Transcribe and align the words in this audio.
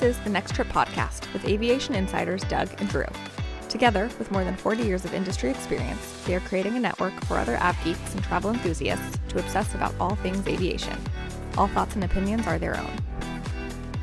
This 0.00 0.16
is 0.16 0.24
the 0.24 0.30
Next 0.30 0.54
Trip 0.54 0.68
podcast 0.68 1.30
with 1.34 1.44
aviation 1.44 1.94
insiders 1.94 2.42
Doug 2.44 2.70
and 2.78 2.88
Drew. 2.88 3.04
Together, 3.68 4.08
with 4.18 4.30
more 4.30 4.44
than 4.44 4.56
40 4.56 4.82
years 4.82 5.04
of 5.04 5.12
industry 5.12 5.50
experience, 5.50 6.22
they 6.24 6.34
are 6.34 6.40
creating 6.40 6.74
a 6.74 6.80
network 6.80 7.12
for 7.26 7.36
other 7.36 7.58
AvGeeks 7.58 8.14
and 8.14 8.24
travel 8.24 8.50
enthusiasts 8.50 9.18
to 9.28 9.38
obsess 9.38 9.74
about 9.74 9.94
all 10.00 10.14
things 10.14 10.46
aviation. 10.46 10.96
All 11.58 11.68
thoughts 11.68 11.96
and 11.96 12.04
opinions 12.04 12.46
are 12.46 12.58
their 12.58 12.78
own. 12.78 12.90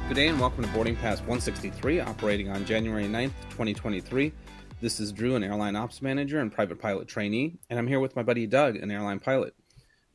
Good 0.07 0.13
day 0.13 0.27
and 0.27 0.39
welcome 0.39 0.63
to 0.65 0.69
Boarding 0.69 0.95
Pass 0.97 1.17
163, 1.21 2.01
operating 2.01 2.49
on 2.51 2.63
January 2.63 3.05
9th, 3.05 3.33
2023. 3.49 4.31
This 4.79 4.99
is 4.99 5.11
Drew, 5.11 5.35
an 5.35 5.43
airline 5.43 5.75
ops 5.75 6.03
manager 6.03 6.41
and 6.41 6.51
private 6.51 6.79
pilot 6.79 7.07
trainee, 7.07 7.57
and 7.71 7.79
I'm 7.79 7.87
here 7.87 7.99
with 7.99 8.15
my 8.15 8.21
buddy 8.21 8.45
Doug, 8.45 8.75
an 8.75 8.91
airline 8.91 9.19
pilot. 9.19 9.55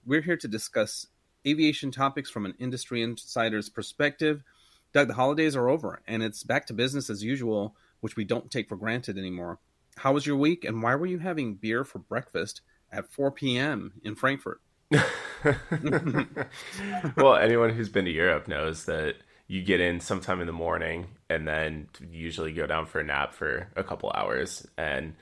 We're 0.07 0.23
here 0.23 0.37
to 0.37 0.47
discuss 0.47 1.09
aviation 1.45 1.91
topics 1.91 2.31
from 2.31 2.47
an 2.47 2.55
industry 2.61 3.03
insider's 3.03 3.69
perspective. 3.69 4.45
Doug, 4.93 5.09
the 5.09 5.15
holidays 5.15 5.57
are 5.57 5.69
over 5.69 6.03
and 6.07 6.23
it's 6.23 6.43
back 6.43 6.67
to 6.67 6.75
business 6.75 7.09
as 7.09 7.25
usual, 7.25 7.77
which 8.01 8.17
we 8.17 8.25
don't 8.25 8.51
take 8.51 8.69
for 8.69 8.77
granted 8.77 9.17
anymore. 9.19 9.59
How 9.97 10.13
was 10.13 10.27
your 10.27 10.37
week 10.37 10.65
and 10.65 10.83
why 10.83 10.95
were 10.95 11.07
you 11.07 11.19
having 11.19 11.55
beer 11.55 11.85
for 11.85 11.99
breakfast 11.99 12.61
at 12.91 13.11
4 13.11 13.31
p.m. 13.33 13.95
in 14.05 14.15
Frankfurt? 14.15 14.61
well, 17.17 17.37
anyone 17.37 17.71
who's 17.71 17.89
been 17.89 18.05
to 18.05 18.11
Europe 18.11 18.49
knows 18.49 18.85
that 18.85 19.17
you 19.47 19.63
get 19.63 19.81
in 19.81 20.01
sometime 20.01 20.41
in 20.41 20.47
the 20.47 20.53
morning 20.53 21.09
and 21.29 21.47
then 21.49 21.89
usually 22.11 22.53
go 22.53 22.67
down 22.67 22.87
for 22.87 23.01
a 23.01 23.05
nap 23.05 23.35
for 23.35 23.69
a 23.77 23.85
couple 23.85 24.13
hours 24.15 24.67
and 24.77 25.15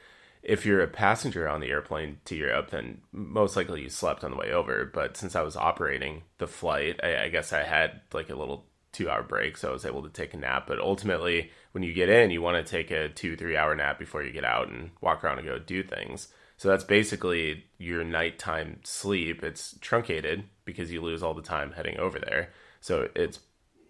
if 0.42 0.64
you're 0.64 0.80
a 0.80 0.88
passenger 0.88 1.48
on 1.48 1.60
the 1.60 1.68
airplane 1.68 2.18
to 2.24 2.34
Europe, 2.34 2.70
then 2.70 3.02
most 3.12 3.56
likely 3.56 3.82
you 3.82 3.90
slept 3.90 4.24
on 4.24 4.30
the 4.30 4.36
way 4.36 4.52
over. 4.52 4.86
But 4.86 5.16
since 5.16 5.36
I 5.36 5.42
was 5.42 5.56
operating 5.56 6.22
the 6.38 6.46
flight, 6.46 6.98
I, 7.02 7.24
I, 7.24 7.28
guess 7.28 7.52
I 7.52 7.62
had 7.62 8.00
like 8.12 8.30
a 8.30 8.34
little 8.34 8.64
two 8.92 9.10
hour 9.10 9.22
break, 9.22 9.56
so 9.56 9.70
I 9.70 9.72
was 9.72 9.86
able 9.86 10.02
to 10.02 10.08
take 10.08 10.34
a 10.34 10.36
nap. 10.36 10.66
But 10.66 10.80
ultimately, 10.80 11.50
when 11.72 11.82
you 11.82 11.92
get 11.92 12.08
in, 12.08 12.30
you 12.30 12.42
want 12.42 12.64
to 12.64 12.70
take 12.70 12.90
a 12.90 13.08
two, 13.08 13.36
three 13.36 13.56
hour 13.56 13.74
nap 13.74 13.98
before 13.98 14.22
you 14.22 14.32
get 14.32 14.44
out 14.44 14.68
and 14.68 14.90
walk 15.00 15.22
around 15.22 15.38
and 15.38 15.46
go 15.46 15.58
do 15.58 15.82
things. 15.82 16.28
So 16.56 16.68
that's 16.68 16.84
basically 16.84 17.64
your 17.78 18.04
nighttime 18.04 18.80
sleep. 18.84 19.42
It's 19.42 19.78
truncated 19.80 20.44
because 20.66 20.92
you 20.92 21.00
lose 21.00 21.22
all 21.22 21.32
the 21.32 21.40
time 21.40 21.72
heading 21.72 21.98
over 21.98 22.18
there. 22.18 22.50
So 22.80 23.08
it's 23.14 23.40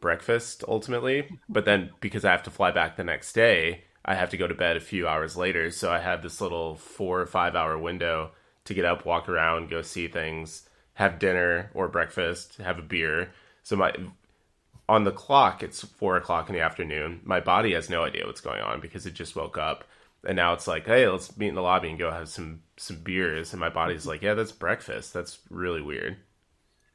breakfast 0.00 0.62
ultimately. 0.68 1.28
But 1.48 1.64
then 1.64 1.90
because 2.00 2.24
I 2.24 2.30
have 2.30 2.44
to 2.44 2.50
fly 2.50 2.70
back 2.70 2.96
the 2.96 3.04
next 3.04 3.32
day, 3.32 3.84
I 4.04 4.14
have 4.14 4.30
to 4.30 4.36
go 4.36 4.46
to 4.46 4.54
bed 4.54 4.76
a 4.76 4.80
few 4.80 5.08
hours 5.08 5.36
later. 5.36 5.70
So 5.70 5.90
I 5.90 5.98
have 5.98 6.22
this 6.22 6.40
little 6.40 6.76
four 6.76 7.20
or 7.20 7.26
five 7.26 7.56
hour 7.56 7.76
window 7.76 8.30
to 8.64 8.74
get 8.74 8.84
up, 8.84 9.04
walk 9.04 9.28
around, 9.28 9.70
go 9.70 9.82
see 9.82 10.08
things, 10.08 10.68
have 10.94 11.18
dinner 11.18 11.70
or 11.74 11.88
breakfast, 11.88 12.58
have 12.58 12.78
a 12.78 12.82
beer. 12.82 13.32
So 13.62 13.76
my 13.76 13.92
on 14.90 15.04
the 15.04 15.12
clock, 15.12 15.62
it's 15.62 15.84
four 15.84 16.16
o'clock 16.16 16.48
in 16.48 16.54
the 16.56 16.60
afternoon. 16.62 17.20
My 17.22 17.38
body 17.38 17.74
has 17.74 17.88
no 17.88 18.02
idea 18.02 18.26
what's 18.26 18.40
going 18.40 18.60
on 18.60 18.80
because 18.80 19.06
it 19.06 19.14
just 19.14 19.36
woke 19.36 19.56
up, 19.56 19.84
and 20.26 20.34
now 20.34 20.52
it's 20.52 20.66
like, 20.66 20.84
hey, 20.84 21.06
let's 21.06 21.36
meet 21.38 21.46
in 21.46 21.54
the 21.54 21.62
lobby 21.62 21.90
and 21.90 21.98
go 21.98 22.10
have 22.10 22.28
some 22.28 22.62
some 22.76 22.96
beers. 22.96 23.52
And 23.52 23.60
my 23.60 23.68
body's 23.68 24.04
like, 24.04 24.20
yeah, 24.20 24.34
that's 24.34 24.50
breakfast. 24.50 25.14
That's 25.14 25.38
really 25.48 25.80
weird. 25.80 26.16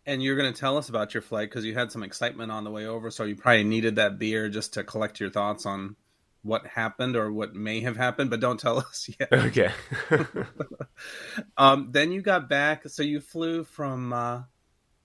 And 0.05 0.21
you're 0.21 0.35
going 0.35 0.51
to 0.51 0.59
tell 0.59 0.77
us 0.77 0.89
about 0.89 1.13
your 1.13 1.21
flight 1.21 1.49
because 1.49 1.63
you 1.63 1.73
had 1.73 1.89
some 1.89 2.03
excitement 2.03 2.51
on 2.51 2.65
the 2.65 2.69
way 2.69 2.85
over, 2.85 3.09
so 3.09 3.23
you 3.23 3.37
probably 3.37 3.63
needed 3.63 3.95
that 3.95 4.19
beer 4.19 4.49
just 4.49 4.73
to 4.73 4.83
collect 4.83 5.21
your 5.21 5.29
thoughts 5.29 5.65
on 5.65 5.95
what 6.43 6.67
happened 6.67 7.15
or 7.15 7.31
what 7.31 7.55
may 7.55 7.79
have 7.79 7.95
happened, 7.95 8.29
but 8.29 8.41
don't 8.41 8.59
tell 8.59 8.77
us 8.79 9.09
yet. 9.17 9.31
Okay. 9.31 9.71
um, 11.57 11.87
then 11.91 12.11
you 12.11 12.21
got 12.21 12.49
back, 12.49 12.89
so 12.89 13.03
you 13.03 13.21
flew 13.21 13.63
from 13.63 14.11
uh, 14.11 14.41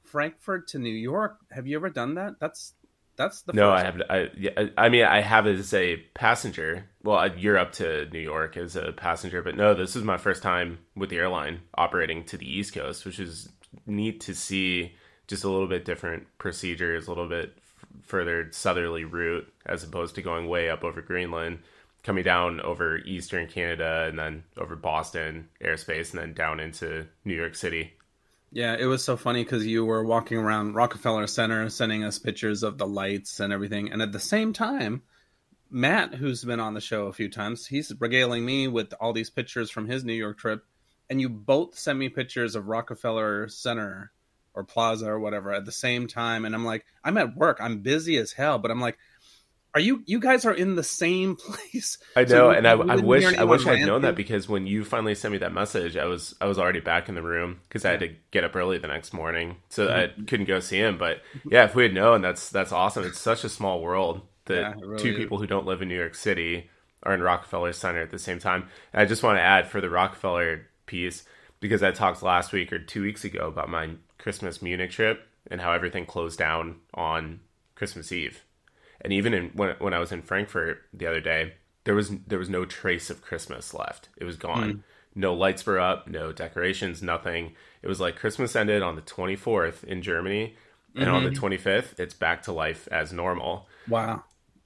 Frankfurt 0.03 0.69
to 0.69 0.81
New 0.81 0.93
York. 0.93 1.39
Have 1.53 1.69
you 1.69 1.77
ever 1.77 1.89
done 1.89 2.15
that? 2.15 2.41
That's 2.41 2.75
that's 3.21 3.43
the 3.43 3.53
no. 3.53 3.71
First. 3.71 3.83
I 3.83 3.85
have. 3.85 4.03
I 4.09 4.31
yeah, 4.37 4.67
I 4.79 4.89
mean, 4.89 5.05
I 5.05 5.21
have 5.21 5.47
as 5.47 5.75
a 5.75 5.97
passenger. 6.15 6.87
Well, 7.03 7.19
uh, 7.19 7.31
you're 7.37 7.59
up 7.59 7.73
to 7.73 8.09
New 8.11 8.21
York 8.21 8.57
as 8.57 8.77
a 8.77 8.93
passenger, 8.93 9.43
but 9.43 9.57
no, 9.57 9.75
this 9.75 9.95
is 9.95 10.03
my 10.03 10.17
first 10.17 10.43
time 10.43 10.79
with 10.97 11.11
the 11.11 11.19
airline 11.19 11.61
operating 11.77 12.25
to 12.25 12.39
the 12.39 12.51
East 12.51 12.75
Coast, 12.75 13.05
which 13.05 13.21
is 13.21 13.51
neat 13.87 14.21
to 14.23 14.35
see. 14.35 14.95
Just 15.29 15.45
a 15.45 15.49
little 15.49 15.69
bit 15.69 15.85
different 15.85 16.27
procedures, 16.39 17.07
a 17.07 17.11
little 17.11 17.29
bit 17.29 17.57
further 18.03 18.49
southerly 18.51 19.05
route 19.05 19.47
as 19.65 19.85
opposed 19.85 20.17
to 20.17 20.23
going 20.23 20.49
way 20.49 20.69
up 20.69 20.83
over 20.83 21.01
Greenland, 21.01 21.61
coming 22.03 22.25
down 22.25 22.61
over 22.63 22.99
eastern 22.99 23.47
Canada 23.47 24.07
and 24.09 24.19
then 24.19 24.43
over 24.57 24.75
Boston 24.75 25.49
airspace 25.63 26.11
and 26.11 26.21
then 26.21 26.33
down 26.33 26.59
into 26.59 27.07
New 27.25 27.35
York 27.35 27.55
City. 27.55 27.93
Yeah, 28.53 28.77
it 28.79 28.87
was 28.87 29.05
so 29.05 29.17
funny 29.17 29.45
because 29.45 29.67
you 29.67 29.85
were 29.85 30.05
walking 30.05 30.39
around 30.39 30.75
Rockefeller 30.75 31.27
Center 31.27 31.69
sending 31.69 32.03
us 32.03 32.19
pictures 32.19 32.63
of 32.63 32.79
the 32.79 32.87
lights 32.87 33.39
and 33.39 33.53
everything. 33.53 33.93
And 33.93 34.03
at 34.03 34.13
the 34.13 34.21
same 34.21 34.53
time, 34.53 35.03
Matt, 35.71 36.15
who's 36.15 36.45
been 36.45 36.59
on 36.59 36.75
the 36.75 36.81
show 36.81 37.07
a 37.07 37.13
few 37.13 37.29
times, 37.29 37.67
he's 37.67 37.93
regaling 38.01 38.45
me 38.45 38.67
with 38.67 38.93
all 39.01 39.13
these 39.13 39.31
pictures 39.31 39.71
from 39.71 39.87
his 39.87 40.05
New 40.05 40.15
York 40.15 40.39
trip. 40.39 40.65
And 41.09 41.21
you 41.21 41.29
both 41.29 41.79
sent 41.79 41.99
me 41.99 42.09
pictures 42.09 42.57
of 42.57 42.67
Rockefeller 42.67 43.49
Center 43.49 44.13
or 44.55 44.65
plaza 44.65 45.07
or 45.07 45.19
whatever 45.19 45.53
at 45.53 45.65
the 45.65 45.73
same 45.73 46.07
time 46.07 46.45
and 46.45 46.55
i'm 46.55 46.65
like 46.65 46.85
i'm 47.05 47.17
at 47.17 47.37
work 47.37 47.59
i'm 47.61 47.81
busy 47.81 48.17
as 48.17 48.33
hell 48.33 48.59
but 48.59 48.71
i'm 48.71 48.81
like 48.81 48.99
are 49.75 49.81
you 49.81 50.03
you 50.07 50.21
guys 50.21 50.45
are 50.45 50.53
in 50.53 50.75
the 50.75 50.83
same 50.83 51.37
place 51.73 51.99
i 52.17 52.23
know 52.23 52.29
so 52.29 52.51
and 52.51 52.67
I, 52.67 52.73
I 52.73 52.97
wish 52.97 53.25
i 53.25 53.45
wish 53.45 53.67
i'd 53.67 53.87
known 53.87 54.03
that 54.03 54.15
because 54.15 54.49
when 54.49 54.67
you 54.67 54.85
finally 54.85 55.15
sent 55.15 55.33
me 55.33 55.39
that 55.39 55.53
message 55.53 55.97
i 55.97 56.05
was 56.05 56.35
i 56.41 56.47
was 56.47 56.59
already 56.59 56.81
back 56.81 57.09
in 57.09 57.15
the 57.15 57.23
room 57.23 57.61
because 57.69 57.85
i 57.85 57.91
had 57.91 58.01
to 58.01 58.15
get 58.31 58.45
up 58.45 58.55
early 58.57 58.79
the 58.79 58.89
next 58.89 59.13
morning 59.13 59.57
so 59.69 59.87
mm-hmm. 59.87 60.21
i 60.21 60.25
couldn't 60.25 60.47
go 60.47 60.61
see 60.61 60.79
him 60.79 60.99
but 60.99 61.23
yeah 61.51 61.65
if 61.65 61.75
we 61.75 61.83
had 61.83 61.95
known 61.95 62.23
that's 62.23 62.51
that's 62.51 62.73
awesome 62.73 63.05
it's 63.05 63.21
such 63.21 63.45
a 63.45 63.49
small 63.49 63.81
world 63.81 64.23
that 64.47 64.61
yeah, 64.61 64.75
really 64.81 65.03
two 65.03 65.11
is. 65.11 65.17
people 65.17 65.39
who 65.39 65.47
don't 65.47 65.67
live 65.67 65.83
in 65.83 65.89
new 65.89 65.97
york 65.97 66.15
city 66.15 66.69
are 67.03 67.15
in 67.15 67.23
rockefeller 67.23 67.73
center 67.73 68.03
at 68.03 68.11
the 68.11 68.19
same 68.19 68.39
time 68.39 68.69
and 68.93 69.03
i 69.03 69.05
just 69.05 69.23
want 69.23 69.37
to 69.37 69.43
add 69.43 69.67
for 69.67 69.81
the 69.81 69.91
rockefeller 69.91 70.67
piece 70.87 71.25
because 71.61 71.83
i 71.83 71.91
talked 71.91 72.23
last 72.23 72.53
week 72.53 72.73
or 72.73 72.79
two 72.79 73.03
weeks 73.03 73.25
ago 73.25 73.47
about 73.47 73.69
my 73.69 73.91
Christmas 74.21 74.61
Munich 74.63 74.91
trip 74.91 75.27
and 75.51 75.61
how 75.61 75.73
everything 75.73 76.07
closed 76.07 76.39
down 76.39 76.77
on 76.95 77.41
Christmas 77.75 78.13
Eve. 78.13 78.45
And 79.03 79.13
even 79.13 79.35
in, 79.35 79.51
when 79.55 79.77
when 79.79 79.95
I 79.95 79.99
was 79.99 80.13
in 80.13 80.23
Frankfurt 80.23 80.83
the 80.93 81.07
other 81.07 81.21
day, 81.21 81.55
there 81.85 81.95
was 81.95 82.11
there 82.27 82.39
was 82.39 82.51
no 82.51 82.65
trace 82.65 83.11
of 83.11 83.23
Christmas 83.23 83.75
left. 83.75 84.09
It 84.17 84.25
was 84.25 84.37
gone. 84.37 84.73
Mm. 84.73 84.81
No 85.15 85.35
lights 85.35 85.67
were 85.67 85.81
up, 85.81 86.07
no 86.07 86.33
decorations, 86.33 87.03
nothing. 87.03 87.55
It 87.83 87.89
was 87.89 88.01
like 88.01 88.17
Christmas 88.17 88.55
ended 88.55 88.83
on 88.83 88.95
the 88.95 89.03
24th 89.03 89.83
in 89.83 90.03
Germany, 90.03 90.55
and 90.95 91.07
mm-hmm. 91.07 91.15
on 91.15 91.25
the 91.25 91.31
25th, 91.31 91.65
mm-hmm. 91.65 92.03
it's 92.03 92.15
back 92.15 92.45
to 92.45 92.53
life 92.53 92.87
as 92.93 93.13
normal. 93.13 93.67
Wow. 93.89 94.23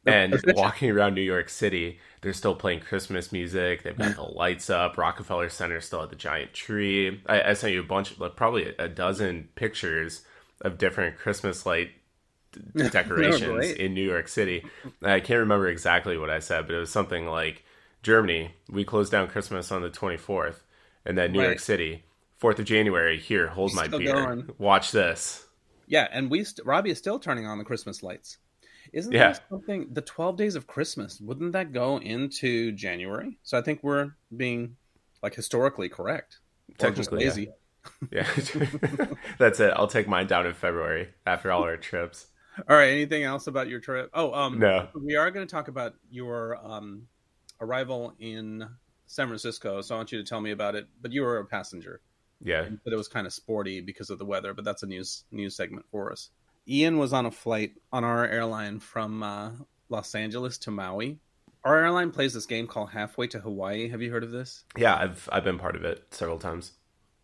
And 0.06 0.38
walking 0.48 0.90
around 0.90 1.14
New 1.14 1.22
York 1.22 1.48
City, 1.48 1.98
they're 2.20 2.34
still 2.34 2.54
playing 2.54 2.80
Christmas 2.80 3.32
music. 3.32 3.82
They've 3.82 3.96
got 3.96 4.16
the 4.16 4.22
lights 4.22 4.68
up. 4.68 4.98
Rockefeller 4.98 5.48
Center 5.48 5.80
still 5.80 6.02
at 6.02 6.10
the 6.10 6.16
giant 6.16 6.52
tree. 6.52 7.22
I, 7.26 7.42
I 7.42 7.52
sent 7.54 7.72
you 7.72 7.80
a 7.80 7.84
bunch, 7.84 8.18
like 8.18 8.36
probably 8.36 8.74
a 8.78 8.88
dozen 8.88 9.48
pictures 9.54 10.22
of 10.60 10.76
different 10.76 11.16
Christmas 11.16 11.64
light 11.64 11.92
decorations 12.90 13.42
oh, 13.78 13.82
in 13.82 13.94
New 13.94 14.06
York 14.06 14.28
City. 14.28 14.64
I 15.02 15.20
can't 15.20 15.40
remember 15.40 15.68
exactly 15.68 16.16
what 16.16 16.30
I 16.30 16.38
said, 16.38 16.66
but 16.66 16.74
it 16.74 16.78
was 16.78 16.90
something 16.90 17.26
like 17.26 17.64
Germany, 18.02 18.54
we 18.68 18.84
closed 18.84 19.10
down 19.10 19.28
Christmas 19.28 19.72
on 19.72 19.82
the 19.82 19.90
24th, 19.90 20.60
and 21.04 21.16
then 21.16 21.32
New 21.32 21.40
right. 21.40 21.46
York 21.46 21.60
City, 21.60 22.04
4th 22.40 22.58
of 22.58 22.66
January, 22.66 23.18
here, 23.18 23.48
hold 23.48 23.74
my 23.74 23.88
beer. 23.88 24.12
Going. 24.12 24.50
Watch 24.58 24.92
this. 24.92 25.46
Yeah, 25.86 26.08
and 26.12 26.30
we 26.30 26.44
st- 26.44 26.66
Robbie 26.66 26.90
is 26.90 26.98
still 26.98 27.18
turning 27.18 27.46
on 27.46 27.58
the 27.58 27.64
Christmas 27.64 28.02
lights. 28.02 28.38
Isn't 28.92 29.12
yeah. 29.12 29.32
that 29.32 29.42
something? 29.48 29.88
The 29.92 30.00
twelve 30.02 30.36
days 30.36 30.54
of 30.54 30.66
Christmas 30.66 31.20
wouldn't 31.20 31.52
that 31.52 31.72
go 31.72 31.98
into 31.98 32.72
January? 32.72 33.38
So 33.42 33.58
I 33.58 33.62
think 33.62 33.80
we're 33.82 34.12
being 34.34 34.76
like 35.22 35.34
historically 35.34 35.88
correct. 35.88 36.38
Technically, 36.78 37.24
lazy. 37.24 37.48
Yeah, 38.10 38.26
yeah. 38.36 39.06
that's 39.38 39.60
it. 39.60 39.72
I'll 39.76 39.88
take 39.88 40.08
mine 40.08 40.26
down 40.26 40.46
in 40.46 40.54
February 40.54 41.08
after 41.26 41.50
all 41.50 41.64
our 41.64 41.76
trips. 41.76 42.28
All 42.68 42.76
right. 42.76 42.90
Anything 42.90 43.24
else 43.24 43.46
about 43.46 43.68
your 43.68 43.80
trip? 43.80 44.10
Oh, 44.14 44.32
um, 44.32 44.58
no. 44.58 44.88
We 44.94 45.16
are 45.16 45.30
going 45.30 45.46
to 45.46 45.50
talk 45.50 45.68
about 45.68 45.94
your 46.10 46.58
um, 46.64 47.08
arrival 47.60 48.14
in 48.18 48.68
San 49.06 49.26
Francisco. 49.26 49.80
So 49.80 49.94
I 49.94 49.98
want 49.98 50.12
you 50.12 50.18
to 50.18 50.24
tell 50.24 50.40
me 50.40 50.50
about 50.50 50.74
it. 50.74 50.86
But 51.00 51.12
you 51.12 51.22
were 51.22 51.38
a 51.38 51.44
passenger. 51.44 52.00
Yeah. 52.42 52.68
But 52.84 52.92
it 52.92 52.96
was 52.96 53.08
kind 53.08 53.26
of 53.26 53.32
sporty 53.32 53.80
because 53.80 54.10
of 54.10 54.18
the 54.18 54.24
weather. 54.24 54.54
But 54.54 54.64
that's 54.64 54.82
a 54.82 54.86
news 54.86 55.24
news 55.30 55.56
segment 55.56 55.86
for 55.90 56.12
us. 56.12 56.30
Ian 56.66 56.98
was 56.98 57.12
on 57.12 57.26
a 57.26 57.30
flight 57.30 57.72
on 57.92 58.04
our 58.04 58.26
airline 58.26 58.80
from 58.80 59.22
uh, 59.22 59.50
Los 59.88 60.14
Angeles 60.14 60.58
to 60.58 60.70
Maui. 60.70 61.18
Our 61.64 61.78
airline 61.78 62.10
plays 62.10 62.34
this 62.34 62.46
game 62.46 62.66
called 62.66 62.90
Halfway 62.90 63.26
to 63.28 63.40
Hawaii. 63.40 63.88
Have 63.88 64.02
you 64.02 64.10
heard 64.10 64.24
of 64.24 64.30
this? 64.30 64.64
Yeah, 64.76 64.96
I've 64.96 65.28
I've 65.32 65.44
been 65.44 65.58
part 65.58 65.76
of 65.76 65.84
it 65.84 66.06
several 66.10 66.38
times. 66.38 66.72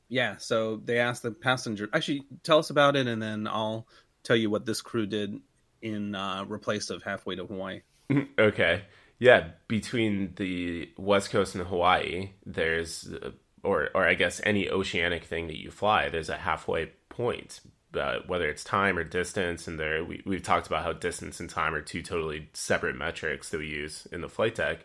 Yeah, 0.08 0.36
so 0.38 0.80
they 0.84 0.98
asked 0.98 1.22
the 1.22 1.30
passenger. 1.30 1.88
Actually, 1.92 2.24
tell 2.42 2.58
us 2.58 2.70
about 2.70 2.96
it, 2.96 3.06
and 3.06 3.22
then 3.22 3.46
I'll 3.46 3.86
tell 4.22 4.36
you 4.36 4.50
what 4.50 4.66
this 4.66 4.80
crew 4.80 5.06
did 5.06 5.40
in 5.82 6.14
uh, 6.14 6.44
replace 6.46 6.90
of 6.90 7.02
Halfway 7.02 7.36
to 7.36 7.46
Hawaii. 7.46 7.82
okay, 8.38 8.82
yeah, 9.18 9.48
between 9.68 10.34
the 10.36 10.90
West 10.96 11.30
Coast 11.30 11.54
and 11.54 11.66
Hawaii, 11.66 12.30
there's, 12.44 13.08
uh, 13.08 13.30
or 13.62 13.90
or 13.94 14.06
I 14.06 14.14
guess 14.14 14.40
any 14.44 14.68
oceanic 14.68 15.24
thing 15.24 15.46
that 15.48 15.60
you 15.60 15.70
fly, 15.70 16.08
there's 16.08 16.28
a 16.28 16.36
halfway 16.36 16.86
point 17.08 17.60
uh, 17.94 18.18
whether 18.26 18.48
it's 18.48 18.64
time 18.64 18.98
or 18.98 19.04
distance. 19.04 19.66
And 19.66 19.78
there, 19.78 20.04
we, 20.04 20.22
we've 20.24 20.42
talked 20.42 20.66
about 20.66 20.84
how 20.84 20.92
distance 20.92 21.40
and 21.40 21.48
time 21.48 21.74
are 21.74 21.80
two 21.80 22.02
totally 22.02 22.48
separate 22.52 22.96
metrics 22.96 23.50
that 23.50 23.58
we 23.58 23.66
use 23.66 24.06
in 24.12 24.20
the 24.20 24.28
flight 24.28 24.54
deck. 24.54 24.84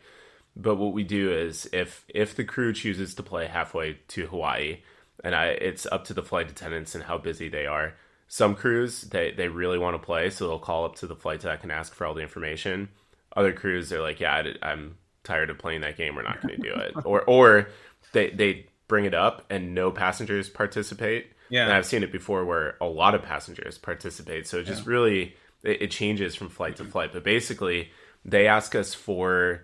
But 0.56 0.76
what 0.76 0.94
we 0.94 1.04
do 1.04 1.34
is 1.34 1.70
if 1.74 2.06
if 2.08 2.36
the 2.36 2.46
crew 2.46 2.72
chooses 2.72 3.14
to 3.16 3.24
play 3.24 3.48
halfway 3.48 4.00
to 4.10 4.28
Hawaii, 4.28 4.78
and 5.24 5.36
I, 5.36 5.48
it's 5.48 5.86
up 5.92 6.06
to 6.06 6.14
the 6.14 6.24
flight 6.24 6.50
attendants 6.50 6.96
and 6.96 7.04
how 7.04 7.18
busy 7.18 7.50
they 7.50 7.66
are. 7.66 7.96
Some 8.27 8.56
crews 8.56 9.01
they 9.01 9.31
they 9.31 9.48
really 9.48 9.77
want 9.77 9.95
to 9.95 10.06
play, 10.06 10.30
so 10.30 10.48
they'll 10.48 10.60
call 10.60 10.86
up 10.86 10.95
to 10.98 11.07
the 11.07 11.16
flight 11.16 11.42
deck 11.42 11.63
and 11.63 11.72
ask 11.72 11.94
for 11.94 12.06
all 12.06 12.13
the 12.13 12.22
information. 12.22 12.89
Other 13.36 13.54
crews 13.54 13.89
they're 13.89 14.01
like, 14.01 14.19
yeah, 14.19 14.33
I, 14.33 14.68
I'm 14.68 14.98
tired 15.24 15.50
of 15.50 15.57
playing 15.57 15.81
that 15.81 15.98
game. 15.98 16.16
We're 16.16 16.24
not 16.24 16.42
going 16.42 16.56
to 16.56 16.62
do 16.62 16.74
it. 16.74 16.94
or 17.06 17.22
or 17.24 17.69
they 18.13 18.30
they 18.31 18.68
bring 18.88 19.06
it 19.06 19.13
up 19.13 19.45
and 19.50 19.74
no 19.75 19.92
passengers 19.92 20.50
participate. 20.50 21.31
Yeah. 21.50 21.66
And 21.66 21.74
I've 21.74 21.86
seen 21.86 22.04
it 22.04 22.12
before 22.12 22.45
where 22.45 22.77
a 22.81 22.86
lot 22.86 23.13
of 23.13 23.22
passengers 23.22 23.77
participate. 23.77 24.48
So 24.48 24.60
it 24.60 24.66
just 24.66 24.86
yeah. 24.86 24.92
really 24.92 25.36
it, 25.63 25.83
it, 25.83 25.92
changes 25.92 26.36
from 26.36 26.50
flight 26.50 26.77
to 26.77 26.83
mm-hmm. 26.83 26.92
flight. 26.92 27.13
But 27.13 27.24
basically, 27.24 27.92
they 28.24 28.48
ask 28.48 28.74
us 28.75 28.94
for 28.94 29.63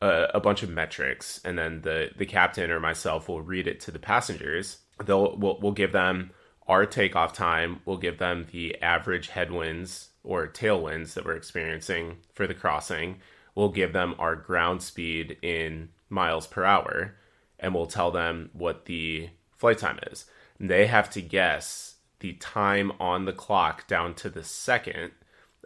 a, 0.00 0.28
a, 0.34 0.40
bunch 0.40 0.62
of 0.62 0.70
metrics, 0.70 1.40
and 1.44 1.58
then 1.58 1.82
the 1.82 2.10
the 2.16 2.26
captain 2.26 2.70
or 2.70 2.80
myself 2.80 3.28
will 3.28 3.42
read 3.42 3.66
it 3.66 3.80
to 3.80 3.90
the 3.90 3.98
passengers. 3.98 4.78
They'll 5.04 5.36
we'll, 5.36 5.58
we'll 5.60 5.72
give 5.72 5.92
them 5.92 6.32
our 6.66 6.86
takeoff 6.86 7.32
time. 7.32 7.80
We'll 7.84 7.96
give 7.96 8.18
them 8.18 8.46
the 8.50 8.80
average 8.82 9.28
headwinds 9.28 10.10
or 10.22 10.48
tailwinds 10.48 11.14
that 11.14 11.24
we're 11.24 11.36
experiencing 11.36 12.18
for 12.34 12.46
the 12.46 12.54
crossing. 12.54 13.20
We'll 13.54 13.70
give 13.70 13.92
them 13.92 14.14
our 14.18 14.36
ground 14.36 14.82
speed 14.82 15.38
in 15.42 15.90
miles 16.08 16.46
per 16.46 16.64
hour, 16.64 17.16
and 17.58 17.74
we'll 17.74 17.86
tell 17.86 18.10
them 18.10 18.50
what 18.52 18.84
the 18.84 19.30
flight 19.56 19.78
time 19.78 19.98
is. 20.10 20.26
They 20.58 20.86
have 20.86 21.10
to 21.10 21.22
guess 21.22 21.96
the 22.20 22.34
time 22.34 22.92
on 22.98 23.24
the 23.24 23.32
clock 23.32 23.86
down 23.86 24.14
to 24.14 24.30
the 24.30 24.44
second 24.44 25.12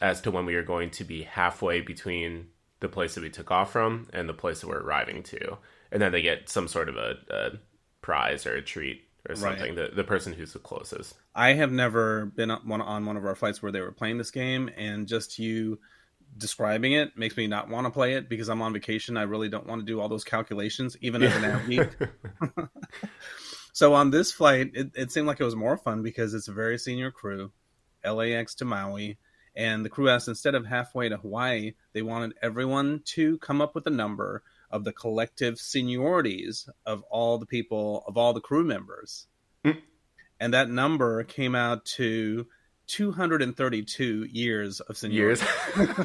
as 0.01 0.21
to 0.23 0.31
when 0.31 0.47
we 0.47 0.55
are 0.55 0.63
going 0.63 0.91
to 0.91 1.05
be 1.05 1.23
halfway 1.23 1.81
between 1.81 2.49
the 2.81 2.89
place 2.89 3.15
that 3.15 3.23
we 3.23 3.31
took 3.31 3.51
off 3.51 3.73
from 3.73 4.09
and 4.13 4.29
the 4.29 4.35
place 4.35 4.61
that 4.61 4.69
we're 4.69 4.81
arriving 4.81 5.23
to. 5.23 5.59
And 5.93 6.01
then 6.01 6.13
they 6.13 6.23
get 6.23 6.49
some 6.49 6.69
sort 6.69 6.89
of 6.89 6.97
a, 6.97 7.17
a 7.31 7.51
prize 8.01 8.47
or 8.47 8.55
a 8.55 8.63
treat 8.63 9.05
or 9.29 9.35
something. 9.35 9.75
Right. 9.75 9.91
The 9.91 9.95
the 9.95 10.05
person 10.05 10.33
who's 10.33 10.53
the 10.53 10.59
closest. 10.59 11.15
I 11.35 11.53
have 11.55 11.73
never 11.73 12.27
been 12.27 12.51
on 12.51 12.67
one, 13.07 13.17
of 13.17 13.25
our 13.25 13.35
flights 13.35 13.63
where 13.63 13.73
they 13.73 13.81
were 13.81 13.93
playing 13.93 14.19
this 14.19 14.31
game, 14.31 14.71
and 14.77 15.07
just 15.07 15.39
you 15.39 15.79
describing 16.37 16.93
it 16.93 17.17
makes 17.17 17.37
me 17.37 17.47
not 17.47 17.69
want 17.69 17.87
to 17.87 17.91
play 17.91 18.15
it 18.15 18.29
because 18.29 18.49
I'm 18.49 18.63
on 18.63 18.73
vacation. 18.73 19.17
I 19.17 19.23
really 19.23 19.49
don't 19.49 19.67
want 19.67 19.81
to 19.81 19.87
do 19.87 20.01
all 20.01 20.09
those 20.09 20.25
calculations, 20.25 20.97
even 21.01 21.23
as 21.23 21.35
an 21.37 21.45
athlete. 21.45 21.97
so 23.73 23.95
on 23.95 24.11
this 24.11 24.33
flight, 24.33 24.71
it, 24.75 24.91
it 24.95 25.13
seemed 25.13 25.27
like 25.27 25.41
it 25.41 25.45
was 25.45 25.57
more 25.57 25.77
fun 25.77 26.03
because 26.03 26.35
it's 26.35 26.49
a 26.49 26.53
very 26.53 26.79
senior 26.79 27.11
crew, 27.11 27.53
LAX 28.05 28.55
to 28.57 28.65
Maui. 28.65 29.19
And 29.57 29.85
the 29.85 29.91
crew 29.91 30.09
asked 30.09 30.29
instead 30.29 30.55
of 30.55 30.65
halfway 30.65 31.09
to 31.09 31.17
Hawaii, 31.17 31.73
they 31.93 32.03
wanted 32.03 32.35
everyone 32.41 33.03
to 33.07 33.39
come 33.39 33.61
up 33.61 33.75
with 33.75 33.87
a 33.87 33.91
number 33.91 34.45
of 34.71 34.85
the 34.85 34.93
collective 34.93 35.55
seniorities 35.55 36.69
of 36.87 37.03
all 37.11 37.39
the 37.39 37.47
people, 37.47 38.05
of 38.07 38.17
all 38.17 38.33
the 38.33 38.41
crew 38.41 38.65
members. 38.65 39.27
Mm. 39.65 39.79
And 40.39 40.55
that 40.55 40.71
number 40.71 41.25
came 41.25 41.55
out 41.55 41.85
to 41.97 42.47
232 42.91 44.27
years 44.31 44.81
of 44.81 44.97
seniority. 44.97 45.45
Years. 45.77 45.87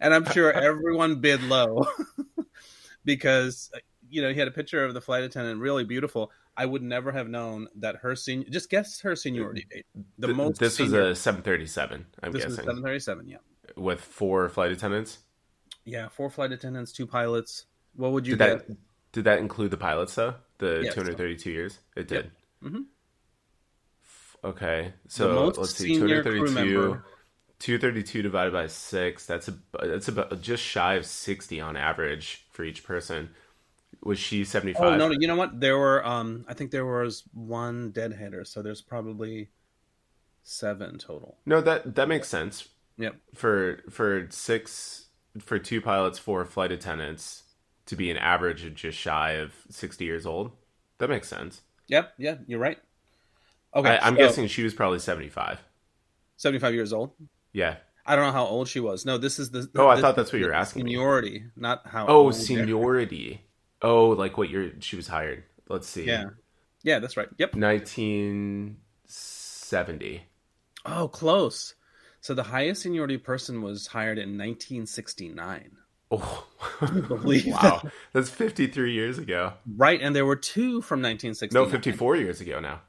and 0.00 0.12
I'm 0.12 0.24
sure 0.32 0.52
everyone 0.52 1.20
bid 1.20 1.42
low 1.44 1.86
because, 3.04 3.70
you 4.10 4.22
know, 4.22 4.32
he 4.32 4.38
had 4.38 4.48
a 4.48 4.52
picture 4.52 4.84
of 4.84 4.92
the 4.92 5.00
flight 5.00 5.22
attendant, 5.22 5.60
really 5.60 5.84
beautiful. 5.84 6.32
I 6.56 6.66
would 6.66 6.82
never 6.82 7.12
have 7.12 7.28
known 7.28 7.68
that 7.76 7.96
her 7.96 8.16
senior. 8.16 8.48
Just 8.48 8.70
guess 8.70 9.00
her 9.02 9.14
seniority 9.14 9.66
date. 9.70 9.86
The 10.18 10.28
Th- 10.28 10.36
most. 10.36 10.58
This 10.58 10.76
senior, 10.76 11.02
was 11.02 11.18
a 11.18 11.20
737. 11.20 12.06
I'm 12.22 12.32
this 12.32 12.42
guessing. 12.42 12.56
737. 12.56 13.28
Yeah. 13.28 13.36
With 13.76 14.00
four 14.00 14.48
flight 14.48 14.72
attendants. 14.72 15.18
Yeah, 15.86 16.08
four 16.08 16.28
flight 16.28 16.52
attendants, 16.52 16.92
two 16.92 17.06
pilots. 17.06 17.64
What 17.94 18.12
would 18.12 18.26
you 18.26 18.36
did 18.36 18.38
get? 18.38 18.68
That, 18.68 18.76
did 19.12 19.24
that 19.24 19.38
include 19.38 19.70
the 19.70 19.78
pilots 19.78 20.14
though? 20.16 20.34
The 20.58 20.80
yes, 20.84 20.94
232 20.94 21.38
so. 21.38 21.50
years. 21.50 21.78
It 21.96 22.08
did. 22.08 22.30
Yep. 22.62 22.72
Mm-hmm. 22.72 22.80
Okay, 24.44 24.92
so 25.08 25.46
let's 25.56 25.74
see, 25.74 25.94
232. 25.94 27.00
232 27.58 28.22
divided 28.22 28.52
by 28.52 28.66
six. 28.66 29.26
That's 29.26 29.48
a 29.48 29.54
that's 29.82 30.08
about 30.08 30.40
just 30.42 30.62
shy 30.62 30.94
of 30.94 31.06
60 31.06 31.60
on 31.60 31.76
average 31.76 32.46
for 32.50 32.64
each 32.64 32.84
person. 32.84 33.30
Was 34.02 34.18
she 34.18 34.44
75? 34.44 34.82
Oh 34.82 34.96
no, 34.96 35.10
you 35.10 35.26
know 35.26 35.36
what? 35.36 35.58
There 35.58 35.78
were 35.78 36.04
um 36.06 36.44
I 36.48 36.54
think 36.54 36.70
there 36.70 36.84
was 36.84 37.24
one 37.32 37.92
deadheader, 37.92 38.44
so 38.44 38.60
there's 38.60 38.82
probably 38.82 39.48
seven 40.42 40.98
total. 40.98 41.38
No, 41.46 41.60
that 41.62 41.94
that 41.94 42.08
makes 42.08 42.28
sense. 42.28 42.68
Yep. 42.98 43.16
For 43.34 43.80
for 43.88 44.26
six 44.30 45.05
for 45.40 45.58
two 45.58 45.80
pilots, 45.80 46.18
four 46.18 46.44
flight 46.44 46.72
attendants 46.72 47.44
to 47.86 47.96
be 47.96 48.10
an 48.10 48.16
average 48.16 48.64
of 48.64 48.74
just 48.74 48.98
shy 48.98 49.32
of 49.32 49.52
60 49.70 50.04
years 50.04 50.26
old. 50.26 50.50
That 50.98 51.10
makes 51.10 51.28
sense. 51.28 51.62
Yep, 51.88 52.14
yeah, 52.18 52.36
you're 52.46 52.58
right. 52.58 52.78
Okay. 53.74 53.88
I, 53.88 54.08
am 54.08 54.14
so, 54.14 54.18
guessing 54.18 54.46
she 54.48 54.62
was 54.62 54.74
probably 54.74 54.98
75. 54.98 55.62
75 56.36 56.74
years 56.74 56.92
old? 56.92 57.12
Yeah. 57.52 57.76
I 58.04 58.16
don't 58.16 58.26
know 58.26 58.32
how 58.32 58.46
old 58.46 58.68
she 58.68 58.80
was. 58.80 59.04
No, 59.04 59.18
this 59.18 59.38
is 59.38 59.50
the. 59.50 59.68
oh, 59.76 59.86
I 59.88 60.00
thought 60.00 60.16
that's 60.16 60.32
what 60.32 60.40
you 60.40 60.46
were 60.46 60.54
asking. 60.54 60.82
Seniority, 60.82 61.40
me. 61.40 61.46
not 61.56 61.86
how. 61.86 62.06
Oh, 62.06 62.30
seniority. 62.30 63.42
Oh, 63.82 64.08
like 64.10 64.38
what 64.38 64.48
year 64.48 64.72
she 64.78 64.94
was 64.96 65.08
hired. 65.08 65.42
Let's 65.68 65.88
see. 65.88 66.04
Yeah. 66.04 66.26
Yeah, 66.82 67.00
that's 67.00 67.16
right. 67.16 67.28
Yep. 67.36 67.56
1970. 67.56 70.22
Oh, 70.86 71.08
close. 71.08 71.74
So 72.20 72.34
the 72.34 72.42
highest 72.44 72.82
seniority 72.82 73.18
person 73.18 73.62
was 73.62 73.86
hired 73.86 74.18
in 74.18 74.30
1969. 74.38 75.76
Oh, 76.10 76.46
wow. 76.80 77.80
That? 77.82 77.92
That's 78.12 78.30
53 78.30 78.92
years 78.92 79.18
ago. 79.18 79.54
Right. 79.76 80.00
And 80.00 80.14
there 80.14 80.26
were 80.26 80.36
two 80.36 80.82
from 80.82 81.00
1969. 81.02 81.64
No, 81.64 81.68
54 81.68 82.16
years 82.16 82.40
ago 82.40 82.60
now. 82.60 82.80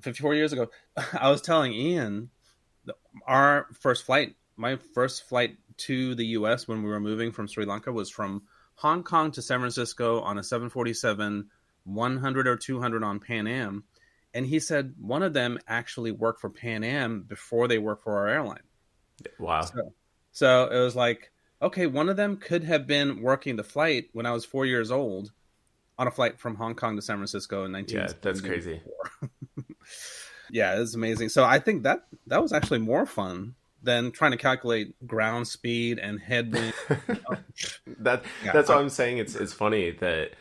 54 0.00 0.34
years 0.34 0.52
ago. 0.52 0.70
I 1.12 1.30
was 1.30 1.42
telling 1.42 1.72
Ian, 1.72 2.30
our 3.26 3.66
first 3.80 4.04
flight, 4.04 4.36
my 4.56 4.76
first 4.94 5.28
flight 5.28 5.56
to 5.78 6.14
the 6.14 6.26
U.S. 6.26 6.66
when 6.68 6.82
we 6.82 6.90
were 6.90 7.00
moving 7.00 7.32
from 7.32 7.48
Sri 7.48 7.64
Lanka 7.64 7.92
was 7.92 8.10
from 8.10 8.42
Hong 8.76 9.02
Kong 9.02 9.30
to 9.32 9.42
San 9.42 9.60
Francisco 9.60 10.20
on 10.20 10.38
a 10.38 10.42
747, 10.42 11.48
100 11.84 12.48
or 12.48 12.56
200 12.56 13.04
on 13.04 13.20
Pan 13.20 13.46
Am. 13.46 13.84
And 14.34 14.46
he 14.46 14.60
said 14.60 14.94
one 14.98 15.22
of 15.22 15.34
them 15.34 15.58
actually 15.68 16.10
worked 16.10 16.40
for 16.40 16.48
Pan 16.48 16.84
Am 16.84 17.22
before 17.22 17.68
they 17.68 17.78
worked 17.78 18.02
for 18.02 18.16
our 18.18 18.28
airline. 18.28 18.62
Wow. 19.38 19.62
So, 19.62 19.92
so 20.32 20.68
it 20.68 20.78
was 20.78 20.96
like, 20.96 21.30
okay, 21.60 21.86
one 21.86 22.08
of 22.08 22.16
them 22.16 22.36
could 22.36 22.64
have 22.64 22.86
been 22.86 23.22
working 23.22 23.56
the 23.56 23.64
flight 23.64 24.08
when 24.12 24.26
I 24.26 24.32
was 24.32 24.44
four 24.44 24.66
years 24.66 24.90
old 24.90 25.32
on 25.98 26.06
a 26.06 26.10
flight 26.10 26.38
from 26.38 26.56
Hong 26.56 26.74
Kong 26.74 26.96
to 26.96 27.02
San 27.02 27.16
Francisco 27.16 27.64
in 27.64 27.72
19. 27.72 27.96
Yeah, 27.96 28.08
that's 28.20 28.40
crazy. 28.40 28.80
yeah, 30.50 30.80
it's 30.80 30.94
amazing. 30.94 31.28
So 31.28 31.44
I 31.44 31.58
think 31.58 31.84
that 31.84 32.06
that 32.26 32.42
was 32.42 32.52
actually 32.52 32.80
more 32.80 33.06
fun 33.06 33.54
than 33.82 34.12
trying 34.12 34.30
to 34.30 34.36
calculate 34.36 34.94
ground 35.06 35.48
speed 35.48 35.98
and 35.98 36.20
headwind. 36.20 36.72
that 37.98 38.24
yeah, 38.44 38.52
that's 38.52 38.68
what 38.68 38.78
I'm 38.78 38.88
saying. 38.88 39.18
It's 39.18 39.34
it's 39.34 39.52
funny 39.52 39.90
that 39.92 40.32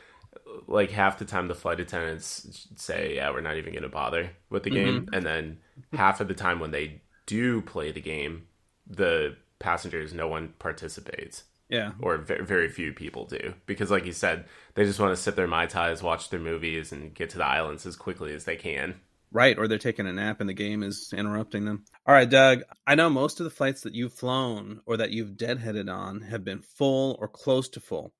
like 0.67 0.91
half 0.91 1.17
the 1.17 1.25
time 1.25 1.47
the 1.47 1.55
flight 1.55 1.79
attendants 1.79 2.67
say, 2.75 3.15
"Yeah, 3.15 3.31
we're 3.31 3.41
not 3.41 3.57
even 3.57 3.73
going 3.73 3.83
to 3.83 3.89
bother 3.89 4.31
with 4.49 4.63
the 4.63 4.69
game," 4.69 5.05
mm-hmm. 5.05 5.13
and 5.13 5.25
then 5.25 5.57
half 5.93 6.21
of 6.21 6.27
the 6.27 6.33
time 6.33 6.59
when 6.59 6.71
they 6.71 7.01
do 7.25 7.61
play 7.61 7.91
the 7.91 8.01
game, 8.01 8.47
the 8.95 9.35
passengers, 9.59 10.13
no 10.13 10.27
one 10.27 10.53
participates. 10.59 11.43
Yeah. 11.69 11.93
Or 12.01 12.17
very, 12.17 12.45
very 12.45 12.69
few 12.69 12.91
people 12.91 13.25
do. 13.25 13.53
Because, 13.65 13.89
like 13.89 14.05
you 14.05 14.11
said, 14.11 14.45
they 14.73 14.83
just 14.83 14.99
want 14.99 15.15
to 15.15 15.21
sip 15.21 15.35
their 15.35 15.47
Mai 15.47 15.67
Tais, 15.67 16.03
watch 16.03 16.29
their 16.29 16.39
movies, 16.39 16.91
and 16.91 17.13
get 17.13 17.29
to 17.29 17.37
the 17.37 17.45
islands 17.45 17.85
as 17.85 17.95
quickly 17.95 18.33
as 18.33 18.43
they 18.43 18.57
can. 18.57 18.95
Right. 19.31 19.57
Or 19.57 19.69
they're 19.69 19.77
taking 19.77 20.07
a 20.07 20.11
nap 20.11 20.41
and 20.41 20.49
the 20.49 20.53
game 20.53 20.83
is 20.83 21.13
interrupting 21.15 21.63
them. 21.63 21.85
All 22.05 22.13
right, 22.13 22.29
Doug. 22.29 22.63
I 22.85 22.95
know 22.95 23.09
most 23.09 23.39
of 23.39 23.45
the 23.45 23.49
flights 23.49 23.81
that 23.83 23.95
you've 23.95 24.13
flown 24.13 24.81
or 24.85 24.97
that 24.97 25.11
you've 25.11 25.37
deadheaded 25.37 25.89
on 25.89 26.19
have 26.21 26.43
been 26.43 26.59
full 26.59 27.15
or 27.21 27.29
close 27.29 27.69
to 27.69 27.79
full. 27.79 28.11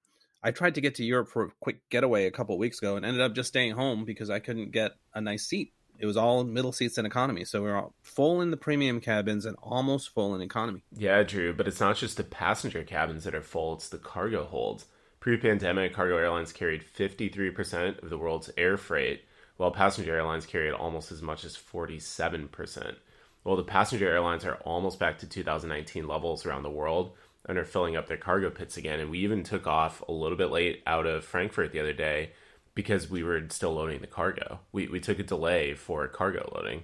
I 0.41 0.51
tried 0.51 0.75
to 0.75 0.81
get 0.81 0.95
to 0.95 1.03
Europe 1.03 1.27
for 1.27 1.45
a 1.45 1.51
quick 1.59 1.81
getaway 1.89 2.25
a 2.25 2.31
couple 2.31 2.57
weeks 2.57 2.79
ago 2.79 2.95
and 2.95 3.05
ended 3.05 3.21
up 3.21 3.35
just 3.35 3.49
staying 3.49 3.73
home 3.73 4.05
because 4.05 4.29
I 4.29 4.39
couldn't 4.39 4.71
get 4.71 4.93
a 5.13 5.19
nice 5.19 5.45
seat 5.45 5.73
it 6.01 6.05
was 6.07 6.17
all 6.17 6.43
middle 6.43 6.71
seats 6.71 6.97
and 6.97 7.05
economy. 7.05 7.45
So 7.45 7.63
we 7.63 7.69
are 7.69 7.77
all 7.77 7.93
full 8.01 8.41
in 8.41 8.51
the 8.51 8.57
premium 8.57 8.99
cabins 8.99 9.45
and 9.45 9.55
almost 9.61 10.09
full 10.09 10.33
in 10.33 10.41
economy. 10.41 10.83
Yeah, 10.95 11.21
Drew, 11.23 11.53
but 11.53 11.67
it's 11.67 11.79
not 11.79 11.97
just 11.97 12.17
the 12.17 12.23
passenger 12.23 12.83
cabins 12.83 13.23
that 13.23 13.35
are 13.35 13.41
full, 13.41 13.75
it's 13.75 13.89
the 13.89 13.97
cargo 13.97 14.45
holds. 14.45 14.85
Pre 15.19 15.37
pandemic, 15.37 15.93
cargo 15.93 16.17
airlines 16.17 16.51
carried 16.51 16.83
53% 16.83 18.01
of 18.01 18.09
the 18.09 18.17
world's 18.17 18.49
air 18.57 18.75
freight, 18.77 19.23
while 19.57 19.69
passenger 19.69 20.15
airlines 20.15 20.47
carried 20.47 20.73
almost 20.73 21.11
as 21.11 21.21
much 21.21 21.45
as 21.45 21.55
47%. 21.55 22.95
Well, 23.43 23.55
the 23.55 23.63
passenger 23.63 24.09
airlines 24.09 24.45
are 24.45 24.55
almost 24.55 24.97
back 24.97 25.19
to 25.19 25.27
2019 25.27 26.07
levels 26.07 26.45
around 26.45 26.63
the 26.63 26.71
world 26.71 27.11
and 27.45 27.57
are 27.57 27.65
filling 27.65 27.95
up 27.95 28.07
their 28.07 28.17
cargo 28.17 28.49
pits 28.49 28.77
again. 28.77 28.99
And 28.99 29.11
we 29.11 29.19
even 29.19 29.43
took 29.43 29.67
off 29.67 30.03
a 30.07 30.11
little 30.11 30.37
bit 30.37 30.51
late 30.51 30.81
out 30.87 31.05
of 31.05 31.23
Frankfurt 31.25 31.71
the 31.71 31.79
other 31.79 31.93
day 31.93 32.31
because 32.73 33.09
we 33.09 33.23
were 33.23 33.41
still 33.49 33.73
loading 33.73 34.01
the 34.01 34.07
cargo. 34.07 34.59
We 34.71 34.87
we 34.87 34.99
took 34.99 35.19
a 35.19 35.23
delay 35.23 35.73
for 35.73 36.07
cargo 36.07 36.51
loading. 36.55 36.83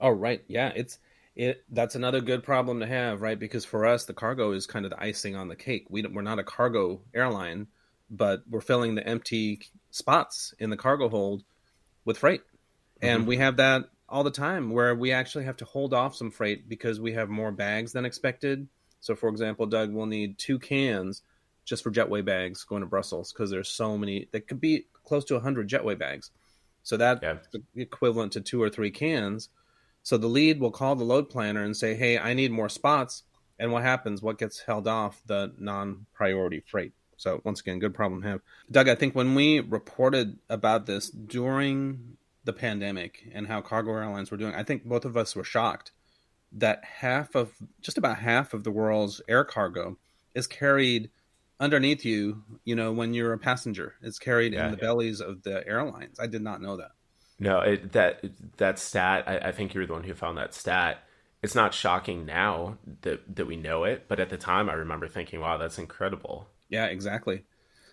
Oh 0.00 0.10
right, 0.10 0.42
yeah, 0.48 0.72
it's 0.74 0.98
it. 1.34 1.64
That's 1.70 1.94
another 1.94 2.20
good 2.20 2.42
problem 2.42 2.80
to 2.80 2.86
have, 2.86 3.22
right? 3.22 3.38
Because 3.38 3.64
for 3.64 3.86
us, 3.86 4.04
the 4.04 4.14
cargo 4.14 4.52
is 4.52 4.66
kind 4.66 4.84
of 4.84 4.90
the 4.90 5.02
icing 5.02 5.36
on 5.36 5.48
the 5.48 5.56
cake. 5.56 5.86
We 5.88 6.02
we're 6.02 6.22
not 6.22 6.38
a 6.38 6.44
cargo 6.44 7.00
airline, 7.14 7.66
but 8.10 8.42
we're 8.48 8.60
filling 8.60 8.94
the 8.94 9.06
empty 9.06 9.60
spots 9.90 10.54
in 10.58 10.70
the 10.70 10.76
cargo 10.76 11.08
hold 11.08 11.44
with 12.04 12.18
freight, 12.18 12.42
mm-hmm. 12.42 13.06
and 13.06 13.26
we 13.26 13.36
have 13.38 13.56
that 13.56 13.84
all 14.08 14.24
the 14.24 14.30
time 14.30 14.70
where 14.70 14.94
we 14.94 15.12
actually 15.12 15.44
have 15.44 15.56
to 15.56 15.64
hold 15.64 15.92
off 15.92 16.14
some 16.14 16.30
freight 16.30 16.68
because 16.68 17.00
we 17.00 17.12
have 17.12 17.28
more 17.28 17.50
bags 17.50 17.92
than 17.92 18.04
expected. 18.04 18.68
So, 19.00 19.14
for 19.14 19.28
example, 19.28 19.66
Doug, 19.66 19.92
we'll 19.92 20.06
need 20.06 20.38
two 20.38 20.58
cans 20.58 21.22
just 21.64 21.82
for 21.82 21.90
jetway 21.90 22.24
bags 22.24 22.64
going 22.64 22.82
to 22.82 22.86
Brussels 22.86 23.32
because 23.32 23.50
there's 23.50 23.68
so 23.68 23.98
many. 23.98 24.28
That 24.32 24.46
could 24.46 24.60
be 24.60 24.86
close 25.06 25.24
to 25.26 25.34
100 25.34 25.68
jetway 25.68 25.98
bags. 25.98 26.30
So 26.82 26.96
that's 26.96 27.20
yeah. 27.22 27.38
equivalent 27.74 28.32
to 28.32 28.40
two 28.40 28.62
or 28.62 28.70
three 28.70 28.90
cans. 28.90 29.48
So 30.02 30.16
the 30.16 30.28
lead 30.28 30.60
will 30.60 30.70
call 30.70 30.94
the 30.94 31.04
load 31.04 31.28
planner 31.28 31.64
and 31.64 31.76
say, 31.76 31.94
"Hey, 31.94 32.16
I 32.16 32.32
need 32.32 32.52
more 32.52 32.68
spots." 32.68 33.24
And 33.58 33.72
what 33.72 33.82
happens? 33.82 34.22
What 34.22 34.38
gets 34.38 34.60
held 34.60 34.86
off? 34.86 35.20
The 35.26 35.52
non-priority 35.58 36.60
freight. 36.60 36.92
So 37.16 37.40
once 37.44 37.60
again, 37.60 37.78
good 37.78 37.94
problem 37.94 38.22
to 38.22 38.28
have. 38.28 38.40
Doug, 38.70 38.88
I 38.88 38.94
think 38.94 39.14
when 39.14 39.34
we 39.34 39.60
reported 39.60 40.38
about 40.48 40.86
this 40.86 41.10
during 41.10 42.18
the 42.44 42.52
pandemic 42.52 43.28
and 43.32 43.48
how 43.48 43.62
cargo 43.62 43.92
airlines 43.92 44.30
were 44.30 44.36
doing, 44.36 44.54
I 44.54 44.62
think 44.62 44.84
both 44.84 45.04
of 45.04 45.16
us 45.16 45.34
were 45.34 45.44
shocked 45.44 45.92
that 46.52 46.84
half 46.84 47.34
of 47.34 47.52
just 47.80 47.98
about 47.98 48.18
half 48.18 48.54
of 48.54 48.64
the 48.64 48.70
world's 48.70 49.20
air 49.28 49.44
cargo 49.44 49.96
is 50.34 50.46
carried 50.46 51.10
underneath 51.60 52.04
you, 52.04 52.42
you 52.64 52.74
know, 52.74 52.92
when 52.92 53.14
you're 53.14 53.32
a 53.32 53.38
passenger. 53.38 53.94
It's 54.02 54.18
carried 54.18 54.52
yeah, 54.52 54.66
in 54.66 54.72
the 54.72 54.78
yeah. 54.78 54.80
bellies 54.80 55.20
of 55.20 55.42
the 55.42 55.66
airlines. 55.66 56.18
I 56.20 56.26
did 56.26 56.42
not 56.42 56.60
know 56.60 56.76
that. 56.76 56.92
No, 57.38 57.60
it, 57.60 57.92
that 57.92 58.24
that 58.56 58.78
stat. 58.78 59.24
I, 59.26 59.48
I, 59.48 59.52
think 59.52 59.74
you're 59.74 59.86
the 59.86 59.92
one 59.92 60.04
who 60.04 60.14
found 60.14 60.38
that 60.38 60.54
stat. 60.54 61.02
It's 61.42 61.54
not 61.54 61.74
shocking 61.74 62.24
now 62.24 62.78
that 63.02 63.36
that 63.36 63.46
we 63.46 63.56
know 63.56 63.84
it, 63.84 64.06
but 64.08 64.20
at 64.20 64.30
the 64.30 64.38
time, 64.38 64.70
I 64.70 64.72
remember 64.72 65.06
thinking, 65.06 65.40
"Wow, 65.40 65.58
that's 65.58 65.78
incredible." 65.78 66.48
Yeah, 66.70 66.86
exactly. 66.86 67.44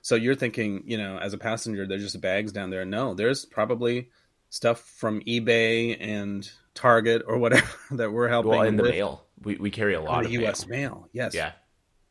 So 0.02 0.16
you're 0.16 0.36
thinking, 0.36 0.84
you 0.86 0.98
know, 0.98 1.18
as 1.18 1.34
a 1.34 1.38
passenger, 1.38 1.86
there's 1.86 2.04
just 2.04 2.20
bags 2.22 2.52
down 2.52 2.70
there. 2.70 2.86
No, 2.86 3.14
there's 3.14 3.46
probably 3.46 4.10
stuff 4.50 4.80
from 4.80 5.22
eBay 5.22 5.98
and 6.00 6.50
Target 6.74 7.24
or 7.28 7.38
whatever 7.38 7.68
that 7.92 8.12
we're 8.12 8.30
helping. 8.30 8.52
Well, 8.52 8.62
in 8.62 8.78
the 8.78 8.84
mail, 8.84 9.26
we 9.44 9.58
we 9.58 9.72
carry 9.72 9.94
a 9.94 10.02
lot 10.02 10.26
of 10.26 10.32
U.S. 10.32 10.68
mail. 10.68 10.80
mail. 10.80 11.10
Yes. 11.12 11.34
Yeah. 11.34 11.52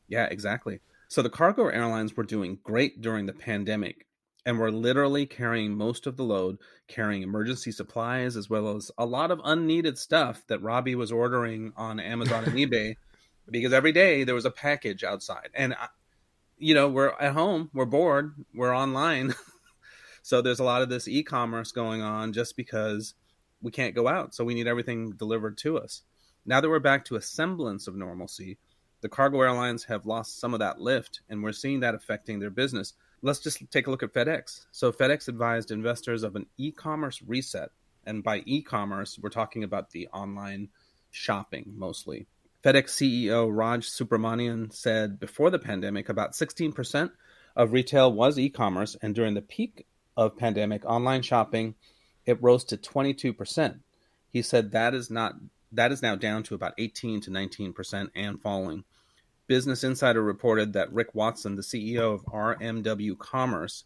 Yeah. 0.06 0.26
Exactly. 0.26 0.80
So 1.12 1.21
the 1.21 1.28
cargo 1.28 1.69
airlines 1.69 2.16
were 2.16 2.25
doing 2.25 2.59
great 2.62 3.02
during 3.02 3.26
the 3.26 3.35
pandemic 3.35 4.07
and 4.47 4.59
were 4.59 4.73
literally 4.73 5.26
carrying 5.26 5.76
most 5.76 6.07
of 6.07 6.16
the 6.16 6.25
load, 6.25 6.57
carrying 6.88 7.21
emergency 7.21 7.71
supplies 7.71 8.35
as 8.35 8.49
well 8.49 8.75
as 8.75 8.90
a 8.97 9.04
lot 9.04 9.31
of 9.31 9.38
unneeded 9.45 9.99
stuff 9.99 10.42
that 10.47 10.62
Robbie 10.62 10.95
was 10.95 11.12
ordering 11.12 11.75
on 11.76 12.00
Amazon 12.00 12.45
and 12.45 12.54
eBay 12.54 12.95
because 13.50 13.75
every 13.75 13.92
day 13.92 14.25
there 14.25 14.35
was 14.35 14.47
a 14.47 14.50
package 14.50 15.04
outside. 15.04 15.50
And 15.52 15.76
you 16.57 16.73
know, 16.73 16.88
we're 16.88 17.11
at 17.21 17.35
home, 17.35 17.69
we're 17.75 17.85
bored, 17.85 18.33
we're 18.54 18.75
online. 18.75 19.35
so 20.23 20.40
there's 20.40 20.61
a 20.61 20.64
lot 20.64 20.81
of 20.81 20.88
this 20.88 21.07
e-commerce 21.07 21.73
going 21.73 22.00
on 22.00 22.33
just 22.33 22.57
because 22.57 23.12
we 23.61 23.71
can't 23.71 23.95
go 23.95 24.09
out, 24.09 24.35
so 24.35 24.45
we 24.45 24.54
need 24.54 24.66
everything 24.66 25.11
delivered 25.11 25.59
to 25.59 25.76
us. 25.76 26.04
Now 26.47 26.62
that 26.62 26.71
we're 26.71 26.78
back 26.78 27.04
to 27.04 27.16
a 27.16 27.21
semblance 27.21 27.87
of 27.87 27.97
normalcy, 27.97 28.57
the 29.02 29.09
cargo 29.09 29.42
airlines 29.42 29.85
have 29.85 30.06
lost 30.06 30.40
some 30.40 30.54
of 30.54 30.61
that 30.61 30.80
lift, 30.80 31.21
and 31.28 31.42
we're 31.42 31.52
seeing 31.52 31.80
that 31.80 31.94
affecting 31.94 32.38
their 32.38 32.50
business. 32.50 32.94
Let's 33.21 33.40
just 33.40 33.71
take 33.71 33.87
a 33.87 33.90
look 33.90 34.02
at 34.02 34.14
FedEx. 34.14 34.66
So, 34.71 34.90
FedEx 34.90 35.28
advised 35.28 35.71
investors 35.71 36.23
of 36.23 36.37
an 36.37 36.47
e 36.56 36.73
commerce 36.73 37.21
reset. 37.21 37.71
And 38.04 38.25
by 38.25 38.42
e 38.47 38.62
commerce, 38.62 39.18
we're 39.21 39.30
talking 39.30 39.64
about 39.64 39.90
the 39.90 40.09
online 40.09 40.68
shopping 41.11 41.75
mostly. 41.76 42.26
FedEx 42.64 42.90
CEO 42.90 43.49
Raj 43.52 43.88
Subramaniam 43.88 44.73
said 44.73 45.18
before 45.18 45.50
the 45.50 45.59
pandemic, 45.59 46.09
about 46.09 46.32
16% 46.32 47.11
of 47.56 47.73
retail 47.73 48.12
was 48.12 48.38
e 48.38 48.49
commerce, 48.49 48.97
and 49.02 49.14
during 49.14 49.35
the 49.35 49.42
peak 49.42 49.87
of 50.16 50.37
pandemic 50.37 50.85
online 50.85 51.23
shopping, 51.23 51.75
it 52.25 52.40
rose 52.40 52.64
to 52.64 52.76
22%. 52.76 53.80
He 54.32 54.42
said 54.42 54.71
that 54.71 54.94
is 54.94 55.11
not 55.11 55.35
that 55.73 55.90
is 55.90 56.02
now 56.02 56.14
down 56.14 56.42
to 56.44 56.54
about 56.54 56.75
18 56.78 57.23
to 57.23 57.30
19% 57.30 58.11
and 58.14 58.40
falling. 58.40 58.85
Business 59.46 59.84
Insider 59.84 60.22
reported 60.22 60.72
that 60.72 60.92
Rick 60.92 61.14
Watson, 61.14 61.56
the 61.56 61.62
CEO 61.62 62.14
of 62.14 62.25
RMW 62.26 63.18
Commerce, 63.18 63.84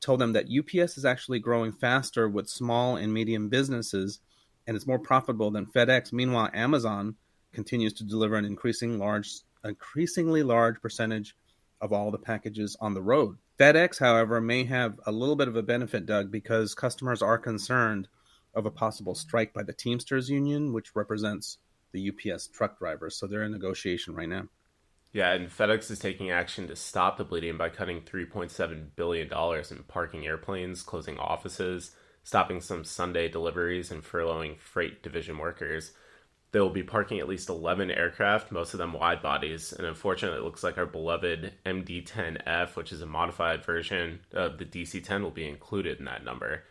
told 0.00 0.20
them 0.20 0.32
that 0.32 0.50
UPS 0.50 0.98
is 0.98 1.04
actually 1.04 1.38
growing 1.38 1.72
faster 1.72 2.28
with 2.28 2.48
small 2.48 2.96
and 2.96 3.12
medium 3.12 3.48
businesses 3.48 4.20
and 4.66 4.76
it's 4.76 4.86
more 4.86 4.98
profitable 4.98 5.50
than 5.50 5.66
FedEx. 5.66 6.12
Meanwhile, 6.12 6.50
Amazon 6.54 7.16
continues 7.52 7.92
to 7.94 8.04
deliver 8.04 8.36
an 8.36 8.44
increasing 8.44 8.98
large, 8.98 9.30
increasingly 9.64 10.42
large 10.42 10.80
percentage 10.80 11.36
of 11.80 11.92
all 11.92 12.10
the 12.10 12.18
packages 12.18 12.76
on 12.80 12.94
the 12.94 13.02
road. 13.02 13.36
FedEx, 13.58 13.98
however, 13.98 14.40
may 14.40 14.64
have 14.64 14.98
a 15.06 15.12
little 15.12 15.36
bit 15.36 15.48
of 15.48 15.56
a 15.56 15.62
benefit, 15.62 16.06
Doug, 16.06 16.30
because 16.30 16.74
customers 16.74 17.22
are 17.22 17.38
concerned 17.38 18.08
of 18.54 18.66
a 18.66 18.70
possible 18.70 19.14
strike 19.14 19.52
by 19.52 19.62
the 19.62 19.72
Teamsters 19.72 20.28
Union, 20.28 20.72
which 20.72 20.94
represents 20.94 21.58
the 21.92 22.10
UPS 22.10 22.48
truck 22.48 22.78
drivers. 22.78 23.16
So 23.16 23.26
they're 23.26 23.42
in 23.42 23.52
negotiation 23.52 24.14
right 24.14 24.28
now. 24.28 24.44
Yeah, 25.12 25.32
and 25.32 25.50
FedEx 25.50 25.90
is 25.90 25.98
taking 25.98 26.30
action 26.30 26.66
to 26.68 26.76
stop 26.76 27.18
the 27.18 27.24
bleeding 27.24 27.58
by 27.58 27.68
cutting 27.68 28.00
$3.7 28.00 28.86
billion 28.96 29.30
in 29.30 29.84
parking 29.86 30.26
airplanes, 30.26 30.82
closing 30.82 31.18
offices, 31.18 31.94
stopping 32.24 32.62
some 32.62 32.82
Sunday 32.82 33.28
deliveries, 33.28 33.90
and 33.90 34.02
furloughing 34.02 34.58
freight 34.58 35.02
division 35.02 35.36
workers. 35.36 35.92
They 36.52 36.60
will 36.60 36.70
be 36.70 36.82
parking 36.82 37.18
at 37.18 37.28
least 37.28 37.50
11 37.50 37.90
aircraft, 37.90 38.52
most 38.52 38.72
of 38.72 38.78
them 38.78 38.94
wide 38.94 39.22
bodies, 39.22 39.72
and 39.72 39.86
unfortunately, 39.86 40.38
it 40.38 40.44
looks 40.44 40.62
like 40.62 40.78
our 40.78 40.86
beloved 40.86 41.52
MD 41.66 42.06
10F, 42.06 42.76
which 42.76 42.92
is 42.92 43.02
a 43.02 43.06
modified 43.06 43.64
version 43.64 44.20
of 44.32 44.56
the 44.58 44.64
DC 44.64 45.02
10, 45.02 45.22
will 45.22 45.30
be 45.30 45.48
included 45.48 45.98
in 45.98 46.06
that 46.06 46.24
number. 46.24 46.64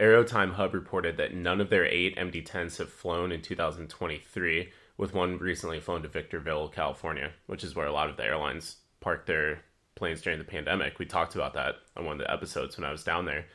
Aerotime 0.00 0.52
Hub 0.52 0.74
reported 0.74 1.16
that 1.16 1.34
none 1.34 1.60
of 1.60 1.70
their 1.70 1.86
eight 1.86 2.16
MD 2.16 2.46
10s 2.46 2.76
have 2.78 2.90
flown 2.90 3.32
in 3.32 3.40
2023 3.40 4.70
with 4.96 5.14
one 5.14 5.38
recently 5.38 5.80
flown 5.80 6.02
to 6.02 6.08
Victorville, 6.08 6.68
California, 6.68 7.32
which 7.46 7.64
is 7.64 7.74
where 7.74 7.86
a 7.86 7.92
lot 7.92 8.08
of 8.08 8.16
the 8.16 8.24
airlines 8.24 8.76
parked 9.00 9.26
their 9.26 9.60
planes 9.94 10.20
during 10.20 10.38
the 10.38 10.44
pandemic. 10.44 10.98
We 10.98 11.06
talked 11.06 11.34
about 11.34 11.54
that 11.54 11.76
on 11.96 12.04
one 12.04 12.14
of 12.14 12.26
the 12.26 12.32
episodes 12.32 12.76
when 12.76 12.84
I 12.84 12.92
was 12.92 13.04
down 13.04 13.24
there. 13.24 13.46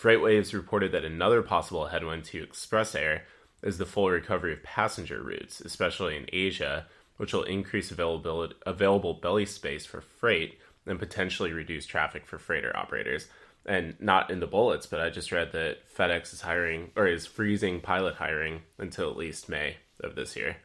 FreightWaves 0.00 0.54
reported 0.54 0.92
that 0.92 1.04
another 1.04 1.42
possible 1.42 1.86
headwind 1.86 2.24
to 2.26 2.42
Express 2.42 2.94
Air 2.94 3.24
is 3.62 3.78
the 3.78 3.86
full 3.86 4.08
recovery 4.08 4.52
of 4.52 4.62
passenger 4.62 5.22
routes, 5.22 5.60
especially 5.60 6.16
in 6.16 6.26
Asia, 6.32 6.86
which 7.16 7.32
will 7.32 7.42
increase 7.42 7.90
availability, 7.90 8.54
available 8.64 9.14
belly 9.14 9.44
space 9.44 9.84
for 9.84 10.00
freight 10.00 10.58
and 10.86 10.98
potentially 10.98 11.52
reduce 11.52 11.84
traffic 11.84 12.26
for 12.26 12.38
freighter 12.38 12.74
operators. 12.76 13.26
And 13.66 13.96
not 14.00 14.30
in 14.30 14.40
the 14.40 14.46
bullets, 14.46 14.86
but 14.86 15.00
I 15.00 15.10
just 15.10 15.32
read 15.32 15.52
that 15.52 15.78
FedEx 15.94 16.32
is 16.32 16.40
hiring 16.42 16.92
or 16.96 17.06
is 17.06 17.26
freezing 17.26 17.80
pilot 17.80 18.14
hiring 18.14 18.62
until 18.78 19.10
at 19.10 19.16
least 19.16 19.48
May 19.48 19.76
of 20.00 20.14
this 20.14 20.36
year. 20.36 20.58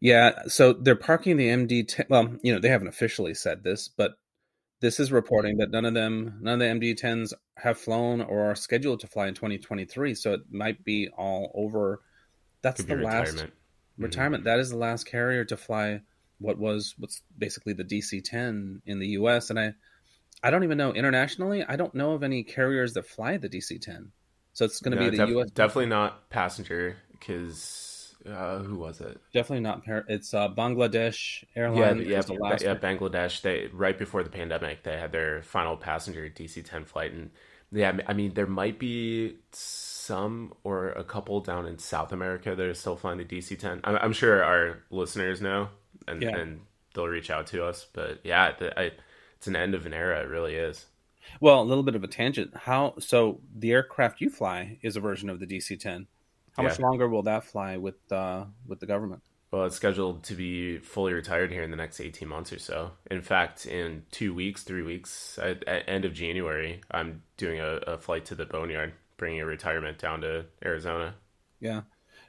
Yeah, 0.00 0.42
so 0.48 0.72
they're 0.72 0.96
parking 0.96 1.36
the 1.36 1.48
MD10. 1.48 2.08
Well, 2.08 2.36
you 2.42 2.52
know, 2.52 2.60
they 2.60 2.68
haven't 2.68 2.88
officially 2.88 3.34
said 3.34 3.62
this, 3.62 3.88
but 3.88 4.12
this 4.80 4.98
is 4.98 5.12
reporting 5.12 5.58
that 5.58 5.70
none 5.70 5.84
of 5.84 5.94
them, 5.94 6.38
none 6.40 6.54
of 6.54 6.80
the 6.80 6.94
MD10s 6.94 7.32
have 7.56 7.78
flown 7.78 8.20
or 8.20 8.50
are 8.50 8.54
scheduled 8.54 9.00
to 9.00 9.06
fly 9.06 9.26
in 9.26 9.34
2023. 9.34 10.14
So 10.14 10.32
it 10.32 10.40
might 10.50 10.84
be 10.84 11.08
all 11.16 11.52
over. 11.54 12.00
That's 12.62 12.82
the 12.82 12.96
last 12.96 13.32
retirement. 13.32 13.54
retirement. 13.98 14.40
Mm-hmm. 14.42 14.48
That 14.48 14.60
is 14.60 14.70
the 14.70 14.78
last 14.78 15.04
carrier 15.04 15.44
to 15.46 15.56
fly 15.56 16.00
what 16.38 16.58
was 16.58 16.94
what's 16.98 17.22
basically 17.36 17.74
the 17.74 17.84
DC-10 17.84 18.80
in 18.86 18.98
the 18.98 19.08
U.S. 19.08 19.50
And 19.50 19.60
I, 19.60 19.74
I 20.42 20.50
don't 20.50 20.64
even 20.64 20.78
know 20.78 20.92
internationally. 20.94 21.62
I 21.62 21.76
don't 21.76 21.94
know 21.94 22.12
of 22.12 22.22
any 22.22 22.42
carriers 22.42 22.94
that 22.94 23.06
fly 23.06 23.36
the 23.36 23.48
DC-10. 23.48 24.08
So 24.54 24.64
it's 24.64 24.80
going 24.80 24.96
to 24.96 25.02
no, 25.02 25.10
be 25.10 25.16
the 25.16 25.24
def- 25.24 25.28
U.S. 25.34 25.50
Definitely 25.50 25.86
not 25.86 26.30
passenger 26.30 26.96
because 27.12 27.89
uh, 28.26 28.58
who 28.58 28.76
was 28.76 29.00
it? 29.00 29.20
Definitely 29.32 29.62
not. 29.62 29.84
Par- 29.84 30.04
it's 30.08 30.34
uh, 30.34 30.48
Bangladesh 30.48 31.44
Airlines. 31.56 32.06
Yeah, 32.06 32.22
yeah, 32.28 32.56
yeah. 32.60 32.74
Bangladesh. 32.74 33.40
They 33.40 33.68
right 33.72 33.98
before 33.98 34.22
the 34.22 34.30
pandemic, 34.30 34.82
they 34.82 34.96
had 34.96 35.12
their 35.12 35.42
final 35.42 35.76
passenger 35.76 36.28
DC-10 36.28 36.86
flight, 36.86 37.12
and 37.12 37.30
yeah, 37.72 37.96
I 38.06 38.12
mean 38.12 38.34
there 38.34 38.46
might 38.46 38.78
be 38.78 39.36
some 39.52 40.52
or 40.64 40.90
a 40.90 41.04
couple 41.04 41.40
down 41.40 41.66
in 41.66 41.78
South 41.78 42.12
America 42.12 42.54
that 42.54 42.66
are 42.66 42.74
still 42.74 42.96
flying 42.96 43.18
the 43.18 43.24
DC-10. 43.24 43.80
I'm, 43.84 43.96
I'm 43.96 44.12
sure 44.12 44.42
our 44.42 44.78
listeners 44.90 45.40
know, 45.40 45.68
and, 46.06 46.22
yeah. 46.22 46.36
and 46.36 46.60
they'll 46.94 47.06
reach 47.06 47.30
out 47.30 47.46
to 47.48 47.64
us. 47.64 47.86
But 47.92 48.20
yeah, 48.24 48.52
the, 48.58 48.78
I, 48.78 48.90
it's 49.36 49.46
an 49.46 49.56
end 49.56 49.74
of 49.74 49.86
an 49.86 49.94
era. 49.94 50.20
It 50.20 50.28
really 50.28 50.56
is. 50.56 50.86
Well, 51.40 51.62
a 51.62 51.64
little 51.64 51.84
bit 51.84 51.94
of 51.94 52.04
a 52.04 52.08
tangent. 52.08 52.56
How 52.56 52.94
so? 52.98 53.40
The 53.56 53.72
aircraft 53.72 54.20
you 54.20 54.30
fly 54.30 54.78
is 54.82 54.96
a 54.96 55.00
version 55.00 55.30
of 55.30 55.40
the 55.40 55.46
DC-10. 55.46 56.06
How 56.56 56.62
yeah. 56.62 56.68
much 56.70 56.80
longer 56.80 57.08
will 57.08 57.22
that 57.24 57.44
fly 57.44 57.76
with 57.76 58.10
uh, 58.10 58.44
with 58.66 58.80
the 58.80 58.86
government? 58.86 59.22
Well, 59.50 59.64
it's 59.64 59.76
scheduled 59.76 60.22
to 60.24 60.34
be 60.34 60.78
fully 60.78 61.12
retired 61.12 61.50
here 61.50 61.64
in 61.64 61.72
the 61.72 61.76
next 61.76 62.00
18 62.00 62.28
months 62.28 62.52
or 62.52 62.60
so. 62.60 62.92
In 63.10 63.20
fact, 63.20 63.66
in 63.66 64.04
two 64.12 64.32
weeks, 64.32 64.62
three 64.62 64.82
weeks, 64.82 65.40
at, 65.42 65.66
at 65.66 65.88
end 65.88 66.04
of 66.04 66.12
January, 66.12 66.80
I'm 66.88 67.22
doing 67.36 67.58
a, 67.58 67.78
a 67.78 67.98
flight 67.98 68.26
to 68.26 68.36
the 68.36 68.46
Boneyard, 68.46 68.92
bringing 69.16 69.40
a 69.40 69.46
retirement 69.46 69.98
down 69.98 70.20
to 70.20 70.46
Arizona. 70.64 71.14
Yeah. 71.58 71.82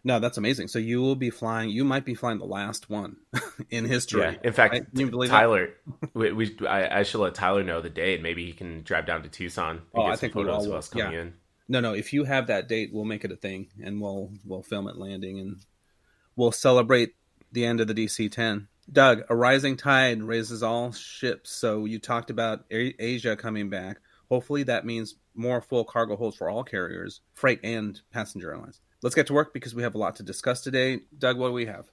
No, 0.03 0.19
that's 0.19 0.39
amazing. 0.39 0.67
So 0.67 0.79
you 0.79 0.99
will 0.99 1.15
be 1.15 1.29
flying. 1.29 1.69
You 1.69 1.83
might 1.83 2.05
be 2.05 2.15
flying 2.15 2.39
the 2.39 2.45
last 2.45 2.89
one 2.89 3.17
in 3.69 3.85
history. 3.85 4.21
Yeah. 4.21 4.35
In 4.43 4.53
fact, 4.53 4.73
right? 4.73 5.27
Tyler, 5.29 5.75
we, 6.15 6.31
we 6.31 6.57
I, 6.67 6.99
I, 6.99 7.03
should 7.03 7.19
let 7.19 7.35
Tyler 7.35 7.63
know 7.63 7.81
the 7.81 7.89
date. 7.91 8.23
Maybe 8.23 8.45
he 8.47 8.53
can 8.53 8.81
drive 8.81 9.05
down 9.05 9.21
to 9.23 9.29
Tucson 9.29 9.77
and 9.77 9.81
oh, 9.93 10.05
get 10.05 10.13
I 10.13 10.15
think 10.15 10.33
photos 10.33 10.65
of 10.65 10.73
us 10.73 10.89
coming 10.89 11.13
yeah. 11.13 11.21
in. 11.21 11.33
No, 11.71 11.79
no. 11.79 11.93
If 11.93 12.13
you 12.13 12.25
have 12.25 12.47
that 12.47 12.67
date, 12.67 12.91
we'll 12.93 13.05
make 13.05 13.23
it 13.23 13.31
a 13.31 13.35
thing, 13.35 13.67
and 13.83 14.01
we'll 14.01 14.31
we'll 14.45 14.61
film 14.61 14.87
it 14.87 14.97
landing, 14.97 15.39
and 15.39 15.57
we'll 16.35 16.51
celebrate 16.51 17.15
the 17.51 17.65
end 17.65 17.81
of 17.81 17.87
the 17.87 17.93
DC-10. 17.93 18.67
Doug, 18.91 19.21
a 19.29 19.35
rising 19.35 19.77
tide 19.77 20.21
raises 20.21 20.63
all 20.63 20.91
ships. 20.91 21.51
So 21.51 21.85
you 21.85 21.99
talked 21.99 22.29
about 22.29 22.65
Asia 22.69 23.35
coming 23.35 23.69
back. 23.69 23.99
Hopefully, 24.29 24.63
that 24.63 24.85
means 24.85 25.15
more 25.33 25.61
full 25.61 25.85
cargo 25.85 26.15
holds 26.15 26.37
for 26.37 26.49
all 26.49 26.63
carriers, 26.63 27.21
freight 27.33 27.59
and 27.63 27.99
passenger 28.11 28.51
airlines 28.51 28.81
let's 29.01 29.15
get 29.15 29.27
to 29.27 29.33
work 29.33 29.53
because 29.53 29.75
we 29.75 29.83
have 29.83 29.95
a 29.95 29.97
lot 29.97 30.17
to 30.17 30.23
discuss 30.23 30.61
today. 30.61 30.99
Doug, 31.17 31.37
what 31.37 31.47
do 31.47 31.53
we 31.53 31.65
have? 31.65 31.85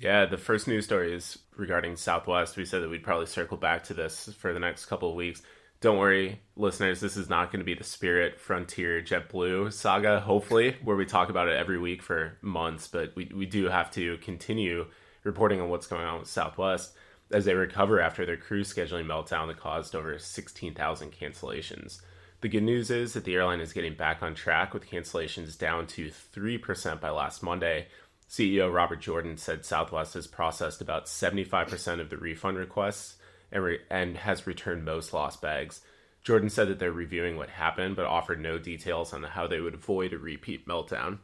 Yeah, 0.00 0.26
the 0.26 0.38
first 0.38 0.66
news 0.66 0.84
story 0.84 1.14
is 1.14 1.38
regarding 1.56 1.96
Southwest. 1.96 2.56
We 2.56 2.64
said 2.64 2.82
that 2.82 2.90
we'd 2.90 3.04
probably 3.04 3.26
circle 3.26 3.56
back 3.56 3.84
to 3.84 3.94
this 3.94 4.32
for 4.38 4.52
the 4.52 4.60
next 4.60 4.86
couple 4.86 5.10
of 5.10 5.16
weeks. 5.16 5.42
Don't 5.84 5.98
worry, 5.98 6.40
listeners, 6.56 7.00
this 7.00 7.14
is 7.14 7.28
not 7.28 7.52
going 7.52 7.60
to 7.60 7.64
be 7.66 7.74
the 7.74 7.84
Spirit, 7.84 8.40
Frontier, 8.40 9.02
JetBlue 9.02 9.70
saga, 9.70 10.18
hopefully, 10.18 10.78
where 10.82 10.96
we 10.96 11.04
talk 11.04 11.28
about 11.28 11.46
it 11.46 11.58
every 11.58 11.78
week 11.78 12.02
for 12.02 12.38
months. 12.40 12.88
But 12.88 13.14
we, 13.14 13.30
we 13.34 13.44
do 13.44 13.68
have 13.68 13.90
to 13.90 14.16
continue 14.16 14.86
reporting 15.24 15.60
on 15.60 15.68
what's 15.68 15.86
going 15.86 16.06
on 16.06 16.20
with 16.20 16.28
Southwest 16.30 16.94
as 17.30 17.44
they 17.44 17.52
recover 17.52 18.00
after 18.00 18.24
their 18.24 18.38
crew 18.38 18.62
scheduling 18.62 19.04
meltdown 19.04 19.48
that 19.48 19.58
caused 19.58 19.94
over 19.94 20.18
16,000 20.18 21.12
cancellations. 21.12 22.00
The 22.40 22.48
good 22.48 22.62
news 22.62 22.90
is 22.90 23.12
that 23.12 23.24
the 23.24 23.34
airline 23.34 23.60
is 23.60 23.74
getting 23.74 23.94
back 23.94 24.22
on 24.22 24.34
track 24.34 24.72
with 24.72 24.88
cancellations 24.88 25.58
down 25.58 25.86
to 25.88 26.10
3% 26.34 26.98
by 26.98 27.10
last 27.10 27.42
Monday. 27.42 27.88
CEO 28.26 28.72
Robert 28.72 29.02
Jordan 29.02 29.36
said 29.36 29.66
Southwest 29.66 30.14
has 30.14 30.26
processed 30.26 30.80
about 30.80 31.08
75% 31.08 32.00
of 32.00 32.08
the 32.08 32.16
refund 32.16 32.56
requests 32.56 33.16
and, 33.52 33.62
re- 33.62 33.80
and 33.90 34.16
has 34.18 34.46
returned 34.46 34.84
most 34.84 35.12
lost 35.12 35.40
bags. 35.40 35.80
Jordan 36.22 36.48
said 36.48 36.68
that 36.68 36.78
they're 36.78 36.92
reviewing 36.92 37.36
what 37.36 37.50
happened, 37.50 37.96
but 37.96 38.06
offered 38.06 38.40
no 38.40 38.58
details 38.58 39.12
on 39.12 39.22
how 39.22 39.46
they 39.46 39.60
would 39.60 39.74
avoid 39.74 40.12
a 40.12 40.18
repeat 40.18 40.66
meltdown. 40.66 41.18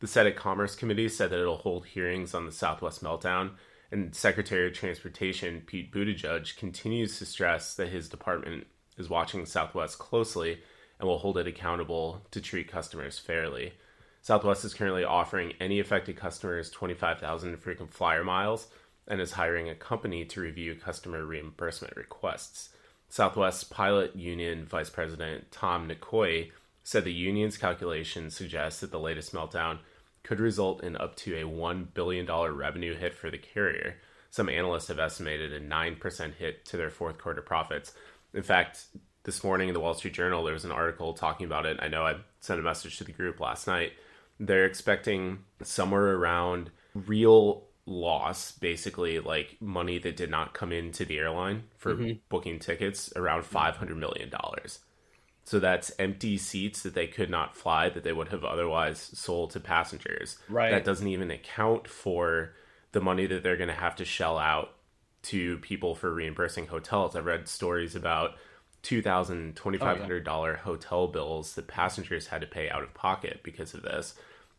The 0.00 0.06
Senate 0.06 0.36
Commerce 0.36 0.76
Committee 0.76 1.08
said 1.08 1.30
that 1.30 1.40
it'll 1.40 1.56
hold 1.56 1.86
hearings 1.86 2.34
on 2.34 2.46
the 2.46 2.52
Southwest 2.52 3.02
meltdown, 3.02 3.52
and 3.90 4.14
Secretary 4.14 4.66
of 4.68 4.74
Transportation 4.74 5.62
Pete 5.66 5.92
Buttigieg 5.92 6.56
continues 6.56 7.18
to 7.18 7.26
stress 7.26 7.74
that 7.74 7.88
his 7.88 8.08
department 8.08 8.66
is 8.96 9.08
watching 9.08 9.46
Southwest 9.46 9.98
closely 9.98 10.60
and 10.98 11.08
will 11.08 11.18
hold 11.18 11.38
it 11.38 11.46
accountable 11.46 12.22
to 12.30 12.40
treat 12.40 12.70
customers 12.70 13.18
fairly. 13.18 13.74
Southwest 14.22 14.64
is 14.64 14.74
currently 14.74 15.04
offering 15.04 15.52
any 15.60 15.80
affected 15.80 16.16
customers 16.16 16.70
25,000 16.70 17.56
frequent 17.58 17.92
flyer 17.92 18.24
miles 18.24 18.68
and 19.06 19.20
is 19.20 19.32
hiring 19.32 19.68
a 19.68 19.74
company 19.74 20.24
to 20.24 20.40
review 20.40 20.74
customer 20.74 21.24
reimbursement 21.24 21.96
requests. 21.96 22.70
Southwest 23.08 23.70
Pilot 23.70 24.16
Union 24.16 24.66
Vice 24.66 24.90
President 24.90 25.50
Tom 25.50 25.88
Nekouei 25.88 26.50
said 26.82 27.04
the 27.04 27.12
union's 27.12 27.56
calculations 27.56 28.36
suggest 28.36 28.80
that 28.80 28.90
the 28.90 29.00
latest 29.00 29.32
meltdown 29.32 29.78
could 30.22 30.40
result 30.40 30.82
in 30.82 30.96
up 30.96 31.16
to 31.16 31.34
a 31.34 31.44
$1 31.44 31.94
billion 31.94 32.26
revenue 32.26 32.96
hit 32.96 33.14
for 33.14 33.30
the 33.30 33.38
carrier. 33.38 33.96
Some 34.30 34.48
analysts 34.48 34.88
have 34.88 34.98
estimated 34.98 35.52
a 35.52 35.60
9% 35.60 36.34
hit 36.34 36.64
to 36.66 36.76
their 36.76 36.90
fourth 36.90 37.18
quarter 37.18 37.42
profits, 37.42 37.92
in 38.34 38.42
fact, 38.42 38.86
this 39.22 39.42
morning 39.42 39.68
in 39.68 39.74
the 39.74 39.80
Wall 39.80 39.94
Street 39.94 40.12
Journal, 40.12 40.44
there 40.44 40.52
was 40.52 40.64
an 40.64 40.72
article 40.72 41.14
talking 41.14 41.46
about 41.46 41.64
it. 41.64 41.78
I 41.80 41.88
know 41.88 42.04
I 42.04 42.16
sent 42.40 42.60
a 42.60 42.62
message 42.62 42.98
to 42.98 43.04
the 43.04 43.12
group 43.12 43.40
last 43.40 43.66
night. 43.66 43.92
They're 44.38 44.66
expecting 44.66 45.44
somewhere 45.62 46.16
around 46.16 46.70
real 46.94 47.63
loss, 47.86 48.52
basically 48.52 49.20
like 49.20 49.56
money 49.60 49.98
that 49.98 50.16
did 50.16 50.30
not 50.30 50.54
come 50.54 50.72
into 50.72 51.04
the 51.04 51.18
airline 51.18 51.64
for 51.76 51.94
mm-hmm. 51.94 52.12
booking 52.28 52.58
tickets, 52.58 53.12
around 53.14 53.42
$500 53.42 53.96
million. 53.96 54.30
So 55.44 55.58
that's 55.60 55.92
empty 55.98 56.38
seats 56.38 56.82
that 56.82 56.94
they 56.94 57.06
could 57.06 57.28
not 57.28 57.54
fly 57.54 57.90
that 57.90 58.02
they 58.02 58.12
would 58.12 58.28
have 58.28 58.44
otherwise 58.44 58.98
sold 58.98 59.50
to 59.50 59.60
passengers. 59.60 60.38
Right. 60.48 60.70
That 60.70 60.84
doesn't 60.84 61.06
even 61.06 61.30
account 61.30 61.86
for 61.86 62.54
the 62.92 63.00
money 63.00 63.26
that 63.26 63.42
they're 63.42 63.58
going 63.58 63.68
to 63.68 63.74
have 63.74 63.96
to 63.96 64.04
shell 64.04 64.38
out 64.38 64.70
to 65.24 65.58
people 65.58 65.94
for 65.94 66.12
reimbursing 66.12 66.68
hotels. 66.68 67.14
I've 67.14 67.26
read 67.26 67.48
stories 67.48 67.94
about 67.94 68.32
two 68.82 69.02
thousand, 69.02 69.56
twenty 69.56 69.78
five 69.78 69.98
hundred 69.98 70.24
dollar 70.24 70.52
oh, 70.52 70.54
yeah. 70.54 70.62
hotel 70.62 71.08
bills 71.08 71.54
that 71.54 71.66
passengers 71.66 72.26
had 72.26 72.42
to 72.42 72.46
pay 72.46 72.68
out 72.68 72.82
of 72.82 72.94
pocket 72.94 73.40
because 73.42 73.74
of 73.74 73.82
this. 73.82 74.14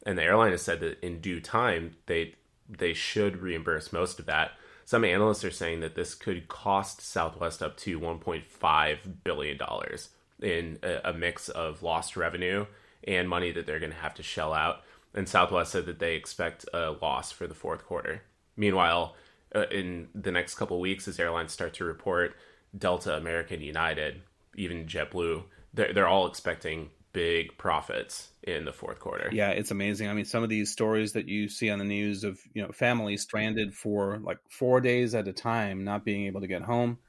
And 0.05 0.17
the 0.17 0.23
airline 0.23 0.51
has 0.51 0.61
said 0.61 0.81
that 0.81 1.03
in 1.03 1.21
due 1.21 1.39
time 1.39 1.95
they 2.07 2.35
they 2.69 2.93
should 2.93 3.37
reimburse 3.37 3.93
most 3.93 4.19
of 4.19 4.25
that. 4.25 4.51
Some 4.85 5.03
analysts 5.03 5.43
are 5.43 5.51
saying 5.51 5.79
that 5.79 5.95
this 5.95 6.13
could 6.13 6.47
cost 6.47 7.01
Southwest 7.01 7.63
up 7.63 7.75
to 7.77 7.99
1.5 7.99 8.97
billion 9.23 9.57
dollars 9.57 10.09
in 10.41 10.79
a, 10.83 11.09
a 11.09 11.13
mix 11.13 11.49
of 11.49 11.81
lost 11.81 12.15
revenue 12.15 12.65
and 13.07 13.29
money 13.29 13.51
that 13.51 13.65
they're 13.65 13.79
going 13.79 13.91
to 13.91 13.97
have 13.97 14.13
to 14.15 14.23
shell 14.23 14.53
out. 14.53 14.81
And 15.13 15.27
Southwest 15.29 15.71
said 15.71 15.85
that 15.85 15.99
they 15.99 16.15
expect 16.15 16.65
a 16.73 16.91
loss 17.01 17.31
for 17.31 17.47
the 17.47 17.53
fourth 17.53 17.85
quarter. 17.85 18.23
Meanwhile, 18.57 19.15
uh, 19.55 19.65
in 19.71 20.09
the 20.13 20.31
next 20.31 20.55
couple 20.55 20.79
weeks 20.79 21.07
as 21.07 21.19
airlines 21.19 21.53
start 21.53 21.73
to 21.75 21.85
report 21.85 22.35
Delta, 22.77 23.15
American, 23.15 23.61
United, 23.61 24.21
even 24.55 24.85
JetBlue, 24.85 25.43
they're, 25.73 25.93
they're 25.93 26.07
all 26.07 26.27
expecting 26.27 26.89
big 27.15 27.57
profits 27.57 28.31
in 28.43 28.65
the 28.65 28.73
fourth 28.73 28.99
quarter. 28.99 29.29
Yeah, 29.31 29.51
it's 29.51 29.71
amazing. 29.71 30.09
I 30.09 30.13
mean, 30.13 30.25
some 30.25 30.43
of 30.43 30.49
these 30.49 30.69
stories 30.71 31.13
that 31.13 31.27
you 31.27 31.47
see 31.47 31.69
on 31.69 31.79
the 31.79 31.85
news 31.85 32.23
of, 32.23 32.39
you 32.53 32.61
know, 32.61 32.71
families 32.71 33.21
stranded 33.21 33.73
for 33.73 34.19
like 34.21 34.37
4 34.49 34.81
days 34.81 35.15
at 35.15 35.27
a 35.27 35.33
time 35.33 35.83
not 35.83 36.03
being 36.03 36.25
able 36.25 36.41
to 36.41 36.47
get 36.47 36.63
home 36.63 36.99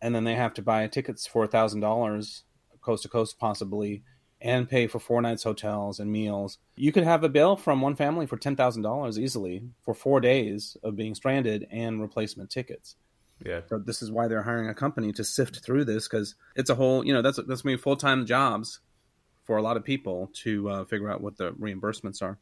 and 0.00 0.14
then 0.14 0.24
they 0.24 0.34
have 0.34 0.54
to 0.54 0.62
buy 0.62 0.86
tickets 0.88 1.26
for 1.26 1.46
$1000 1.46 2.42
coast 2.80 3.02
to 3.04 3.08
coast 3.08 3.38
possibly 3.38 4.02
and 4.40 4.68
pay 4.68 4.88
for 4.88 4.98
four 4.98 5.22
nights 5.22 5.44
hotels 5.44 6.00
and 6.00 6.10
meals. 6.10 6.58
You 6.74 6.90
could 6.90 7.04
have 7.04 7.22
a 7.22 7.28
bill 7.28 7.54
from 7.56 7.80
one 7.80 7.94
family 7.94 8.26
for 8.26 8.36
ten 8.36 8.56
thousand 8.56 8.82
dollars 8.82 9.16
easily 9.16 9.62
for 9.84 9.94
four 9.94 10.20
days 10.20 10.76
of 10.82 10.96
being 10.96 11.14
stranded 11.14 11.68
and 11.70 12.00
replacement 12.00 12.50
tickets. 12.50 12.96
Yeah. 13.46 13.60
So 13.68 13.78
this 13.78 14.02
is 14.02 14.10
why 14.10 14.26
they're 14.26 14.42
hiring 14.42 14.68
a 14.68 14.74
company 14.74 15.12
to 15.12 15.22
sift 15.24 15.64
through 15.64 15.84
this 15.84 16.08
because 16.08 16.34
it's 16.56 16.70
a 16.70 16.74
whole 16.74 17.06
you 17.06 17.12
know 17.12 17.22
that's 17.22 17.38
that's 17.46 17.62
gonna 17.62 17.76
be 17.76 17.80
full 17.80 17.96
time 17.96 18.26
jobs 18.26 18.80
for 19.52 19.58
a 19.58 19.62
lot 19.62 19.76
of 19.76 19.84
people 19.84 20.30
to 20.32 20.70
uh, 20.70 20.84
figure 20.86 21.10
out 21.10 21.20
what 21.20 21.36
the 21.36 21.52
reimbursements 21.52 22.22
are. 22.22 22.38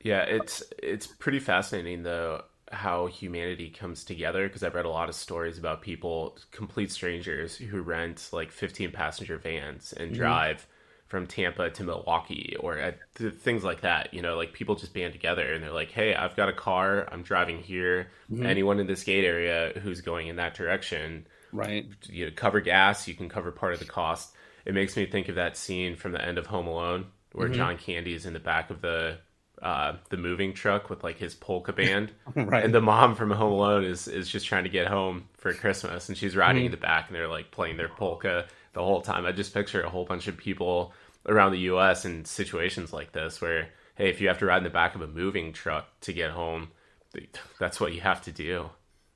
Yeah, 0.00 0.22
it's 0.22 0.62
it's 0.82 1.06
pretty 1.06 1.38
fascinating 1.38 2.04
though 2.04 2.42
how 2.72 3.04
humanity 3.04 3.68
comes 3.68 4.02
together 4.02 4.48
because 4.48 4.62
I've 4.62 4.74
read 4.74 4.86
a 4.86 4.90
lot 4.90 5.10
of 5.10 5.14
stories 5.14 5.58
about 5.58 5.82
people, 5.82 6.38
complete 6.52 6.90
strangers, 6.90 7.54
who 7.54 7.82
rent 7.82 8.30
like 8.32 8.50
15 8.50 8.92
passenger 8.92 9.36
vans 9.36 9.92
and 9.92 10.12
mm-hmm. 10.12 10.20
drive 10.20 10.66
from 11.06 11.26
Tampa 11.26 11.68
to 11.68 11.84
Milwaukee 11.84 12.56
or 12.58 12.78
at, 12.78 12.98
things 13.14 13.62
like 13.62 13.82
that. 13.82 14.14
You 14.14 14.22
know, 14.22 14.34
like 14.34 14.54
people 14.54 14.74
just 14.74 14.94
band 14.94 15.12
together 15.12 15.52
and 15.52 15.62
they're 15.62 15.70
like, 15.70 15.90
"Hey, 15.90 16.14
I've 16.14 16.34
got 16.34 16.48
a 16.48 16.54
car. 16.54 17.06
I'm 17.12 17.22
driving 17.22 17.58
here. 17.58 18.08
Mm-hmm. 18.32 18.46
Anyone 18.46 18.80
in 18.80 18.86
this 18.86 19.02
gate 19.02 19.26
area 19.26 19.78
who's 19.82 20.00
going 20.00 20.28
in 20.28 20.36
that 20.36 20.54
direction, 20.54 21.26
right? 21.52 21.86
You 22.04 22.24
know, 22.24 22.32
cover 22.34 22.62
gas. 22.62 23.06
You 23.06 23.12
can 23.12 23.28
cover 23.28 23.52
part 23.52 23.74
of 23.74 23.80
the 23.80 23.84
cost." 23.84 24.34
It 24.64 24.74
makes 24.74 24.96
me 24.96 25.06
think 25.06 25.28
of 25.28 25.34
that 25.34 25.56
scene 25.56 25.96
from 25.96 26.12
the 26.12 26.24
end 26.24 26.38
of 26.38 26.46
Home 26.46 26.66
Alone 26.66 27.06
where 27.34 27.48
mm-hmm. 27.48 27.56
John 27.56 27.78
Candy 27.78 28.14
is 28.14 28.26
in 28.26 28.32
the 28.32 28.40
back 28.40 28.70
of 28.70 28.80
the 28.80 29.18
uh, 29.60 29.96
the 30.10 30.16
moving 30.16 30.52
truck 30.52 30.90
with 30.90 31.04
like 31.04 31.18
his 31.18 31.34
polka 31.34 31.72
band, 31.76 32.12
right. 32.34 32.64
and 32.64 32.74
the 32.74 32.80
mom 32.80 33.14
from 33.14 33.30
Home 33.30 33.52
Alone 33.52 33.84
is 33.84 34.08
is 34.08 34.28
just 34.28 34.46
trying 34.46 34.64
to 34.64 34.70
get 34.70 34.86
home 34.86 35.28
for 35.34 35.52
Christmas, 35.52 36.08
and 36.08 36.16
she's 36.16 36.36
riding 36.36 36.60
mm-hmm. 36.60 36.66
in 36.66 36.70
the 36.72 36.76
back, 36.76 37.08
and 37.08 37.16
they're 37.16 37.28
like 37.28 37.50
playing 37.50 37.76
their 37.76 37.88
polka 37.88 38.46
the 38.72 38.82
whole 38.82 39.02
time. 39.02 39.26
I 39.26 39.32
just 39.32 39.52
picture 39.52 39.82
a 39.82 39.90
whole 39.90 40.04
bunch 40.04 40.28
of 40.28 40.36
people 40.36 40.92
around 41.26 41.52
the 41.52 41.60
U.S. 41.60 42.04
in 42.04 42.24
situations 42.24 42.92
like 42.92 43.12
this, 43.12 43.40
where 43.40 43.68
hey, 43.96 44.10
if 44.10 44.20
you 44.20 44.28
have 44.28 44.38
to 44.38 44.46
ride 44.46 44.58
in 44.58 44.64
the 44.64 44.70
back 44.70 44.94
of 44.94 45.02
a 45.02 45.06
moving 45.06 45.52
truck 45.52 45.88
to 46.00 46.12
get 46.12 46.30
home, 46.30 46.68
that's 47.58 47.80
what 47.80 47.92
you 47.92 48.00
have 48.00 48.22
to 48.22 48.32
do. 48.32 48.70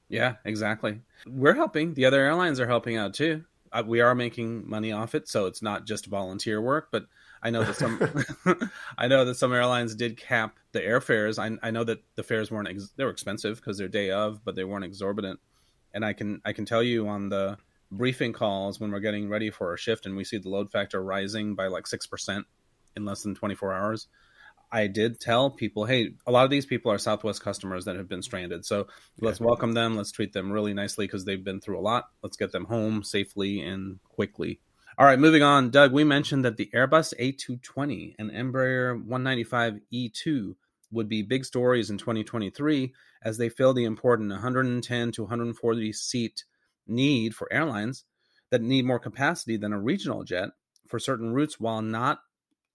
Yeah, 0.09 0.37
exactly. 0.45 1.01
We're 1.27 1.55
helping. 1.55 1.95
The 1.95 2.07
other 2.07 2.23
airlines 2.23 2.61
are 2.61 2.67
helping 2.67 2.97
out 2.97 3.13
too. 3.13 3.45
Uh, 3.73 3.83
we 3.87 4.01
are 4.01 4.15
making 4.15 4.69
money 4.69 4.93
off 4.93 5.15
it, 5.15 5.29
so 5.29 5.47
it's 5.47 5.63
not 5.63 5.87
just 5.87 6.07
volunteer 6.07 6.61
work. 6.61 6.89
But 6.91 7.07
I 7.43 7.51
know 7.51 7.65
that 7.65 7.77
some, 7.77 8.01
I 8.99 9.09
know 9.09 9.25
that 9.25 9.37
some 9.37 9.53
airlines 9.53 9.95
did 9.95 10.17
cap 10.17 10.59
the 10.73 10.81
airfares. 10.81 11.39
I, 11.39 11.57
I 11.67 11.71
know 11.71 11.85
that 11.85 12.03
the 12.15 12.23
fares 12.23 12.51
weren't 12.51 12.69
ex- 12.69 12.93
they 12.97 13.05
were 13.05 13.11
expensive 13.11 13.57
because 13.57 13.79
they're 13.79 13.89
day 13.89 14.11
of, 14.11 14.45
but 14.45 14.55
they 14.55 14.65
weren't 14.65 14.85
exorbitant. 14.85 15.41
And 15.95 16.05
I 16.05 16.13
can 16.13 16.41
I 16.45 16.53
can 16.53 16.65
tell 16.65 16.83
you 16.83 17.09
on 17.09 17.29
the 17.29 17.59
briefing 17.91 18.33
calls 18.33 18.79
when 18.79 18.91
we're 18.91 19.01
getting 19.01 19.29
ready 19.29 19.51
for 19.51 19.73
a 19.73 19.79
shift 19.79 20.07
and 20.07 20.17
we 20.17 20.25
see 20.25 20.39
the 20.39 20.49
load 20.49 20.71
factor 20.71 21.03
rising 21.03 21.55
by 21.55 21.69
like 21.69 21.85
6% 21.85 22.45
in 22.97 23.05
less 23.05 23.23
than 23.23 23.35
24 23.35 23.73
hours 23.73 24.09
I 24.71 24.87
did 24.87 25.21
tell 25.21 25.51
people, 25.51 25.87
hey, 25.87 26.13
a 26.27 26.33
lot 26.33 26.45
of 26.45 26.51
these 26.51 26.67
people 26.67 26.93
are 26.93 26.99
Southwest 26.99 27.43
customers 27.43 27.87
that 27.87 27.97
have 27.97 28.09
been 28.09 28.23
stranded. 28.23 28.67
So 28.67 28.87
let's 29.21 29.41
welcome 29.41 29.73
them. 29.73 29.97
Let's 29.97 30.13
treat 30.13 30.33
them 30.33 30.53
really 30.53 30.75
nicely 30.75 31.07
because 31.07 31.25
they've 31.25 31.43
been 31.43 31.61
through 31.61 31.79
a 31.79 31.81
lot. 31.81 32.09
Let's 32.23 32.37
get 32.37 32.53
them 32.53 32.67
home 32.67 33.03
safely 33.03 33.61
and 33.61 33.99
quickly. 34.05 34.61
All 34.99 35.07
right, 35.07 35.19
moving 35.19 35.43
on. 35.43 35.71
Doug, 35.71 35.93
we 35.93 36.05
mentioned 36.05 36.45
that 36.45 36.57
the 36.57 36.71
Airbus 36.75 37.15
A220 37.19 38.17
and 38.19 38.31
Embraer 38.31 38.95
195 38.95 39.81
E2 39.93 40.55
would 40.91 41.09
be 41.09 41.23
big 41.23 41.45
stories 41.45 41.91
in 41.91 41.99
2023 41.99 42.93
as 43.23 43.39
they 43.39 43.49
fill 43.49 43.73
the 43.73 43.85
important 43.85 44.31
110 44.31 45.13
to 45.13 45.23
140 45.23 45.93
seat 45.93 46.45
need 46.87 47.35
for 47.35 47.53
airlines 47.53 48.05
that 48.51 48.63
need 48.63 48.85
more 48.85 48.99
capacity 48.99 49.57
than 49.57 49.73
a 49.73 49.81
regional 49.81 50.25
jet 50.25 50.51
for 50.87 50.99
certain 50.99 51.33
routes 51.33 51.61
while 51.61 51.83
not 51.83 52.21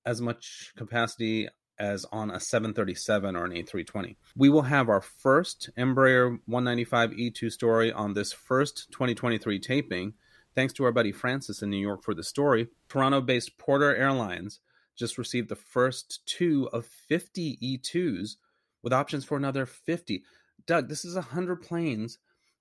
as 0.06 0.22
much 0.22 0.74
capacity 0.78 1.48
as 1.84 2.06
on 2.12 2.32
a 2.32 2.40
737 2.40 3.36
or 3.36 3.44
an 3.44 3.52
A320. 3.52 4.16
We 4.36 4.50
will 4.50 4.64
have 4.64 4.88
our 4.88 5.02
first 5.02 5.70
Embraer 5.78 6.40
195 6.46 7.12
E2 7.12 7.52
story 7.52 7.92
on 7.92 8.14
this 8.14 8.32
first 8.32 8.88
2023 8.92 9.60
taping. 9.60 10.14
Thanks 10.56 10.74
to 10.74 10.86
our 10.86 10.94
buddy 10.94 11.12
Francis 11.12 11.62
in 11.62 11.70
New 11.70 11.78
York 11.78 12.04
for 12.04 12.14
the 12.14 12.24
story. 12.24 12.70
Toronto 12.88 13.20
based 13.20 13.58
Porter 13.58 13.94
Airlines 13.96 14.62
just 14.96 15.18
received 15.18 15.50
the 15.50 15.56
first 15.56 16.26
two 16.26 16.70
of 16.72 16.86
50 16.86 17.58
E2s 17.62 18.38
with 18.82 18.94
options 18.94 19.26
for 19.26 19.36
another 19.36 19.66
50. 19.66 20.24
Doug, 20.66 20.88
this 20.88 21.04
is 21.04 21.16
100 21.16 21.58
planes 21.58 22.20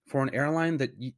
for 0.09 0.23
an 0.23 0.35
airline 0.35 0.79
that 0.79 0.95
you, 0.99 1.13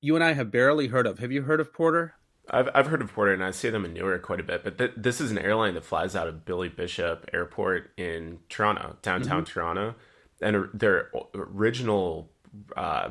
you 0.00 0.14
and 0.14 0.22
I 0.22 0.34
have 0.34 0.52
barely 0.52 0.88
heard 0.88 1.06
of. 1.06 1.18
Have 1.18 1.32
you 1.32 1.42
heard 1.42 1.60
of 1.60 1.72
Porter? 1.72 2.14
I've 2.50 2.68
I've 2.74 2.86
heard 2.86 3.02
of 3.02 3.12
Porter 3.12 3.32
and 3.32 3.44
I 3.44 3.50
see 3.50 3.70
them 3.70 3.84
in 3.84 3.92
Newark 3.92 4.22
quite 4.22 4.40
a 4.40 4.44
bit, 4.44 4.64
but 4.64 4.78
th- 4.78 4.92
this 4.96 5.20
is 5.20 5.30
an 5.30 5.38
airline 5.38 5.74
that 5.74 5.84
flies 5.84 6.16
out 6.16 6.28
of 6.28 6.44
Billy 6.44 6.68
Bishop 6.68 7.28
Airport 7.32 7.90
in 7.96 8.38
Toronto, 8.48 8.96
downtown 9.02 9.44
mm-hmm. 9.44 9.52
Toronto, 9.52 9.94
and 10.40 10.68
their 10.72 11.10
original 11.34 12.30
uh, 12.76 13.10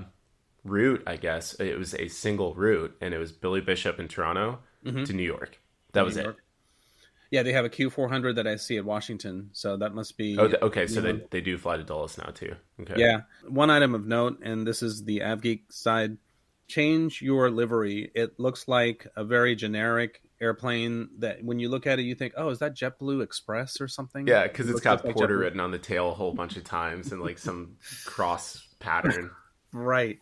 route, 0.63 1.03
I 1.07 1.17
guess, 1.17 1.53
it 1.55 1.77
was 1.77 1.93
a 1.93 2.07
single 2.07 2.53
route, 2.53 2.95
and 3.01 3.13
it 3.13 3.17
was 3.17 3.31
Billy 3.31 3.61
Bishop 3.61 3.99
in 3.99 4.07
Toronto 4.07 4.59
mm-hmm. 4.85 5.03
to 5.03 5.13
New 5.13 5.23
York. 5.23 5.59
That 5.93 6.05
was 6.05 6.17
York. 6.17 6.37
it. 6.37 6.43
Yeah, 7.29 7.43
they 7.43 7.51
have 7.51 7.65
a 7.65 7.69
Q400 7.69 8.35
that 8.35 8.47
I 8.47 8.55
see 8.55 8.77
at 8.77 8.85
Washington, 8.85 9.49
so 9.51 9.75
that 9.77 9.93
must 9.93 10.17
be. 10.17 10.37
Oh, 10.39 10.49
okay. 10.61 10.87
So 10.87 11.01
they, 11.01 11.21
they 11.29 11.41
do 11.41 11.57
fly 11.57 11.75
to 11.75 11.83
Dulles 11.83 12.17
now 12.17 12.31
too. 12.31 12.55
Okay. 12.79 12.93
Yeah. 12.97 13.21
One 13.47 13.69
item 13.69 13.95
of 13.95 14.05
note, 14.05 14.39
and 14.41 14.65
this 14.65 14.81
is 14.81 15.03
the 15.03 15.19
AvGeek 15.19 15.63
side 15.69 16.17
change 16.67 17.21
your 17.21 17.49
livery. 17.49 18.11
It 18.13 18.39
looks 18.39 18.67
like 18.67 19.07
a 19.15 19.23
very 19.23 19.55
generic 19.55 20.21
airplane 20.39 21.09
that 21.19 21.43
when 21.43 21.59
you 21.59 21.69
look 21.69 21.87
at 21.87 21.99
it, 21.99 22.03
you 22.03 22.15
think, 22.15 22.33
oh, 22.37 22.49
is 22.49 22.59
that 22.59 22.75
JetBlue 22.75 23.23
Express 23.23 23.81
or 23.81 23.87
something? 23.87 24.27
Yeah, 24.27 24.43
because 24.43 24.69
it 24.69 24.73
has 24.73 24.81
got 24.81 25.05
like 25.05 25.15
Porter 25.15 25.37
written 25.37 25.59
on 25.59 25.71
the 25.71 25.79
tail 25.79 26.09
a 26.09 26.13
whole 26.13 26.33
bunch 26.33 26.57
of 26.57 26.63
times 26.63 27.11
and 27.11 27.21
like 27.21 27.39
some 27.39 27.77
cross 28.05 28.67
pattern. 28.79 29.31
right. 29.71 30.19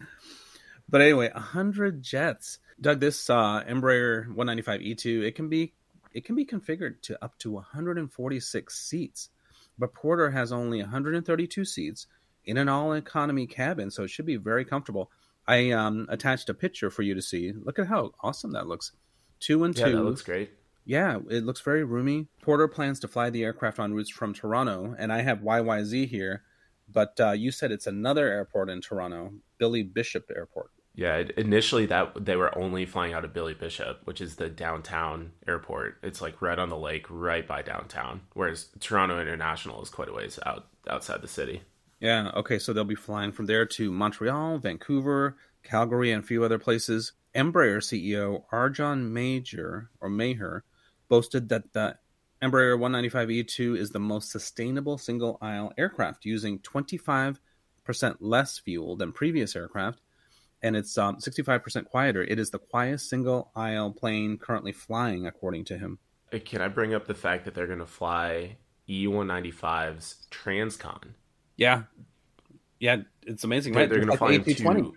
But 0.87 1.01
anyway, 1.01 1.31
100 1.33 2.01
jets. 2.01 2.59
Doug, 2.79 2.99
this 2.99 3.29
uh, 3.29 3.63
Embraer 3.63 4.27
195 4.27 4.81
E2, 4.81 5.23
it 5.23 5.35
can 5.35 5.49
be 5.49 5.73
it 6.13 6.23
can 6.23 6.35
be 6.35 6.45
configured 6.45 7.01
to 7.01 7.21
up 7.23 7.37
to 7.39 7.51
146 7.51 8.73
seats. 8.77 9.29
But 9.77 9.93
Porter 9.93 10.31
has 10.31 10.53
only 10.53 10.79
132 10.79 11.65
seats 11.65 12.07
in 12.45 12.57
an 12.57 12.69
all 12.69 12.93
economy 12.93 13.47
cabin, 13.47 13.91
so 13.91 14.03
it 14.03 14.09
should 14.09 14.25
be 14.25 14.37
very 14.37 14.63
comfortable. 14.63 15.11
I 15.47 15.71
um, 15.71 16.07
attached 16.09 16.49
a 16.49 16.53
picture 16.53 16.89
for 16.89 17.01
you 17.01 17.13
to 17.13 17.21
see. 17.21 17.51
Look 17.51 17.79
at 17.79 17.87
how 17.87 18.11
awesome 18.21 18.51
that 18.51 18.67
looks. 18.67 18.91
Two 19.39 19.63
and 19.63 19.77
yeah, 19.77 19.85
two. 19.85 19.95
that 19.95 20.03
looks 20.03 20.21
great. 20.21 20.51
Yeah, 20.85 21.19
it 21.29 21.43
looks 21.43 21.61
very 21.61 21.83
roomy. 21.83 22.27
Porter 22.41 22.67
plans 22.67 22.99
to 23.01 23.07
fly 23.07 23.29
the 23.29 23.43
aircraft 23.43 23.79
on 23.79 23.93
routes 23.93 24.11
from 24.11 24.33
Toronto, 24.33 24.95
and 24.97 25.11
I 25.11 25.21
have 25.21 25.39
YYZ 25.39 26.07
here, 26.07 26.43
but 26.87 27.19
uh, 27.19 27.31
you 27.31 27.51
said 27.51 27.71
it's 27.71 27.87
another 27.87 28.27
airport 28.27 28.69
in 28.69 28.81
Toronto, 28.81 29.33
Billy 29.57 29.81
Bishop 29.81 30.29
Airport. 30.35 30.69
Yeah, 30.93 31.23
initially 31.35 31.87
that 31.87 32.23
they 32.23 32.37
were 32.37 32.57
only 32.57 32.85
flying 32.85 33.13
out 33.13 33.25
of 33.25 33.33
Billy 33.33 33.53
Bishop, 33.53 34.01
which 34.05 34.21
is 34.21 34.37
the 34.37 34.47
downtown 34.47 35.33
airport. 35.45 35.97
It's 36.03 36.21
like 36.21 36.41
right 36.41 36.57
on 36.57 36.69
the 36.69 36.77
lake, 36.77 37.05
right 37.09 37.45
by 37.45 37.63
downtown. 37.63 38.21
Whereas 38.33 38.69
Toronto 38.79 39.19
International 39.19 39.81
is 39.81 39.89
quite 39.89 40.07
a 40.07 40.13
ways 40.13 40.39
out 40.45 40.67
outside 40.89 41.21
the 41.21 41.27
city. 41.27 41.63
Yeah. 42.05 42.29
Okay. 42.35 42.59
So 42.59 42.71
they'll 42.71 42.83
be 42.83 42.93
flying 42.93 43.31
from 43.31 43.47
there 43.47 43.65
to 43.65 43.91
Montreal, 43.91 44.59
Vancouver, 44.59 45.37
Calgary, 45.63 46.11
and 46.11 46.23
a 46.23 46.27
few 46.27 46.43
other 46.43 46.59
places. 46.59 47.13
Embraer 47.33 47.79
CEO 47.79 48.43
Arjan 48.53 49.09
Major 49.09 49.89
or 49.99 50.07
Maher 50.07 50.63
boasted 51.09 51.49
that 51.49 51.73
the 51.73 51.97
Embraer 52.43 52.77
195E2 52.77 53.75
is 53.75 53.89
the 53.89 53.99
most 53.99 54.29
sustainable 54.29 54.99
single 54.99 55.39
aisle 55.41 55.73
aircraft, 55.79 56.25
using 56.25 56.59
25% 56.59 57.37
less 58.19 58.59
fuel 58.59 58.95
than 58.95 59.11
previous 59.11 59.55
aircraft, 59.55 59.99
and 60.61 60.75
it's 60.75 60.99
um, 60.99 61.17
65% 61.17 61.85
quieter. 61.85 62.21
It 62.21 62.37
is 62.37 62.51
the 62.51 62.59
quietest 62.59 63.09
single 63.09 63.49
aisle 63.55 63.91
plane 63.91 64.37
currently 64.37 64.73
flying, 64.73 65.25
according 65.25 65.65
to 65.65 65.77
him. 65.79 65.97
Can 66.45 66.61
I 66.61 66.67
bring 66.67 66.93
up 66.93 67.07
the 67.07 67.15
fact 67.15 67.45
that 67.45 67.55
they're 67.55 67.65
going 67.65 67.79
to 67.79 67.87
fly 67.87 68.57
E195's 68.87 70.27
Transcon? 70.29 71.15
Yeah, 71.57 71.83
yeah, 72.79 72.97
it's 73.25 73.43
amazing. 73.43 73.73
They're, 73.73 73.83
right? 73.83 73.89
they're 73.89 73.99
going 73.99 74.11
to 74.11 74.17
fly 74.17 74.33
him 74.33 74.43
to. 74.43 74.93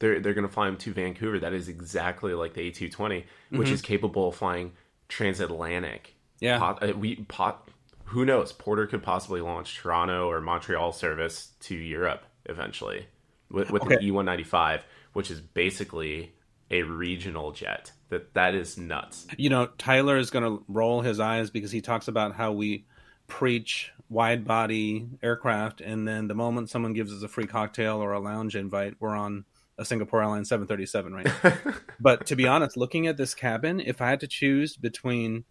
They're 0.00 0.20
they're 0.20 0.34
going 0.34 0.46
to 0.46 0.52
fly 0.52 0.68
him 0.68 0.76
to 0.78 0.92
Vancouver. 0.92 1.38
That 1.38 1.52
is 1.52 1.68
exactly 1.68 2.34
like 2.34 2.54
the 2.54 2.70
A220, 2.70 2.90
mm-hmm. 2.90 3.58
which 3.58 3.70
is 3.70 3.80
capable 3.80 4.28
of 4.28 4.36
flying 4.36 4.72
transatlantic. 5.08 6.14
Yeah, 6.40 6.58
pot, 6.58 6.82
uh, 6.82 6.92
we 6.96 7.16
pot. 7.16 7.68
Who 8.06 8.24
knows? 8.24 8.52
Porter 8.52 8.86
could 8.86 9.02
possibly 9.02 9.40
launch 9.40 9.76
Toronto 9.76 10.28
or 10.28 10.40
Montreal 10.40 10.92
service 10.92 11.52
to 11.60 11.74
Europe 11.74 12.24
eventually 12.46 13.06
with, 13.48 13.70
with 13.70 13.82
okay. 13.82 13.94
an 13.94 14.00
E195, 14.02 14.80
which 15.12 15.30
is 15.30 15.40
basically 15.40 16.34
a 16.70 16.82
regional 16.82 17.52
jet. 17.52 17.92
That 18.08 18.34
that 18.34 18.54
is 18.54 18.76
nuts. 18.76 19.26
You 19.38 19.50
know, 19.50 19.66
Tyler 19.78 20.18
is 20.18 20.30
going 20.30 20.44
to 20.44 20.64
roll 20.68 21.00
his 21.00 21.20
eyes 21.20 21.50
because 21.50 21.70
he 21.70 21.80
talks 21.80 22.08
about 22.08 22.34
how 22.34 22.52
we 22.52 22.86
preach 23.26 23.92
wide 24.12 24.44
body 24.44 25.08
aircraft, 25.22 25.80
and 25.80 26.06
then 26.06 26.28
the 26.28 26.34
moment 26.34 26.70
someone 26.70 26.92
gives 26.92 27.12
us 27.12 27.22
a 27.22 27.28
free 27.28 27.46
cocktail 27.46 27.96
or 27.96 28.12
a 28.12 28.20
lounge 28.20 28.54
invite, 28.54 28.94
we're 29.00 29.16
on 29.16 29.44
a 29.78 29.84
Singapore 29.84 30.22
Airlines 30.22 30.48
737, 30.48 31.14
right? 31.14 31.26
now. 31.42 31.74
but 32.00 32.26
to 32.26 32.36
be 32.36 32.46
honest, 32.46 32.76
looking 32.76 33.06
at 33.06 33.16
this 33.16 33.34
cabin, 33.34 33.80
if 33.80 34.02
I 34.02 34.10
had 34.10 34.20
to 34.20 34.26
choose 34.26 34.76
between 34.76 35.44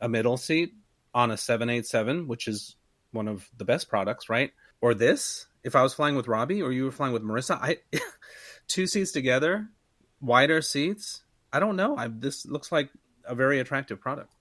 a 0.00 0.08
middle 0.08 0.36
seat 0.36 0.74
on 1.12 1.30
a 1.30 1.36
787, 1.36 2.28
which 2.28 2.46
is 2.46 2.76
one 3.10 3.28
of 3.28 3.48
the 3.56 3.64
best 3.64 3.88
products, 3.88 4.28
right? 4.28 4.52
Or 4.80 4.94
this, 4.94 5.46
if 5.64 5.74
I 5.74 5.82
was 5.82 5.94
flying 5.94 6.14
with 6.14 6.28
Robbie 6.28 6.62
or 6.62 6.72
you 6.72 6.84
were 6.84 6.92
flying 6.92 7.12
with 7.12 7.22
Marissa, 7.22 7.58
I 7.60 7.78
two 8.68 8.86
seats 8.86 9.12
together, 9.12 9.68
wider 10.20 10.62
seats. 10.62 11.22
I 11.52 11.60
don't 11.60 11.76
know. 11.76 11.96
I, 11.96 12.08
this 12.08 12.46
looks 12.46 12.70
like 12.70 12.90
a 13.24 13.34
very 13.34 13.60
attractive 13.60 14.00
product. 14.00 14.33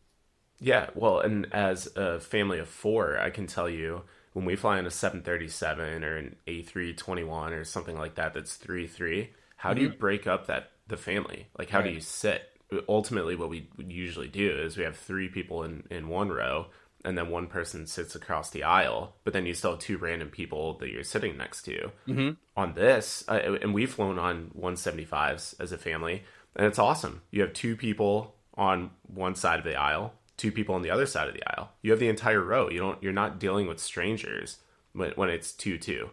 Yeah, 0.60 0.90
well, 0.96 1.20
and 1.20 1.48
as 1.54 1.88
a 1.96 2.20
family 2.20 2.60
of 2.60 2.70
four, 2.70 3.20
I 3.20 3.30
can 3.30 3.48
tell 3.48 3.70
you 3.70 4.04
when 4.34 4.46
we 4.46 4.56
fly 4.56 4.80
in 4.80 4.86
a 4.86 4.92
737 4.92 6.04
or 6.04 6.18
an 6.18 6.36
A321 6.48 7.52
or 7.52 7.64
something 7.64 7.98
like 7.98 8.16
that 8.16 8.34
that's 8.34 8.56
3 8.56 8.88
3, 8.88 9.30
how 9.58 9.70
mm-hmm. 9.70 9.76
do 9.76 9.82
you 9.84 9.90
mm-hmm. 9.90 10.00
break 10.00 10.28
up 10.28 10.48
that 10.48 10.72
the 10.88 10.98
family? 10.98 11.48
Like, 11.58 11.70
how 11.70 11.80
right. 11.80 11.88
do 11.88 11.94
you 11.94 12.02
sit? 12.02 12.50
Ultimately, 12.90 13.36
what 13.36 13.50
we 13.50 13.70
usually 13.78 14.28
do 14.28 14.50
is 14.50 14.78
we 14.78 14.84
have 14.84 14.98
three 14.98 15.30
people 15.30 15.64
in, 15.64 15.84
in 15.92 16.08
one 16.08 16.30
row, 16.30 16.68
and 17.06 17.18
then 17.18 17.30
one 17.30 17.48
person 17.48 17.86
sits 17.86 18.16
across 18.16 18.50
the 18.50 18.64
aisle, 18.64 19.16
but 19.24 19.34
then 19.34 19.46
you 19.46 19.54
still 19.54 19.72
have 19.72 19.80
two 19.80 19.98
random 19.98 20.30
people 20.30 20.78
that 20.80 20.90
you're 20.90 21.04
sitting 21.04 21.38
next 21.38 21.64
to. 21.64 21.92
Mm-hmm. 22.08 22.30
On 22.56 22.74
this, 22.74 23.24
uh, 23.28 23.58
and 23.62 23.74
we've 23.74 23.94
flown 23.94 24.18
on 24.18 24.52
175s 24.60 25.60
as 25.60 25.72
a 25.72 25.78
family, 25.78 26.24
and 26.56 26.66
it's 26.66 26.80
awesome. 26.80 27.22
You 27.30 27.42
have 27.42 27.54
two 27.54 27.76
people 27.76 28.36
on 28.56 28.92
one 29.04 29.36
side 29.36 29.60
of 29.60 29.66
the 29.66 29.76
aisle, 29.76 30.14
two 30.38 30.52
people 30.52 30.76
on 30.76 30.82
the 30.82 30.90
other 30.90 31.06
side 31.06 31.28
of 31.28 31.34
the 31.34 31.44
aisle. 31.56 31.72
You 31.82 31.92
have 31.92 32.00
the 32.00 32.10
entire 32.10 32.42
row. 32.42 32.70
You 32.70 32.80
don't. 32.80 33.02
You're 33.02 33.14
not 33.14 33.40
dealing 33.40 33.68
with 33.68 33.80
strangers 33.80 34.58
when 34.94 35.12
when 35.12 35.30
it's 35.30 35.52
two 35.52 35.78
two. 35.78 36.10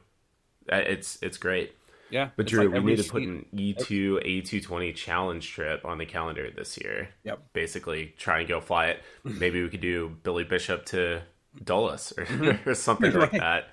Uh, 0.70 0.76
it's 0.76 1.18
it's 1.22 1.38
great. 1.38 1.74
Yeah, 2.10 2.30
but 2.36 2.46
Drew, 2.46 2.68
like 2.68 2.82
we 2.82 2.92
need 2.92 3.02
to 3.02 3.10
put 3.10 3.22
an 3.22 3.46
E 3.52 3.72
two 3.72 4.20
A 4.24 4.40
two 4.40 4.60
twenty 4.60 4.92
challenge 4.92 5.50
trip 5.50 5.84
on 5.84 5.98
the 5.98 6.06
calendar 6.06 6.50
this 6.50 6.76
year. 6.78 7.10
Yep. 7.24 7.40
Basically, 7.52 8.14
try 8.18 8.40
and 8.40 8.48
go 8.48 8.60
fly 8.60 8.86
it. 8.86 9.02
Maybe 9.24 9.62
we 9.62 9.68
could 9.68 9.80
do 9.80 10.16
Billy 10.22 10.44
Bishop 10.44 10.86
to 10.86 11.22
Dulles 11.62 12.12
or, 12.18 12.58
or 12.66 12.74
something 12.74 13.12
like 13.12 13.32
that. 13.32 13.68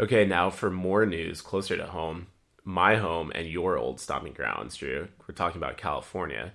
Okay, 0.00 0.24
now 0.24 0.50
for 0.50 0.70
more 0.70 1.06
news 1.06 1.40
closer 1.40 1.76
to 1.76 1.86
home, 1.86 2.26
my 2.64 2.96
home 2.96 3.30
and 3.34 3.46
your 3.46 3.76
old 3.76 4.00
stomping 4.00 4.32
grounds, 4.32 4.76
Drew. 4.76 5.08
We're 5.28 5.34
talking 5.34 5.58
about 5.58 5.76
California. 5.76 6.52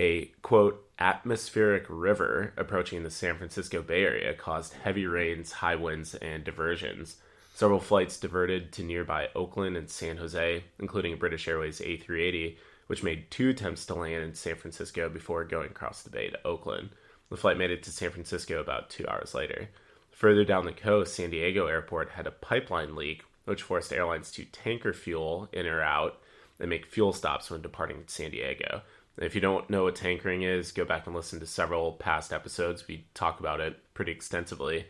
A 0.00 0.32
quote 0.40 0.82
atmospheric 0.98 1.84
river 1.90 2.54
approaching 2.56 3.02
the 3.02 3.10
San 3.10 3.36
Francisco 3.36 3.82
Bay 3.82 4.02
Area 4.02 4.32
caused 4.32 4.72
heavy 4.72 5.04
rains, 5.04 5.52
high 5.52 5.76
winds, 5.76 6.14
and 6.14 6.42
diversions. 6.42 7.16
Several 7.54 7.80
flights 7.80 8.18
diverted 8.18 8.72
to 8.72 8.82
nearby 8.82 9.28
Oakland 9.34 9.76
and 9.76 9.90
San 9.90 10.16
Jose, 10.16 10.64
including 10.78 11.18
British 11.18 11.46
Airways 11.46 11.80
A380, 11.80 12.56
which 12.86 13.02
made 13.02 13.30
two 13.30 13.50
attempts 13.50 13.84
to 13.84 13.94
land 13.94 14.24
in 14.24 14.32
San 14.32 14.56
Francisco 14.56 15.10
before 15.10 15.44
going 15.44 15.68
across 15.68 16.00
the 16.00 16.08
bay 16.08 16.30
to 16.30 16.46
Oakland. 16.46 16.88
The 17.28 17.36
flight 17.36 17.58
made 17.58 17.70
it 17.70 17.82
to 17.82 17.90
San 17.90 18.08
Francisco 18.08 18.58
about 18.58 18.88
two 18.88 19.06
hours 19.06 19.34
later. 19.34 19.68
Further 20.12 20.46
down 20.46 20.64
the 20.64 20.72
coast, 20.72 21.14
San 21.14 21.28
Diego 21.28 21.66
Airport 21.66 22.12
had 22.12 22.26
a 22.26 22.30
pipeline 22.30 22.96
leak, 22.96 23.24
which 23.44 23.64
forced 23.64 23.92
airlines 23.92 24.32
to 24.32 24.46
tanker 24.46 24.94
fuel 24.94 25.50
in 25.52 25.66
or 25.66 25.82
out 25.82 26.22
and 26.58 26.70
make 26.70 26.86
fuel 26.86 27.12
stops 27.12 27.50
when 27.50 27.62
departing 27.62 28.04
San 28.06 28.30
Diego. 28.30 28.82
If 29.20 29.34
you 29.34 29.40
don't 29.42 29.68
know 29.68 29.84
what 29.84 29.96
tankering 29.96 30.42
is, 30.42 30.72
go 30.72 30.86
back 30.86 31.06
and 31.06 31.14
listen 31.14 31.40
to 31.40 31.46
several 31.46 31.92
past 31.92 32.32
episodes. 32.32 32.88
We 32.88 33.04
talk 33.12 33.38
about 33.38 33.60
it 33.60 33.76
pretty 33.92 34.12
extensively. 34.12 34.86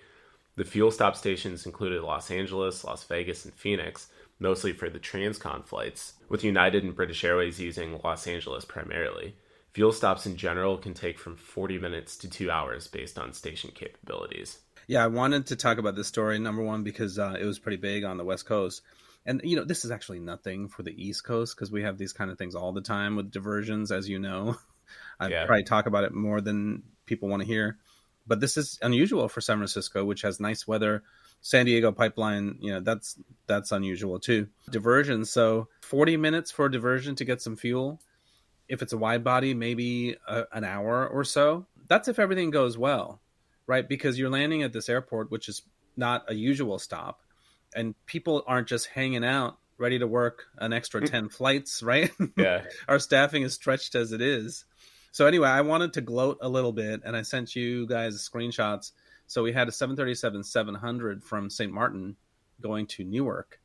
The 0.55 0.65
fuel 0.65 0.93
stop 0.93 1.17
stations 1.17 1.67
included 1.67 2.03
Los 2.03 2.31
Angeles, 2.31 2.85
Las 2.85 3.03
Vegas, 3.05 3.45
and 3.45 3.53
Phoenix, 3.53 4.07
mostly 4.39 4.73
for 4.73 4.89
the 4.89 5.01
transcon 5.01 5.65
flights, 5.65 6.15
with 6.29 6.45
United 6.45 6.85
and 6.85 6.95
British 6.95 7.25
Airways 7.25 7.59
using 7.59 8.01
Los 8.05 8.29
Angeles 8.29 8.65
primarily. 8.65 9.35
Fuel 9.73 9.93
stops 9.93 10.27
in 10.27 10.37
general 10.37 10.79
can 10.79 10.95
take 10.95 11.19
from 11.19 11.37
40 11.37 11.79
minutes 11.79 12.17
to 12.19 12.31
two 12.31 12.51
hours 12.51 12.87
based 12.87 13.19
on 13.19 13.33
station 13.33 13.71
capabilities. 13.75 14.61
Yeah, 14.87 15.05
I 15.05 15.09
wanted 15.09 15.47
to 15.47 15.57
talk 15.57 15.79
about 15.79 15.95
this 15.97 16.09
story, 16.09 16.39
number 16.39 16.63
one, 16.63 16.83
because 16.83 17.19
uh, 17.19 17.37
it 17.41 17.45
was 17.45 17.59
pretty 17.59 17.77
big 17.77 18.05
on 18.05 18.17
the 18.17 18.25
West 18.25 18.47
Coast. 18.47 18.83
And, 19.27 19.41
you 19.45 19.57
know, 19.57 19.65
this 19.65 19.85
is 19.85 19.91
actually 19.91 20.21
nothing 20.21 20.69
for 20.69 20.83
the 20.83 20.95
East 20.97 21.25
Coast 21.25 21.55
because 21.55 21.71
we 21.71 21.83
have 21.83 21.99
these 21.99 22.13
kind 22.13 22.31
of 22.31 22.39
things 22.39 22.55
all 22.55 22.73
the 22.73 22.81
time 22.81 23.17
with 23.17 23.31
diversions, 23.31 23.93
as 23.93 24.09
you 24.09 24.19
know. 24.19 24.57
I 25.21 25.29
yeah. 25.29 25.47
probably 25.47 25.65
talk 25.65 25.87
about 25.87 26.05
it 26.05 26.15
more 26.15 26.41
than 26.41 26.83
people 27.07 27.29
want 27.29 27.43
to 27.43 27.47
hear. 27.47 27.79
But 28.27 28.41
this 28.41 28.57
is 28.57 28.79
unusual 28.83 29.29
for 29.29 29.41
San 29.41 29.59
Francisco, 29.59 30.05
which 30.05 30.23
has 30.23 30.41
nice 30.41 30.67
weather. 30.67 31.03
San 31.43 31.67
Diego 31.67 31.91
pipeline, 31.91 32.59
you 32.61 32.73
know, 32.73 32.81
that's 32.81 33.19
that's 33.47 33.73
unusual 33.73 34.21
too. 34.21 34.49
Diversion, 34.71 35.25
so 35.25 35.69
40 35.83 36.17
minutes 36.17 36.51
for 36.51 36.67
a 36.67 36.71
diversion 36.71 37.15
to 37.17 37.25
get 37.25 37.41
some 37.41 37.57
fuel 37.57 38.01
if 38.71 38.83
it's 38.83 38.93
a 38.93 38.99
wide 38.99 39.25
body, 39.25 39.53
maybe 39.53 40.17
a, 40.29 40.45
an 40.53 40.65
hour 40.65 41.07
or 41.07 41.25
so. 41.25 41.67
That's 41.89 42.09
if 42.09 42.19
everything 42.21 42.51
goes 42.51 42.79
well, 42.79 43.21
right? 43.67 43.87
Because 43.87 44.19
you're 44.19 44.31
landing 44.31 44.63
at 44.63 44.73
this 44.73 44.89
airport, 44.89 45.31
which 45.31 45.49
is 45.49 45.63
not 45.97 46.25
a 46.29 46.35
usual 46.35 46.79
stop, 46.79 47.21
and 47.75 47.95
people 48.07 48.43
aren't 48.47 48.69
just 48.69 48.87
hanging 48.87 49.25
out 49.25 49.59
ready 49.81 49.99
to 49.99 50.07
work 50.07 50.45
an 50.59 50.73
extra 50.73 51.01
mm. 51.01 51.11
10 51.11 51.29
flights, 51.31 51.83
right? 51.83 52.11
Yeah. 52.37 52.65
Our 52.87 52.99
staffing 52.99 53.43
is 53.43 53.55
stretched 53.55 53.95
as 53.95 54.13
it 54.13 54.21
is. 54.21 54.65
So, 55.13 55.27
anyway, 55.27 55.49
I 55.49 55.63
wanted 55.63 55.95
to 55.95 56.01
gloat 56.01 56.39
a 56.41 56.49
little 56.49 56.73
bit, 56.73 57.01
and 57.05 57.17
I 57.17 57.23
sent 57.23 57.57
you 57.57 57.87
guys 57.87 58.17
screenshots. 58.17 58.93
So, 59.27 59.43
we 59.43 59.53
had 59.53 59.69
a 59.69 59.73
737 59.73 60.45
700 60.45 61.25
from 61.25 61.51
St. 61.51 61.73
Martin 61.73 62.17
going 62.61 62.87
to 62.89 63.05
Newark, 63.05 63.59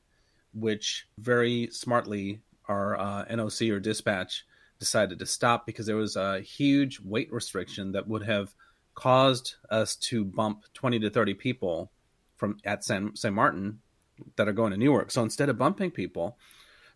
which 0.53 1.07
very 1.19 1.69
smartly 1.71 2.41
our 2.67 2.97
uh, 2.97 3.25
NOC 3.25 3.71
or 3.71 3.79
dispatch 3.79 4.45
decided 4.79 5.19
to 5.19 5.25
stop 5.25 5.65
because 5.65 5.85
there 5.85 5.95
was 5.95 6.15
a 6.15 6.39
huge 6.41 6.99
weight 7.01 7.31
restriction 7.31 7.91
that 7.91 8.07
would 8.07 8.23
have 8.23 8.55
caused 8.95 9.55
us 9.69 9.95
to 9.95 10.25
bump 10.25 10.63
20 10.73 10.99
to 10.99 11.09
30 11.09 11.33
people 11.35 11.91
from 12.37 12.57
at 12.65 12.83
San, 12.83 13.15
San 13.15 13.33
Martin 13.33 13.79
that 14.36 14.47
are 14.47 14.54
going 14.54 14.71
to 14.71 14.78
Newark. 14.78 15.12
So 15.12 15.21
instead 15.23 15.49
of 15.49 15.58
bumping 15.58 15.91
people, 15.91 16.38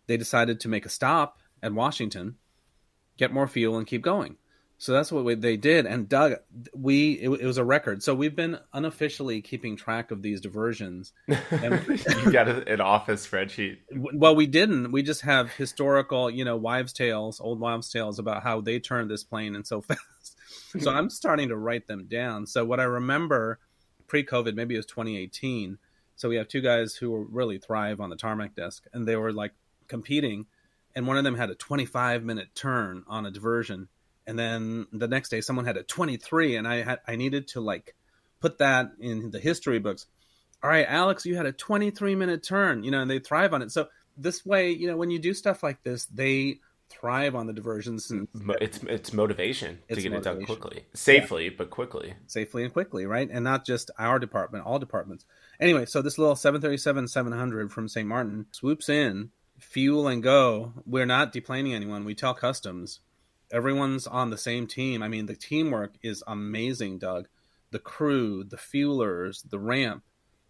they 0.06 0.16
decided 0.16 0.60
to 0.60 0.68
make 0.68 0.86
a 0.86 0.90
stop 0.90 1.38
at 1.62 1.72
Washington, 1.72 2.36
get 3.16 3.32
more 3.32 3.46
fuel, 3.46 3.76
and 3.76 3.86
keep 3.86 4.02
going. 4.02 4.36
So 4.80 4.92
that's 4.92 5.12
what 5.12 5.26
we, 5.26 5.34
they 5.34 5.58
did. 5.58 5.84
And 5.84 6.08
Doug, 6.08 6.36
we 6.74 7.12
it, 7.12 7.28
it, 7.28 7.44
was 7.44 7.58
a 7.58 7.64
record. 7.64 8.02
So 8.02 8.14
we've 8.14 8.34
been 8.34 8.58
unofficially 8.72 9.42
keeping 9.42 9.76
track 9.76 10.10
of 10.10 10.22
these 10.22 10.40
diversions. 10.40 11.12
And, 11.50 11.86
you 12.24 12.32
got 12.32 12.48
an 12.48 12.80
office 12.80 13.26
spreadsheet. 13.26 13.78
Well, 13.92 14.34
we 14.34 14.46
didn't. 14.46 14.90
We 14.90 15.02
just 15.02 15.20
have 15.20 15.52
historical, 15.52 16.30
you 16.30 16.46
know, 16.46 16.56
wives' 16.56 16.94
tales, 16.94 17.40
old 17.40 17.60
wives' 17.60 17.90
tales 17.90 18.18
about 18.18 18.42
how 18.42 18.62
they 18.62 18.80
turned 18.80 19.10
this 19.10 19.22
plane 19.22 19.54
and 19.54 19.66
so 19.66 19.80
fast. 19.82 20.00
so 20.78 20.90
hmm. 20.90 20.96
I'm 20.96 21.10
starting 21.10 21.48
to 21.48 21.56
write 21.56 21.86
them 21.86 22.06
down. 22.06 22.46
So 22.46 22.64
what 22.64 22.80
I 22.80 22.84
remember 22.84 23.58
pre-COVID, 24.06 24.54
maybe 24.54 24.74
it 24.76 24.78
was 24.78 24.86
2018. 24.86 25.76
So 26.20 26.28
we 26.28 26.36
have 26.36 26.48
two 26.48 26.60
guys 26.60 26.94
who 26.94 27.26
really 27.30 27.58
thrive 27.58 28.00
on 28.00 28.10
the 28.10 28.16
tarmac 28.16 28.54
desk, 28.54 28.84
and 28.92 29.08
they 29.08 29.16
were 29.16 29.32
like 29.32 29.52
competing, 29.88 30.46
and 30.94 31.06
one 31.06 31.16
of 31.16 31.24
them 31.24 31.34
had 31.34 31.50
a 31.50 31.54
25 31.54 32.22
minute 32.22 32.48
turn 32.54 33.04
on 33.06 33.26
a 33.26 33.30
diversion 33.30 33.88
and 34.26 34.38
then 34.38 34.86
the 34.92 35.08
next 35.08 35.28
day 35.30 35.40
someone 35.40 35.64
had 35.64 35.76
a 35.76 35.82
23 35.82 36.56
and 36.56 36.68
i 36.68 36.82
had 36.82 37.00
i 37.06 37.16
needed 37.16 37.48
to 37.48 37.60
like 37.60 37.94
put 38.40 38.58
that 38.58 38.92
in 39.00 39.30
the 39.30 39.40
history 39.40 39.78
books. 39.78 40.06
All 40.62 40.70
right 40.70 40.86
alex 40.88 41.26
you 41.26 41.36
had 41.36 41.46
a 41.46 41.52
23 41.52 42.14
minute 42.14 42.42
turn 42.42 42.84
you 42.84 42.90
know 42.90 43.00
and 43.00 43.10
they 43.10 43.18
thrive 43.18 43.52
on 43.52 43.62
it. 43.62 43.72
So 43.72 43.88
this 44.16 44.44
way 44.44 44.70
you 44.70 44.86
know 44.86 44.96
when 44.96 45.10
you 45.10 45.18
do 45.18 45.34
stuff 45.34 45.62
like 45.62 45.82
this 45.82 46.04
they 46.06 46.60
thrive 46.90 47.34
on 47.34 47.46
the 47.46 47.52
diversions 47.52 48.10
and 48.10 48.28
it's 48.60 48.78
it's 48.82 49.12
motivation 49.12 49.78
it's 49.88 49.96
to 49.96 50.02
get 50.02 50.12
motivation. 50.12 50.36
it 50.36 50.46
done 50.46 50.46
quickly 50.46 50.84
safely 50.92 51.44
yeah. 51.44 51.50
but 51.56 51.70
quickly 51.70 52.14
safely 52.26 52.64
and 52.64 52.72
quickly 52.72 53.06
right 53.06 53.30
and 53.30 53.44
not 53.44 53.64
just 53.64 53.90
our 53.98 54.18
department 54.18 54.66
all 54.66 54.78
departments 54.78 55.24
anyway 55.60 55.86
so 55.86 56.02
this 56.02 56.18
little 56.18 56.36
737 56.36 57.08
700 57.08 57.72
from 57.72 57.88
st 57.88 58.08
martin 58.08 58.46
swoops 58.50 58.88
in 58.88 59.30
fuel 59.58 60.08
and 60.08 60.22
go 60.22 60.72
we're 60.84 61.06
not 61.06 61.32
deplaning 61.32 61.74
anyone 61.74 62.04
we 62.04 62.14
tell 62.14 62.34
customs 62.34 63.00
everyone's 63.52 64.06
on 64.06 64.30
the 64.30 64.38
same 64.38 64.66
team. 64.66 65.02
I 65.02 65.08
mean, 65.08 65.26
the 65.26 65.34
teamwork 65.34 65.94
is 66.02 66.22
amazing, 66.26 66.98
Doug. 66.98 67.28
The 67.70 67.78
crew, 67.78 68.44
the 68.44 68.56
fuelers, 68.56 69.48
the 69.48 69.58
ramp, 69.58 70.02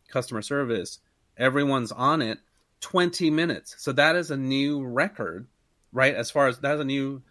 customer 0.08 0.42
service, 0.42 1.00
everyone's 1.36 1.92
on 1.92 2.22
it 2.22 2.38
20 2.80 3.30
minutes. 3.30 3.74
So 3.78 3.92
that 3.92 4.16
is 4.16 4.30
a 4.30 4.36
new 4.36 4.84
record, 4.84 5.46
right? 5.92 6.14
As 6.14 6.30
far 6.30 6.48
as 6.48 6.58
that's 6.58 6.80
a 6.80 6.84
new 6.84 7.22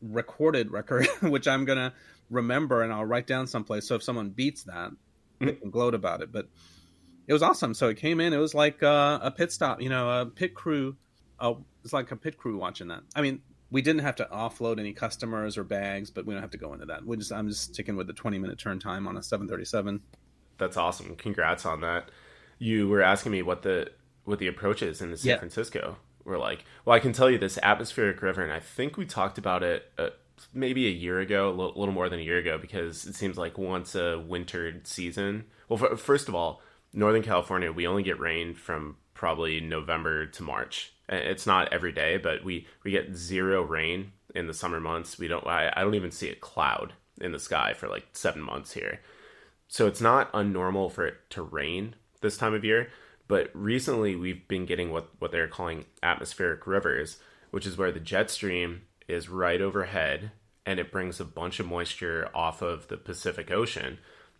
recorded 0.00 0.70
record, 0.70 1.06
which 1.22 1.48
I'm 1.48 1.64
going 1.64 1.78
to 1.78 1.92
remember 2.30 2.82
and 2.82 2.92
I'll 2.92 3.04
write 3.04 3.26
down 3.26 3.46
someplace. 3.46 3.86
So 3.86 3.96
if 3.96 4.02
someone 4.02 4.30
beats 4.30 4.64
that, 4.64 4.92
they 5.38 5.46
mm-hmm. 5.46 5.60
can 5.60 5.70
gloat 5.70 5.94
about 5.94 6.22
it. 6.22 6.32
But 6.32 6.48
it 7.26 7.32
was 7.32 7.42
awesome. 7.42 7.74
So 7.74 7.88
it 7.88 7.96
came 7.96 8.20
in, 8.20 8.32
it 8.32 8.38
was 8.38 8.54
like 8.54 8.82
uh, 8.82 9.18
a 9.22 9.30
pit 9.30 9.52
stop, 9.52 9.80
you 9.80 9.88
know, 9.88 10.20
a 10.20 10.26
pit 10.26 10.54
crew. 10.54 10.96
Uh, 11.38 11.54
it's 11.82 11.92
like 11.92 12.10
a 12.10 12.16
pit 12.16 12.36
crew 12.36 12.56
watching 12.58 12.88
that. 12.88 13.02
I 13.14 13.22
mean, 13.22 13.40
we 13.70 13.82
didn't 13.82 14.02
have 14.02 14.16
to 14.16 14.28
offload 14.32 14.78
any 14.78 14.92
customers 14.92 15.58
or 15.58 15.64
bags, 15.64 16.10
but 16.10 16.26
we 16.26 16.34
don't 16.34 16.42
have 16.42 16.52
to 16.52 16.58
go 16.58 16.72
into 16.72 16.86
that. 16.86 17.04
We 17.04 17.16
just 17.16 17.32
I'm 17.32 17.48
just 17.48 17.74
sticking 17.74 17.96
with 17.96 18.06
the 18.06 18.12
20 18.12 18.38
minute 18.38 18.58
turn 18.58 18.78
time 18.78 19.08
on 19.08 19.16
a 19.16 19.22
737. 19.22 20.00
That's 20.58 20.76
awesome. 20.76 21.16
Congrats 21.16 21.66
on 21.66 21.80
that. 21.80 22.10
You 22.58 22.88
were 22.88 23.02
asking 23.02 23.32
me 23.32 23.42
what 23.42 23.62
the 23.62 23.90
what 24.24 24.38
the 24.38 24.46
approach 24.46 24.82
is 24.82 25.02
in 25.02 25.16
San 25.16 25.28
yeah. 25.28 25.38
Francisco. 25.38 25.96
We're 26.24 26.38
like, 26.38 26.64
well, 26.84 26.96
I 26.96 27.00
can 27.00 27.12
tell 27.12 27.30
you 27.30 27.38
this 27.38 27.58
atmospheric 27.62 28.22
river, 28.22 28.42
and 28.42 28.52
I 28.52 28.60
think 28.60 28.96
we 28.96 29.06
talked 29.06 29.38
about 29.38 29.62
it 29.62 29.90
uh, 29.98 30.10
maybe 30.52 30.86
a 30.86 30.90
year 30.90 31.20
ago, 31.20 31.48
a 31.48 31.50
little, 31.50 31.74
little, 31.76 31.94
more 31.94 32.08
than 32.08 32.20
a 32.20 32.22
year 32.22 32.38
ago, 32.38 32.58
because 32.58 33.04
it 33.06 33.14
seems 33.14 33.36
like 33.36 33.58
once 33.58 33.94
a 33.94 34.18
wintered 34.18 34.86
season. 34.86 35.44
Well, 35.68 35.76
for, 35.76 35.96
first 35.96 36.28
of 36.28 36.34
all, 36.34 36.62
Northern 36.92 37.22
California, 37.22 37.72
we 37.72 37.86
only 37.86 38.02
get 38.02 38.18
rain 38.18 38.54
from 38.54 38.96
probably 39.14 39.60
November 39.60 40.26
to 40.26 40.42
March 40.42 40.94
it's 41.08 41.46
not 41.46 41.72
every 41.72 41.92
day, 41.92 42.16
but 42.16 42.44
we 42.44 42.66
we 42.82 42.90
get 42.90 43.16
zero 43.16 43.62
rain 43.62 44.12
in 44.34 44.46
the 44.46 44.54
summer 44.54 44.80
months. 44.80 45.18
We 45.18 45.28
don't. 45.28 45.46
I, 45.46 45.72
I 45.76 45.82
don't 45.82 45.94
even 45.94 46.10
see 46.10 46.30
a 46.30 46.34
cloud 46.34 46.94
in 47.20 47.32
the 47.32 47.38
sky 47.38 47.74
for 47.74 47.88
like 47.88 48.06
seven 48.12 48.42
months 48.42 48.72
here. 48.72 49.00
So 49.68 49.86
it's 49.86 50.00
not 50.00 50.32
unnormal 50.32 50.90
for 50.90 51.06
it 51.06 51.16
to 51.30 51.42
rain 51.42 51.94
this 52.20 52.36
time 52.36 52.54
of 52.54 52.64
year. 52.64 52.88
But 53.26 53.50
recently, 53.54 54.16
we've 54.16 54.46
been 54.48 54.66
getting 54.66 54.90
what 54.90 55.08
what 55.18 55.32
they're 55.32 55.48
calling 55.48 55.86
atmospheric 56.02 56.66
rivers, 56.66 57.18
which 57.50 57.66
is 57.66 57.76
where 57.76 57.92
the 57.92 58.00
jet 58.00 58.30
stream 58.30 58.82
is 59.08 59.28
right 59.28 59.60
overhead 59.60 60.30
and 60.66 60.80
it 60.80 60.90
brings 60.90 61.20
a 61.20 61.24
bunch 61.26 61.60
of 61.60 61.66
moisture 61.66 62.28
off 62.34 62.62
of 62.62 62.88
the 62.88 62.96
Pacific 62.96 63.50
Ocean. 63.50 63.98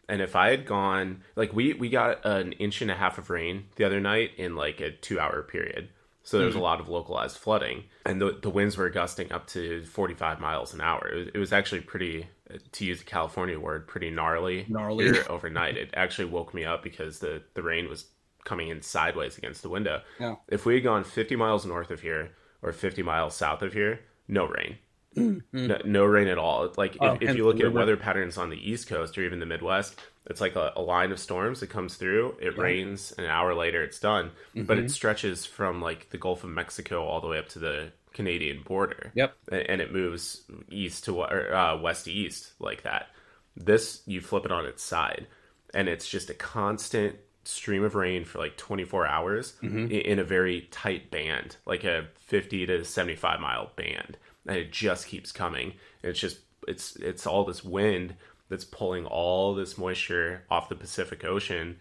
And 0.08 0.22
if 0.22 0.34
I 0.34 0.50
had 0.50 0.66
gone, 0.66 1.22
like 1.36 1.52
we 1.52 1.74
we 1.74 1.88
got 1.88 2.24
an 2.24 2.52
inch 2.52 2.82
and 2.82 2.90
a 2.90 2.94
half 2.94 3.18
of 3.18 3.30
rain 3.30 3.66
the 3.76 3.84
other 3.84 4.00
night 4.00 4.32
in 4.36 4.56
like 4.56 4.80
a 4.80 4.90
two 4.90 5.20
hour 5.20 5.42
period 5.42 5.88
so 6.24 6.38
there 6.38 6.46
was 6.46 6.54
mm-hmm. 6.54 6.62
a 6.62 6.64
lot 6.64 6.80
of 6.80 6.88
localized 6.88 7.36
flooding, 7.36 7.84
and 8.06 8.18
the, 8.18 8.38
the 8.40 8.48
winds 8.48 8.78
were 8.78 8.88
gusting 8.88 9.30
up 9.30 9.46
to 9.48 9.84
45 9.84 10.40
miles 10.40 10.72
an 10.72 10.80
hour. 10.80 11.06
It 11.06 11.16
was, 11.16 11.28
it 11.34 11.38
was 11.38 11.52
actually 11.52 11.82
pretty, 11.82 12.26
to 12.72 12.84
use 12.86 13.02
a 13.02 13.04
California 13.04 13.60
word, 13.60 13.86
pretty 13.86 14.08
gnarly, 14.08 14.64
gnarly. 14.66 15.20
overnight. 15.28 15.76
It 15.76 15.90
actually 15.94 16.24
woke 16.30 16.54
me 16.54 16.64
up 16.64 16.82
because 16.82 17.18
the, 17.18 17.42
the 17.52 17.62
rain 17.62 17.90
was 17.90 18.06
coming 18.44 18.68
in 18.68 18.82
sideways 18.82 19.36
against 19.38 19.62
the 19.62 19.68
window. 19.68 20.02
Yeah. 20.20 20.36
If 20.48 20.66
we 20.66 20.74
had 20.74 20.84
gone 20.84 21.04
50 21.04 21.36
miles 21.36 21.66
north 21.66 21.90
of 21.90 22.00
here 22.00 22.32
or 22.62 22.72
50 22.72 23.02
miles 23.02 23.34
south 23.34 23.62
of 23.62 23.72
here, 23.72 24.00
no 24.28 24.46
rain. 24.46 24.78
Mm-hmm. 25.16 25.66
No, 25.68 25.78
no, 25.84 26.04
rain 26.04 26.28
at 26.28 26.38
all. 26.38 26.72
Like 26.76 26.96
oh, 27.00 27.14
if, 27.14 27.22
if 27.22 27.36
you 27.36 27.46
look 27.46 27.60
at 27.60 27.72
weather 27.72 27.96
patterns 27.96 28.36
on 28.36 28.50
the 28.50 28.70
East 28.70 28.88
Coast 28.88 29.16
or 29.16 29.22
even 29.22 29.38
the 29.38 29.46
Midwest, 29.46 29.98
it's 30.26 30.40
like 30.40 30.56
a, 30.56 30.72
a 30.74 30.82
line 30.82 31.12
of 31.12 31.20
storms 31.20 31.60
that 31.60 31.68
comes 31.68 31.94
through. 31.94 32.36
It 32.40 32.54
yeah. 32.56 32.62
rains, 32.62 33.12
an 33.16 33.26
hour 33.26 33.54
later, 33.54 33.82
it's 33.82 34.00
done. 34.00 34.32
Mm-hmm. 34.54 34.64
But 34.64 34.78
it 34.78 34.90
stretches 34.90 35.46
from 35.46 35.80
like 35.80 36.10
the 36.10 36.18
Gulf 36.18 36.42
of 36.44 36.50
Mexico 36.50 37.04
all 37.04 37.20
the 37.20 37.28
way 37.28 37.38
up 37.38 37.48
to 37.50 37.58
the 37.58 37.92
Canadian 38.12 38.62
border. 38.62 39.12
Yep, 39.14 39.36
and 39.52 39.80
it 39.80 39.92
moves 39.92 40.42
east 40.70 41.04
to 41.04 41.20
or, 41.20 41.54
uh, 41.54 41.78
west 41.78 42.06
to 42.06 42.12
east 42.12 42.52
like 42.58 42.82
that. 42.82 43.08
This 43.56 44.02
you 44.06 44.20
flip 44.20 44.44
it 44.44 44.52
on 44.52 44.66
its 44.66 44.82
side, 44.82 45.26
and 45.74 45.88
it's 45.88 46.08
just 46.08 46.30
a 46.30 46.34
constant 46.34 47.16
stream 47.44 47.84
of 47.84 47.94
rain 47.94 48.24
for 48.24 48.38
like 48.38 48.56
24 48.56 49.06
hours 49.06 49.54
mm-hmm. 49.62 49.90
in 49.90 50.18
a 50.18 50.24
very 50.24 50.62
tight 50.70 51.10
band, 51.10 51.56
like 51.66 51.84
a 51.84 52.08
50 52.16 52.66
to 52.66 52.84
75 52.84 53.40
mile 53.40 53.70
band 53.76 54.16
and 54.46 54.56
it 54.56 54.72
just 54.72 55.06
keeps 55.06 55.32
coming. 55.32 55.74
It's 56.02 56.18
just 56.18 56.38
it's 56.66 56.96
it's 56.96 57.26
all 57.26 57.44
this 57.44 57.64
wind 57.64 58.14
that's 58.48 58.64
pulling 58.64 59.06
all 59.06 59.54
this 59.54 59.78
moisture 59.78 60.44
off 60.50 60.68
the 60.68 60.74
Pacific 60.74 61.24
Ocean 61.24 61.80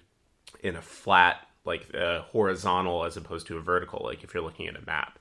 in 0.62 0.76
a 0.76 0.82
flat, 0.82 1.48
like 1.66 1.94
uh, 1.94 2.22
horizontal 2.22 3.04
as 3.04 3.18
opposed 3.18 3.48
to 3.48 3.58
a 3.58 3.62
vertical, 3.62 4.02
like 4.04 4.24
if 4.24 4.34
you're 4.34 4.44
looking 4.44 4.68
at 4.68 4.82
a 4.82 4.86
map. 4.86 5.20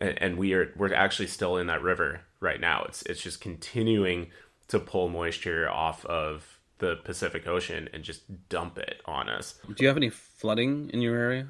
And, 0.00 0.22
and 0.22 0.38
we 0.38 0.54
are 0.54 0.72
we're 0.76 0.94
actually 0.94 1.28
still 1.28 1.56
in 1.56 1.66
that 1.66 1.82
river 1.82 2.22
right 2.40 2.60
now. 2.60 2.84
It's 2.88 3.02
it's 3.02 3.22
just 3.22 3.40
continuing 3.40 4.28
to 4.68 4.78
pull 4.78 5.08
moisture 5.08 5.68
off 5.68 6.04
of 6.06 6.49
the 6.80 6.96
Pacific 7.04 7.46
Ocean 7.46 7.88
and 7.92 8.02
just 8.02 8.48
dump 8.48 8.78
it 8.78 9.00
on 9.06 9.28
us. 9.28 9.54
Do 9.66 9.76
you 9.78 9.88
have 9.88 9.96
any 9.96 10.10
flooding 10.10 10.90
in 10.90 11.00
your 11.00 11.16
area? 11.16 11.46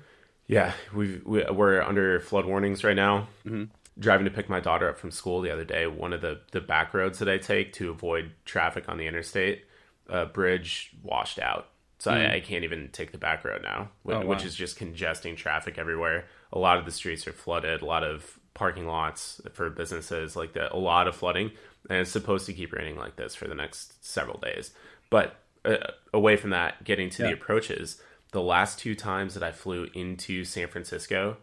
Yeah, 0.47 0.73
we've, 0.95 1.25
we, 1.25 1.45
we're 1.45 1.81
under 1.81 2.21
flood 2.21 2.45
warnings 2.45 2.85
right 2.85 2.97
now. 2.97 3.29
Mm-hmm. 3.47 3.65
Driving 3.99 4.25
to 4.25 4.31
pick 4.31 4.49
my 4.49 4.61
daughter 4.61 4.89
up 4.89 4.99
from 4.99 5.11
school 5.11 5.41
the 5.41 5.53
other 5.53 5.65
day, 5.65 5.87
one 5.87 6.13
of 6.13 6.21
the, 6.21 6.41
the 6.53 6.61
back 6.61 6.93
roads 6.95 7.19
that 7.19 7.29
I 7.29 7.39
take 7.39 7.73
to 7.75 7.91
avoid 7.91 8.33
traffic 8.45 8.89
on 8.89 8.99
the 8.99 9.07
interstate, 9.07 9.65
a 10.09 10.27
bridge 10.27 10.93
washed 11.03 11.39
out. 11.39 11.69
So 11.99 12.11
mm. 12.11 12.15
I, 12.15 12.37
I, 12.37 12.41
can't 12.41 12.65
even 12.65 12.89
take 12.93 13.13
the 13.13 13.19
back 13.19 13.45
road 13.45 13.63
now, 13.63 13.91
which, 14.03 14.17
oh, 14.17 14.21
wow. 14.21 14.27
which 14.27 14.45
is 14.45 14.55
just 14.55 14.77
congesting 14.77 15.37
traffic 15.37 15.77
everywhere. 15.79 16.25
A 16.53 16.59
lot 16.59 16.79
of 16.79 16.87
the 16.87 16.91
streets 16.91 17.29
are 17.29 17.33
flooded, 17.33 17.83
a 17.83 17.87
lot 17.87 18.03
of 18.03 18.39
parking 18.55 18.87
lots 18.87 19.41
for 19.53 19.71
businesses, 19.71 20.35
like 20.35 20.55
that, 20.55 20.73
a 20.73 20.79
lot 20.79 21.07
of 21.07 21.15
flooding. 21.15 21.53
And 21.89 21.99
it's 22.01 22.11
supposed 22.11 22.47
to 22.47 22.53
keep 22.53 22.73
raining 22.73 22.97
like 22.97 23.17
this 23.17 23.35
for 23.35 23.49
the 23.49 23.55
next 23.55 24.05
several 24.05 24.39
days. 24.39 24.73
But 25.11 25.37
uh, 25.65 25.77
away 26.15 26.37
from 26.37 26.51
that, 26.51 26.85
getting 26.85 27.11
to 27.11 27.23
yeah. 27.23 27.29
the 27.29 27.35
approaches, 27.35 28.01
the 28.33 28.41
last 28.41 28.79
two 28.79 28.95
times 28.95 29.35
that 29.35 29.43
I 29.43 29.53
flew 29.53 29.89
into 29.93 30.45
San 30.45 30.69
Francisco, 30.69 31.37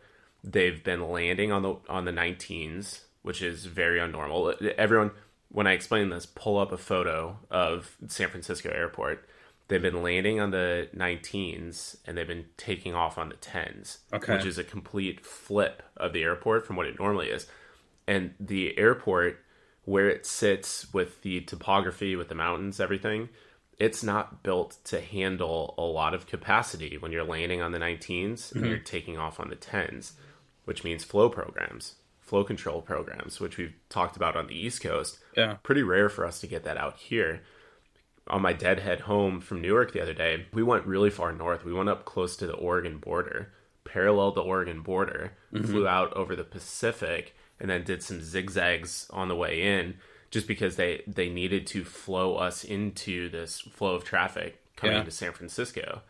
they've 0.43 0.83
been 0.83 1.09
landing 1.09 1.51
on 1.51 1.61
the 1.61 1.75
on 1.89 2.05
the 2.05 2.11
19s, 2.11 3.01
which 3.21 3.41
is 3.41 3.65
very 3.65 3.99
unnormal. 3.99 4.61
Everyone, 4.77 5.11
when 5.49 5.67
I 5.67 5.73
explain 5.73 6.09
this, 6.09 6.25
pull 6.25 6.57
up 6.57 6.71
a 6.71 6.77
photo 6.77 7.39
of 7.51 7.97
San 8.07 8.29
Francisco 8.29 8.69
airport. 8.69 9.27
They've 9.67 9.81
been 9.81 10.01
landing 10.01 10.39
on 10.39 10.51
the 10.51 10.87
19s 10.95 11.97
and 12.05 12.17
they've 12.17 12.25
been 12.25 12.45
taking 12.55 12.95
off 12.95 13.17
on 13.17 13.27
the 13.27 13.35
10s, 13.35 13.97
okay. 14.13 14.37
which 14.37 14.45
is 14.45 14.57
a 14.57 14.63
complete 14.63 15.25
flip 15.25 15.83
of 15.97 16.13
the 16.13 16.23
airport 16.23 16.65
from 16.65 16.77
what 16.77 16.85
it 16.85 16.97
normally 16.97 17.27
is. 17.27 17.47
And 18.07 18.33
the 18.39 18.77
airport, 18.77 19.43
where 19.83 20.09
it 20.09 20.25
sits 20.25 20.93
with 20.93 21.21
the 21.21 21.41
topography, 21.41 22.15
with 22.15 22.29
the 22.29 22.35
mountains, 22.35 22.79
everything, 22.79 23.27
it's 23.79 24.03
not 24.03 24.43
built 24.43 24.77
to 24.85 24.99
handle 24.99 25.75
a 25.77 25.83
lot 25.83 26.13
of 26.13 26.27
capacity 26.27 26.97
when 26.97 27.11
you're 27.11 27.23
landing 27.23 27.61
on 27.61 27.71
the 27.71 27.79
19s 27.79 28.33
mm-hmm. 28.33 28.57
and 28.57 28.67
you're 28.67 28.79
taking 28.79 29.17
off 29.17 29.39
on 29.39 29.49
the 29.49 29.55
10s, 29.55 30.13
which 30.65 30.83
means 30.83 31.03
flow 31.03 31.29
programs, 31.29 31.95
flow 32.19 32.43
control 32.43 32.81
programs, 32.81 33.39
which 33.39 33.57
we've 33.57 33.75
talked 33.89 34.15
about 34.15 34.35
on 34.35 34.47
the 34.47 34.55
East 34.55 34.81
Coast. 34.81 35.19
Yeah. 35.35 35.57
Pretty 35.63 35.83
rare 35.83 36.09
for 36.09 36.25
us 36.25 36.39
to 36.39 36.47
get 36.47 36.63
that 36.63 36.77
out 36.77 36.97
here. 36.97 37.41
On 38.27 38.41
my 38.41 38.51
deadhead 38.51 39.01
home 39.01 39.39
from 39.39 39.61
Newark 39.61 39.93
the 39.93 40.01
other 40.01 40.13
day, 40.13 40.47
we 40.51 40.63
went 40.63 40.85
really 40.85 41.11
far 41.11 41.31
north. 41.31 41.63
We 41.63 41.73
went 41.73 41.89
up 41.89 42.03
close 42.03 42.35
to 42.37 42.47
the 42.47 42.55
Oregon 42.55 42.97
border, 42.97 43.53
paralleled 43.85 44.35
the 44.35 44.41
Oregon 44.41 44.81
border, 44.81 45.37
mm-hmm. 45.53 45.65
flew 45.65 45.87
out 45.87 46.11
over 46.13 46.35
the 46.35 46.43
Pacific, 46.43 47.35
and 47.59 47.69
then 47.69 47.83
did 47.83 48.03
some 48.03 48.21
zigzags 48.21 49.07
on 49.11 49.27
the 49.27 49.35
way 49.35 49.61
in 49.61 49.95
just 50.31 50.47
because 50.47 50.75
they 50.75 51.03
they 51.07 51.29
needed 51.29 51.67
to 51.67 51.83
flow 51.83 52.35
us 52.35 52.63
into 52.63 53.29
this 53.29 53.61
flow 53.61 53.95
of 53.95 54.03
traffic 54.03 54.61
coming 54.75 54.93
yeah. 54.93 54.99
into 54.99 55.11
San 55.11 55.33
Francisco, 55.33 56.01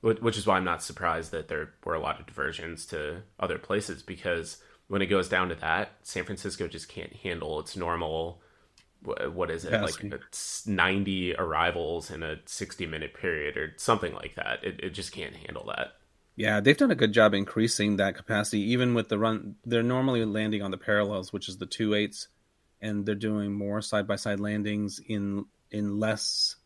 which 0.00 0.36
is 0.36 0.46
why 0.46 0.56
I'm 0.56 0.64
not 0.64 0.82
surprised 0.82 1.30
that 1.32 1.48
there 1.48 1.70
were 1.84 1.94
a 1.94 2.00
lot 2.00 2.20
of 2.20 2.26
diversions 2.26 2.86
to 2.86 3.22
other 3.38 3.58
places 3.58 4.02
because 4.02 4.58
when 4.88 5.02
it 5.02 5.06
goes 5.06 5.28
down 5.28 5.48
to 5.48 5.54
that, 5.56 5.92
San 6.02 6.24
Francisco 6.24 6.68
just 6.68 6.88
can't 6.88 7.12
handle 7.12 7.60
its 7.60 7.76
normal. 7.76 8.40
What 9.02 9.50
is 9.50 9.64
it 9.64 9.70
Capacity. 9.70 10.10
like? 10.10 10.20
It's 10.28 10.66
90 10.66 11.36
arrivals 11.36 12.10
in 12.10 12.22
a 12.22 12.36
60 12.44 12.86
minute 12.86 13.14
period 13.14 13.56
or 13.56 13.74
something 13.76 14.14
like 14.14 14.34
that. 14.34 14.64
It, 14.64 14.80
it 14.82 14.90
just 14.90 15.12
can't 15.12 15.34
handle 15.34 15.64
that. 15.76 15.92
Yeah, 16.34 16.60
they've 16.60 16.76
done 16.76 16.90
a 16.90 16.96
good 16.96 17.12
job 17.12 17.32
increasing 17.32 17.96
that 17.96 18.14
capacity, 18.14 18.60
even 18.72 18.94
with 18.94 19.08
the 19.08 19.18
run. 19.18 19.56
They're 19.64 19.82
normally 19.82 20.24
landing 20.24 20.62
on 20.62 20.70
the 20.70 20.76
parallels, 20.76 21.32
which 21.32 21.48
is 21.48 21.58
the 21.58 21.66
two 21.66 21.94
eights 21.94 22.28
and 22.80 23.06
they're 23.06 23.14
doing 23.14 23.52
more 23.52 23.80
side 23.80 24.06
by 24.06 24.16
side 24.16 24.40
landings 24.40 25.00
in 25.06 25.46
in 25.70 25.98
less 25.98 26.56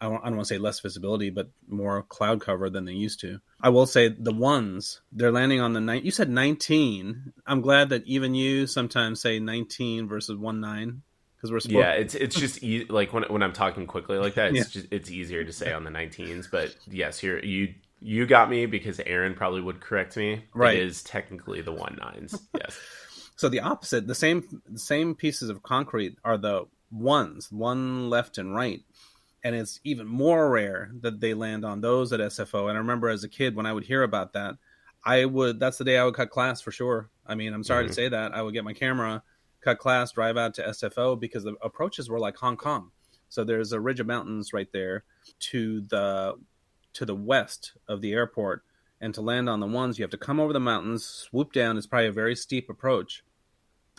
I 0.00 0.06
don't, 0.06 0.20
I 0.22 0.28
don't 0.28 0.36
want 0.36 0.48
to 0.48 0.54
say 0.54 0.58
less 0.58 0.80
visibility, 0.80 1.28
but 1.28 1.50
more 1.68 2.02
cloud 2.02 2.40
cover 2.40 2.70
than 2.70 2.86
they 2.86 2.92
used 2.92 3.20
to. 3.20 3.40
I 3.60 3.68
will 3.68 3.84
say 3.84 4.08
the 4.08 4.32
ones 4.32 5.02
they're 5.12 5.30
landing 5.30 5.60
on 5.60 5.74
the 5.74 5.80
night. 5.80 6.04
You 6.04 6.10
said 6.10 6.30
nineteen. 6.30 7.34
I'm 7.46 7.60
glad 7.60 7.90
that 7.90 8.06
even 8.06 8.34
you 8.34 8.66
sometimes 8.66 9.20
say 9.20 9.38
nineteen 9.38 10.08
versus 10.08 10.36
one 10.38 10.60
nine 10.60 11.02
because 11.36 11.52
we're 11.52 11.72
yeah. 11.72 11.92
It's 11.92 12.14
it's 12.14 12.36
just 12.36 12.62
e- 12.62 12.86
like 12.88 13.12
when 13.12 13.24
when 13.24 13.42
I'm 13.42 13.52
talking 13.52 13.86
quickly 13.86 14.18
like 14.18 14.34
that, 14.34 14.54
it's 14.54 14.74
yeah. 14.74 14.80
just 14.80 14.86
it's 14.92 15.10
easier 15.10 15.44
to 15.44 15.52
say 15.52 15.72
on 15.72 15.84
the 15.84 15.90
19s. 15.90 16.50
But 16.50 16.74
yes, 16.86 17.22
you're 17.22 17.38
you 17.38 17.74
you 18.00 18.26
got 18.26 18.50
me 18.50 18.66
because 18.66 19.00
Aaron 19.00 19.34
probably 19.34 19.60
would 19.60 19.80
correct 19.80 20.16
me. 20.16 20.44
Right, 20.54 20.76
it 20.76 20.82
is 20.82 21.02
technically 21.02 21.60
the 21.60 21.72
one 21.72 21.98
nines. 22.00 22.40
Yes. 22.54 22.78
So 23.40 23.48
the 23.48 23.60
opposite, 23.60 24.06
the 24.06 24.14
same 24.14 24.60
the 24.68 24.78
same 24.78 25.14
pieces 25.14 25.48
of 25.48 25.62
concrete 25.62 26.18
are 26.22 26.36
the 26.36 26.66
ones, 26.92 27.50
one 27.50 28.10
left 28.10 28.36
and 28.36 28.54
right. 28.54 28.82
And 29.42 29.54
it's 29.56 29.80
even 29.82 30.06
more 30.06 30.50
rare 30.50 30.90
that 31.00 31.20
they 31.20 31.32
land 31.32 31.64
on 31.64 31.80
those 31.80 32.12
at 32.12 32.20
SFO. 32.20 32.68
And 32.68 32.76
I 32.76 32.82
remember 32.82 33.08
as 33.08 33.24
a 33.24 33.30
kid 33.30 33.56
when 33.56 33.64
I 33.64 33.72
would 33.72 33.84
hear 33.84 34.02
about 34.02 34.34
that, 34.34 34.56
I 35.06 35.24
would 35.24 35.58
that's 35.58 35.78
the 35.78 35.84
day 35.84 35.96
I 35.96 36.04
would 36.04 36.16
cut 36.16 36.28
class 36.28 36.60
for 36.60 36.70
sure. 36.70 37.08
I 37.26 37.34
mean, 37.34 37.54
I'm 37.54 37.64
sorry 37.64 37.84
mm-hmm. 37.84 37.88
to 37.88 37.94
say 37.94 38.08
that. 38.10 38.34
I 38.34 38.42
would 38.42 38.52
get 38.52 38.62
my 38.62 38.74
camera, 38.74 39.22
cut 39.62 39.78
class, 39.78 40.12
drive 40.12 40.36
out 40.36 40.52
to 40.56 40.62
SFO 40.62 41.18
because 41.18 41.44
the 41.44 41.54
approaches 41.62 42.10
were 42.10 42.20
like 42.20 42.36
Hong 42.36 42.58
Kong. 42.58 42.90
So 43.30 43.42
there's 43.42 43.72
a 43.72 43.80
ridge 43.80 44.00
of 44.00 44.06
mountains 44.06 44.52
right 44.52 44.68
there 44.70 45.04
to 45.48 45.80
the 45.80 46.34
to 46.92 47.06
the 47.06 47.16
west 47.16 47.72
of 47.88 48.02
the 48.02 48.12
airport. 48.12 48.64
And 49.00 49.14
to 49.14 49.22
land 49.22 49.48
on 49.48 49.60
the 49.60 49.66
ones, 49.66 49.98
you 49.98 50.02
have 50.02 50.10
to 50.10 50.18
come 50.18 50.38
over 50.38 50.52
the 50.52 50.60
mountains, 50.60 51.06
swoop 51.06 51.54
down. 51.54 51.78
It's 51.78 51.86
probably 51.86 52.08
a 52.08 52.12
very 52.12 52.36
steep 52.36 52.68
approach 52.68 53.22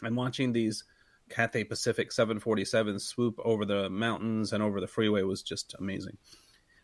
and 0.02 0.16
watching 0.16 0.54
these 0.54 0.84
Cathay 1.30 1.64
Pacific 1.64 2.12
747s 2.12 3.02
swoop 3.02 3.40
over 3.44 3.66
the 3.66 3.90
mountains 3.90 4.54
and 4.54 4.62
over 4.62 4.80
the 4.80 4.88
freeway 4.88 5.24
was 5.24 5.42
just 5.42 5.76
amazing. 5.80 6.18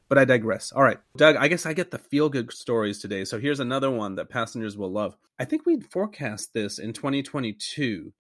But 0.09 0.17
I 0.17 0.25
digress. 0.25 0.71
All 0.71 0.83
right, 0.83 0.99
Doug, 1.17 1.35
I 1.35 1.49
guess 1.49 1.65
I 1.65 1.73
get 1.73 1.91
the 1.91 1.97
feel 1.97 2.29
good 2.29 2.51
stories 2.53 2.99
today. 2.99 3.25
So 3.25 3.39
here's 3.39 3.59
another 3.59 3.91
one 3.91 4.15
that 4.15 4.29
passengers 4.29 4.77
will 4.77 4.91
love. 4.91 5.17
I 5.37 5.45
think 5.45 5.65
we'd 5.65 5.85
forecast 5.85 6.53
this 6.53 6.79
in 6.79 6.93
2022 6.93 8.13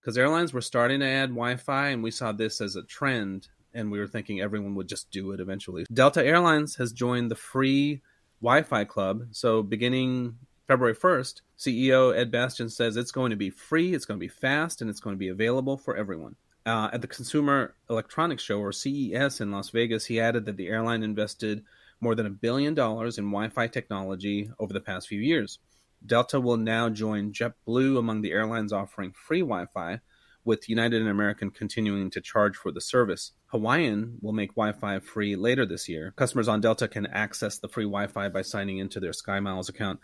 because 0.00 0.16
airlines 0.16 0.52
were 0.52 0.62
starting 0.62 1.00
to 1.00 1.06
add 1.06 1.28
Wi 1.30 1.56
Fi 1.56 1.88
and 1.88 2.02
we 2.02 2.10
saw 2.10 2.32
this 2.32 2.60
as 2.60 2.76
a 2.76 2.82
trend 2.82 3.48
and 3.74 3.90
we 3.90 3.98
were 3.98 4.06
thinking 4.06 4.40
everyone 4.40 4.74
would 4.76 4.88
just 4.88 5.10
do 5.10 5.32
it 5.32 5.40
eventually. 5.40 5.84
Delta 5.92 6.24
Airlines 6.24 6.76
has 6.76 6.92
joined 6.92 7.30
the 7.30 7.36
free 7.36 8.00
Wi 8.40 8.62
Fi 8.62 8.84
club. 8.84 9.26
So 9.32 9.62
beginning 9.62 10.36
February 10.66 10.94
1st, 10.94 11.42
CEO 11.58 12.16
Ed 12.16 12.30
Bastian 12.30 12.70
says 12.70 12.96
it's 12.96 13.12
going 13.12 13.30
to 13.30 13.36
be 13.36 13.50
free, 13.50 13.94
it's 13.94 14.06
going 14.06 14.18
to 14.18 14.24
be 14.24 14.28
fast, 14.28 14.80
and 14.80 14.88
it's 14.88 15.00
going 15.00 15.14
to 15.14 15.18
be 15.18 15.28
available 15.28 15.76
for 15.76 15.94
everyone. 15.96 16.36
Uh, 16.64 16.88
at 16.90 17.02
the 17.02 17.06
Consumer 17.06 17.74
Electronics 17.90 18.42
Show, 18.42 18.58
or 18.60 18.72
CES 18.72 19.42
in 19.42 19.52
Las 19.52 19.68
Vegas, 19.68 20.06
he 20.06 20.18
added 20.18 20.46
that 20.46 20.56
the 20.56 20.68
airline 20.68 21.02
invested 21.02 21.62
more 22.00 22.14
than 22.14 22.24
a 22.24 22.30
billion 22.30 22.72
dollars 22.72 23.18
in 23.18 23.26
Wi 23.26 23.50
Fi 23.50 23.66
technology 23.66 24.50
over 24.58 24.72
the 24.72 24.80
past 24.80 25.08
few 25.08 25.20
years. 25.20 25.58
Delta 26.04 26.40
will 26.40 26.56
now 26.56 26.88
join 26.88 27.32
JetBlue 27.32 27.98
among 27.98 28.22
the 28.22 28.32
airlines 28.32 28.72
offering 28.72 29.12
free 29.12 29.40
Wi 29.40 29.66
Fi, 29.66 30.00
with 30.44 30.68
United 30.68 31.00
and 31.00 31.10
American 31.10 31.50
continuing 31.50 32.10
to 32.10 32.20
charge 32.20 32.56
for 32.56 32.70
the 32.70 32.80
service. 32.80 33.32
Hawaiian 33.46 34.18
will 34.20 34.32
make 34.32 34.54
Wi 34.54 34.72
Fi 34.72 34.98
free 34.98 35.36
later 35.36 35.66
this 35.66 35.88
year. 35.88 36.12
Customers 36.16 36.48
on 36.48 36.60
Delta 36.60 36.88
can 36.88 37.06
access 37.06 37.58
the 37.58 37.68
free 37.68 37.84
Wi 37.84 38.06
Fi 38.06 38.28
by 38.28 38.42
signing 38.42 38.78
into 38.78 39.00
their 39.00 39.12
SkyMiles 39.12 39.68
account. 39.68 40.00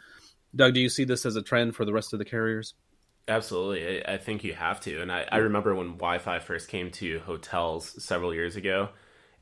Doug, 0.55 0.75
do 0.75 0.81
you 0.81 0.89
see 0.89 1.05
this 1.05 1.25
as 1.25 1.37
a 1.37 1.43
trend 1.43 1.77
for 1.77 1.85
the 1.85 1.93
rest 1.93 2.13
of 2.13 2.19
the 2.19 2.25
carriers? 2.25 2.75
Absolutely. 3.29 4.05
I, 4.05 4.17
think 4.17 4.43
you 4.43 4.55
have 4.55 4.81
to. 4.81 5.01
And 5.01 5.13
I, 5.13 5.27
I 5.31 5.37
remember 5.37 5.75
when 5.75 5.93
Wi 5.93 6.19
Fi 6.19 6.41
first 6.41 6.69
came 6.69 6.91
to 6.93 7.21
hotels 7.21 8.03
several 8.03 8.35
years 8.35 8.57
ago, 8.57 8.89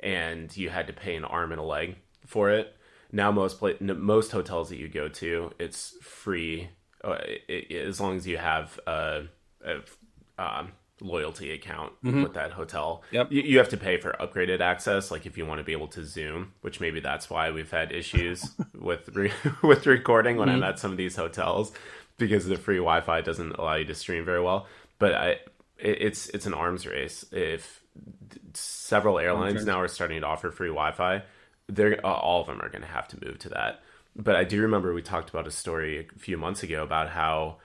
and 0.00 0.54
you 0.54 0.68
had 0.68 0.88
to 0.88 0.92
pay 0.92 1.16
an 1.16 1.24
arm 1.24 1.52
and 1.52 1.60
a 1.60 1.64
leg 1.64 1.96
for 2.26 2.50
it. 2.50 2.76
Now, 3.10 3.32
most 3.32 3.62
most 3.80 4.32
hotels 4.32 4.68
that 4.68 4.76
you 4.76 4.88
go 4.88 5.08
to, 5.08 5.52
it's 5.58 5.96
free 6.02 6.68
uh, 7.04 7.18
it, 7.48 7.70
it, 7.70 7.86
as 7.86 8.00
long 8.00 8.16
as 8.16 8.26
you 8.26 8.36
have 8.36 8.78
a, 8.86 9.22
a 9.64 9.76
um, 10.38 10.72
loyalty 11.00 11.52
account 11.52 11.92
mm-hmm. 12.04 12.22
with 12.22 12.34
that 12.34 12.52
hotel. 12.52 13.02
Yep. 13.10 13.32
You, 13.32 13.42
you, 13.42 13.58
have 13.58 13.68
to 13.70 13.76
pay 13.76 13.98
for 13.98 14.12
upgraded 14.20 14.60
access, 14.60 15.10
like 15.10 15.26
if 15.26 15.38
you 15.38 15.46
want 15.46 15.58
to 15.58 15.64
be 15.64 15.72
able 15.72 15.88
to 15.88 16.04
Zoom, 16.04 16.52
which 16.60 16.80
maybe 16.80 17.00
that's 17.00 17.30
why 17.30 17.50
we've 17.50 17.70
had 17.70 17.92
issues 17.92 18.50
with 18.78 19.08
re- 19.14 19.32
with 19.62 19.86
recording 19.86 20.36
when 20.36 20.48
mm-hmm. 20.48 20.62
I'm 20.62 20.70
at 20.70 20.78
some 20.78 20.90
of 20.90 20.96
these 20.96 21.16
hotels 21.16 21.72
because 22.18 22.46
the 22.46 22.56
free 22.56 22.78
Wi-Fi 22.78 23.20
doesn't 23.20 23.52
allow 23.52 23.74
you 23.74 23.84
to 23.84 23.94
stream 23.94 24.24
very 24.24 24.42
well. 24.42 24.66
But 24.98 25.14
I, 25.14 25.28
it, 25.78 26.02
it's 26.02 26.28
it's 26.30 26.46
an 26.46 26.54
arms 26.54 26.86
race. 26.86 27.24
If 27.32 27.82
several 28.54 29.18
airlines 29.18 29.64
now 29.64 29.80
are 29.80 29.88
starting 29.88 30.20
to 30.20 30.26
offer 30.26 30.50
free 30.50 30.68
Wi-Fi, 30.68 31.22
they're 31.68 32.04
all 32.04 32.40
of 32.40 32.46
them 32.46 32.60
are 32.60 32.68
going 32.68 32.82
to 32.82 32.88
have 32.88 33.08
to 33.08 33.24
move 33.24 33.38
to 33.40 33.48
that. 33.50 33.80
But 34.16 34.34
I 34.34 34.44
do 34.44 34.60
remember 34.62 34.92
we 34.92 35.02
talked 35.02 35.30
about 35.30 35.46
a 35.46 35.50
story 35.50 36.08
a 36.14 36.18
few 36.18 36.36
months 36.36 36.64
ago 36.64 36.82
about 36.82 37.10
how 37.10 37.58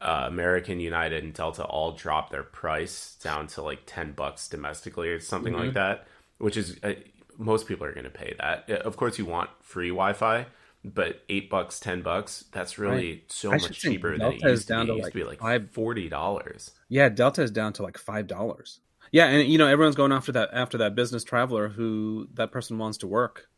uh, 0.00 0.24
American, 0.26 0.80
United, 0.80 1.24
and 1.24 1.32
Delta 1.34 1.64
all 1.64 1.92
dropped 1.92 2.30
their 2.32 2.42
price 2.42 3.16
down 3.22 3.46
to 3.48 3.62
like 3.62 3.80
ten 3.86 4.12
bucks 4.12 4.48
domestically 4.48 5.08
or 5.08 5.20
something 5.20 5.52
mm-hmm. 5.52 5.64
like 5.66 5.74
that. 5.74 6.06
which 6.38 6.56
is 6.56 6.78
uh, 6.82 6.92
most 7.38 7.66
people 7.68 7.86
are 7.86 7.92
going 7.92 8.04
to 8.04 8.10
pay 8.10 8.34
that. 8.38 8.64
Uh, 8.68 8.74
Of 8.74 8.96
course, 8.96 9.18
you 9.18 9.24
want 9.24 9.50
free 9.62 9.88
Wi-Fi, 9.88 10.46
but 10.84 11.22
eight 11.28 11.48
bucks, 11.50 11.78
ten 11.80 12.02
bucks, 12.02 12.44
that's 12.52 12.78
really 12.78 13.10
Right. 13.12 13.32
so 13.32 13.50
I 13.52 13.58
much 13.58 13.78
cheaper 13.78 14.16
than 14.16 14.20
it 14.26 14.40
Delta 14.40 14.48
is 14.48 14.62
to 14.64 14.68
down 14.72 14.86
be. 14.86 14.88
to 14.88 14.92
It 14.92 14.96
used 14.96 15.04
like 15.04 15.12
to 15.12 15.18
be 15.18 15.24
like 15.24 15.40
five- 15.40 15.70
forty 15.70 16.08
dollars. 16.08 16.70
Yeah, 16.88 17.08
Delta 17.08 17.42
is 17.42 17.50
down 17.50 17.72
to 17.74 17.82
like 17.82 17.98
five 17.98 18.26
dollars. 18.26 18.80
Yeah, 19.12 19.26
and 19.26 19.48
you 19.48 19.58
know 19.58 19.66
everyone's 19.66 19.96
going 19.96 20.12
after 20.12 20.32
that 20.32 20.50
after 20.52 20.78
that 20.78 20.94
business 20.94 21.24
traveler 21.24 21.68
who 21.68 22.28
that 22.34 22.52
person 22.52 22.78
wants 22.78 22.98
to 22.98 23.06
work. 23.06 23.48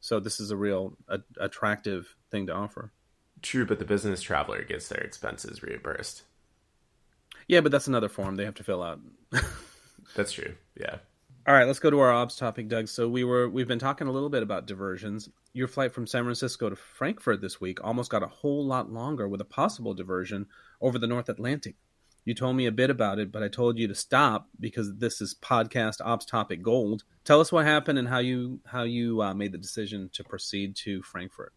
So 0.00 0.20
this 0.20 0.40
is 0.40 0.50
a 0.50 0.56
real 0.56 0.96
a, 1.08 1.20
attractive 1.40 2.16
thing 2.30 2.46
to 2.48 2.52
offer. 2.52 2.92
True, 3.46 3.64
but 3.64 3.78
the 3.78 3.84
business 3.84 4.22
traveler 4.22 4.64
gets 4.64 4.88
their 4.88 4.98
expenses 4.98 5.62
reimbursed. 5.62 6.24
Yeah, 7.46 7.60
but 7.60 7.70
that's 7.70 7.86
another 7.86 8.08
form 8.08 8.34
they 8.34 8.44
have 8.44 8.56
to 8.56 8.64
fill 8.64 8.82
out. 8.82 8.98
That's 10.16 10.32
true. 10.32 10.54
Yeah. 10.76 10.96
All 11.46 11.54
right, 11.54 11.64
let's 11.64 11.78
go 11.78 11.88
to 11.88 12.00
our 12.00 12.10
ops 12.10 12.34
topic, 12.34 12.66
Doug. 12.66 12.88
So 12.88 13.08
we 13.08 13.22
were 13.22 13.48
we've 13.48 13.68
been 13.68 13.78
talking 13.78 14.08
a 14.08 14.10
little 14.10 14.30
bit 14.30 14.42
about 14.42 14.66
diversions. 14.66 15.28
Your 15.52 15.68
flight 15.68 15.94
from 15.94 16.08
San 16.08 16.24
Francisco 16.24 16.68
to 16.68 16.74
Frankfurt 16.74 17.40
this 17.40 17.60
week 17.60 17.78
almost 17.84 18.10
got 18.10 18.24
a 18.24 18.26
whole 18.26 18.66
lot 18.66 18.90
longer 18.90 19.28
with 19.28 19.40
a 19.40 19.44
possible 19.44 19.94
diversion 19.94 20.46
over 20.80 20.98
the 20.98 21.06
North 21.06 21.28
Atlantic. 21.28 21.76
You 22.24 22.34
told 22.34 22.56
me 22.56 22.66
a 22.66 22.72
bit 22.72 22.90
about 22.90 23.20
it, 23.20 23.30
but 23.30 23.44
I 23.44 23.48
told 23.48 23.78
you 23.78 23.86
to 23.86 23.94
stop 23.94 24.48
because 24.58 24.96
this 24.96 25.20
is 25.20 25.36
podcast 25.40 25.98
ops 26.04 26.26
topic 26.26 26.62
gold. 26.64 27.04
Tell 27.22 27.40
us 27.40 27.52
what 27.52 27.64
happened 27.64 28.00
and 28.00 28.08
how 28.08 28.18
you 28.18 28.58
how 28.66 28.82
you 28.82 29.22
uh, 29.22 29.34
made 29.34 29.52
the 29.52 29.58
decision 29.58 30.10
to 30.14 30.24
proceed 30.24 30.74
to 30.78 31.00
Frankfurt. 31.02 31.52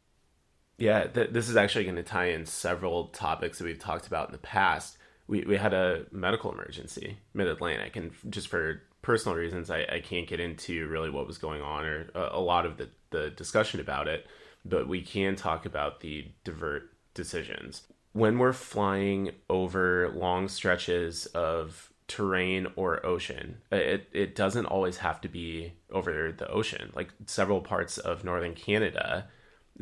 Yeah, 0.79 1.07
th- 1.07 1.31
this 1.31 1.49
is 1.49 1.55
actually 1.55 1.83
going 1.83 1.97
to 1.97 2.03
tie 2.03 2.29
in 2.29 2.45
several 2.45 3.07
topics 3.07 3.57
that 3.57 3.65
we've 3.65 3.79
talked 3.79 4.07
about 4.07 4.29
in 4.29 4.31
the 4.31 4.39
past. 4.39 4.97
We, 5.27 5.43
we 5.43 5.57
had 5.57 5.73
a 5.73 6.05
medical 6.11 6.51
emergency 6.51 7.17
mid 7.33 7.47
Atlantic, 7.47 7.95
and 7.95 8.11
just 8.29 8.47
for 8.47 8.81
personal 9.01 9.37
reasons, 9.37 9.69
I, 9.69 9.85
I 9.91 9.99
can't 9.99 10.27
get 10.27 10.39
into 10.39 10.87
really 10.87 11.09
what 11.09 11.27
was 11.27 11.37
going 11.37 11.61
on 11.61 11.85
or 11.85 12.09
a, 12.15 12.37
a 12.37 12.39
lot 12.39 12.65
of 12.65 12.77
the, 12.77 12.89
the 13.11 13.29
discussion 13.29 13.79
about 13.79 14.07
it, 14.07 14.25
but 14.65 14.87
we 14.87 15.01
can 15.01 15.35
talk 15.35 15.65
about 15.65 15.99
the 15.99 16.25
divert 16.43 16.89
decisions. 17.13 17.83
When 18.13 18.39
we're 18.39 18.53
flying 18.53 19.31
over 19.49 20.09
long 20.15 20.47
stretches 20.47 21.27
of 21.27 21.91
terrain 22.07 22.67
or 22.75 23.05
ocean, 23.05 23.57
it, 23.71 24.09
it 24.11 24.35
doesn't 24.35 24.65
always 24.65 24.97
have 24.97 25.21
to 25.21 25.29
be 25.29 25.73
over 25.91 26.31
the 26.31 26.49
ocean. 26.49 26.91
Like 26.95 27.09
several 27.27 27.61
parts 27.61 27.97
of 27.97 28.23
northern 28.23 28.55
Canada 28.55 29.27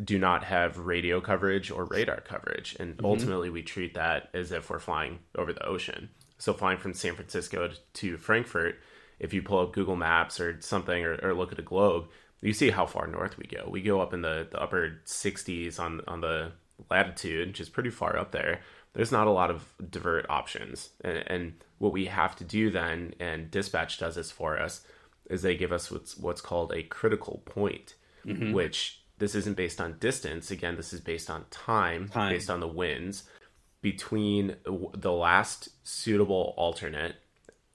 do 0.03 0.19
not 0.19 0.43
have 0.43 0.77
radio 0.77 1.19
coverage 1.19 1.71
or 1.71 1.85
radar 1.85 2.21
coverage. 2.21 2.75
And 2.79 2.97
mm-hmm. 2.97 3.05
ultimately, 3.05 3.49
we 3.49 3.63
treat 3.63 3.95
that 3.95 4.29
as 4.33 4.51
if 4.51 4.69
we're 4.69 4.79
flying 4.79 5.19
over 5.35 5.53
the 5.53 5.65
ocean. 5.65 6.09
So, 6.37 6.53
flying 6.53 6.77
from 6.77 6.93
San 6.93 7.15
Francisco 7.15 7.69
to 7.93 8.17
Frankfurt, 8.17 8.79
if 9.19 9.33
you 9.33 9.41
pull 9.41 9.59
up 9.59 9.73
Google 9.73 9.95
Maps 9.95 10.39
or 10.39 10.61
something 10.61 11.03
or, 11.03 11.15
or 11.23 11.33
look 11.33 11.51
at 11.51 11.59
a 11.59 11.63
globe, 11.63 12.07
you 12.41 12.53
see 12.53 12.69
how 12.69 12.85
far 12.85 13.07
north 13.07 13.37
we 13.37 13.45
go. 13.45 13.67
We 13.67 13.81
go 13.81 14.01
up 14.01 14.13
in 14.13 14.21
the, 14.21 14.47
the 14.49 14.61
upper 14.61 15.01
60s 15.05 15.79
on, 15.79 16.01
on 16.07 16.21
the 16.21 16.51
latitude, 16.89 17.47
which 17.47 17.59
is 17.59 17.69
pretty 17.69 17.89
far 17.89 18.17
up 18.17 18.31
there. 18.31 18.61
There's 18.93 19.11
not 19.11 19.27
a 19.27 19.31
lot 19.31 19.49
of 19.49 19.73
divert 19.89 20.27
options. 20.29 20.89
And, 21.01 21.23
and 21.27 21.53
what 21.79 21.93
we 21.93 22.05
have 22.05 22.35
to 22.37 22.43
do 22.43 22.69
then, 22.69 23.15
and 23.19 23.49
dispatch 23.49 23.97
does 23.97 24.15
this 24.15 24.31
for 24.31 24.59
us, 24.59 24.81
is 25.29 25.41
they 25.41 25.57
give 25.57 25.71
us 25.71 25.91
what's, 25.91 26.17
what's 26.17 26.41
called 26.41 26.71
a 26.73 26.83
critical 26.83 27.41
point, 27.45 27.95
mm-hmm. 28.25 28.53
which 28.53 29.01
this 29.17 29.35
isn't 29.35 29.57
based 29.57 29.81
on 29.81 29.97
distance. 29.99 30.51
Again, 30.51 30.75
this 30.75 30.93
is 30.93 31.01
based 31.01 31.29
on 31.29 31.45
time, 31.49 32.07
Time. 32.09 32.31
based 32.31 32.49
on 32.49 32.59
the 32.59 32.67
winds 32.67 33.23
between 33.81 34.55
the 34.65 35.11
last 35.11 35.69
suitable 35.83 36.53
alternate 36.57 37.15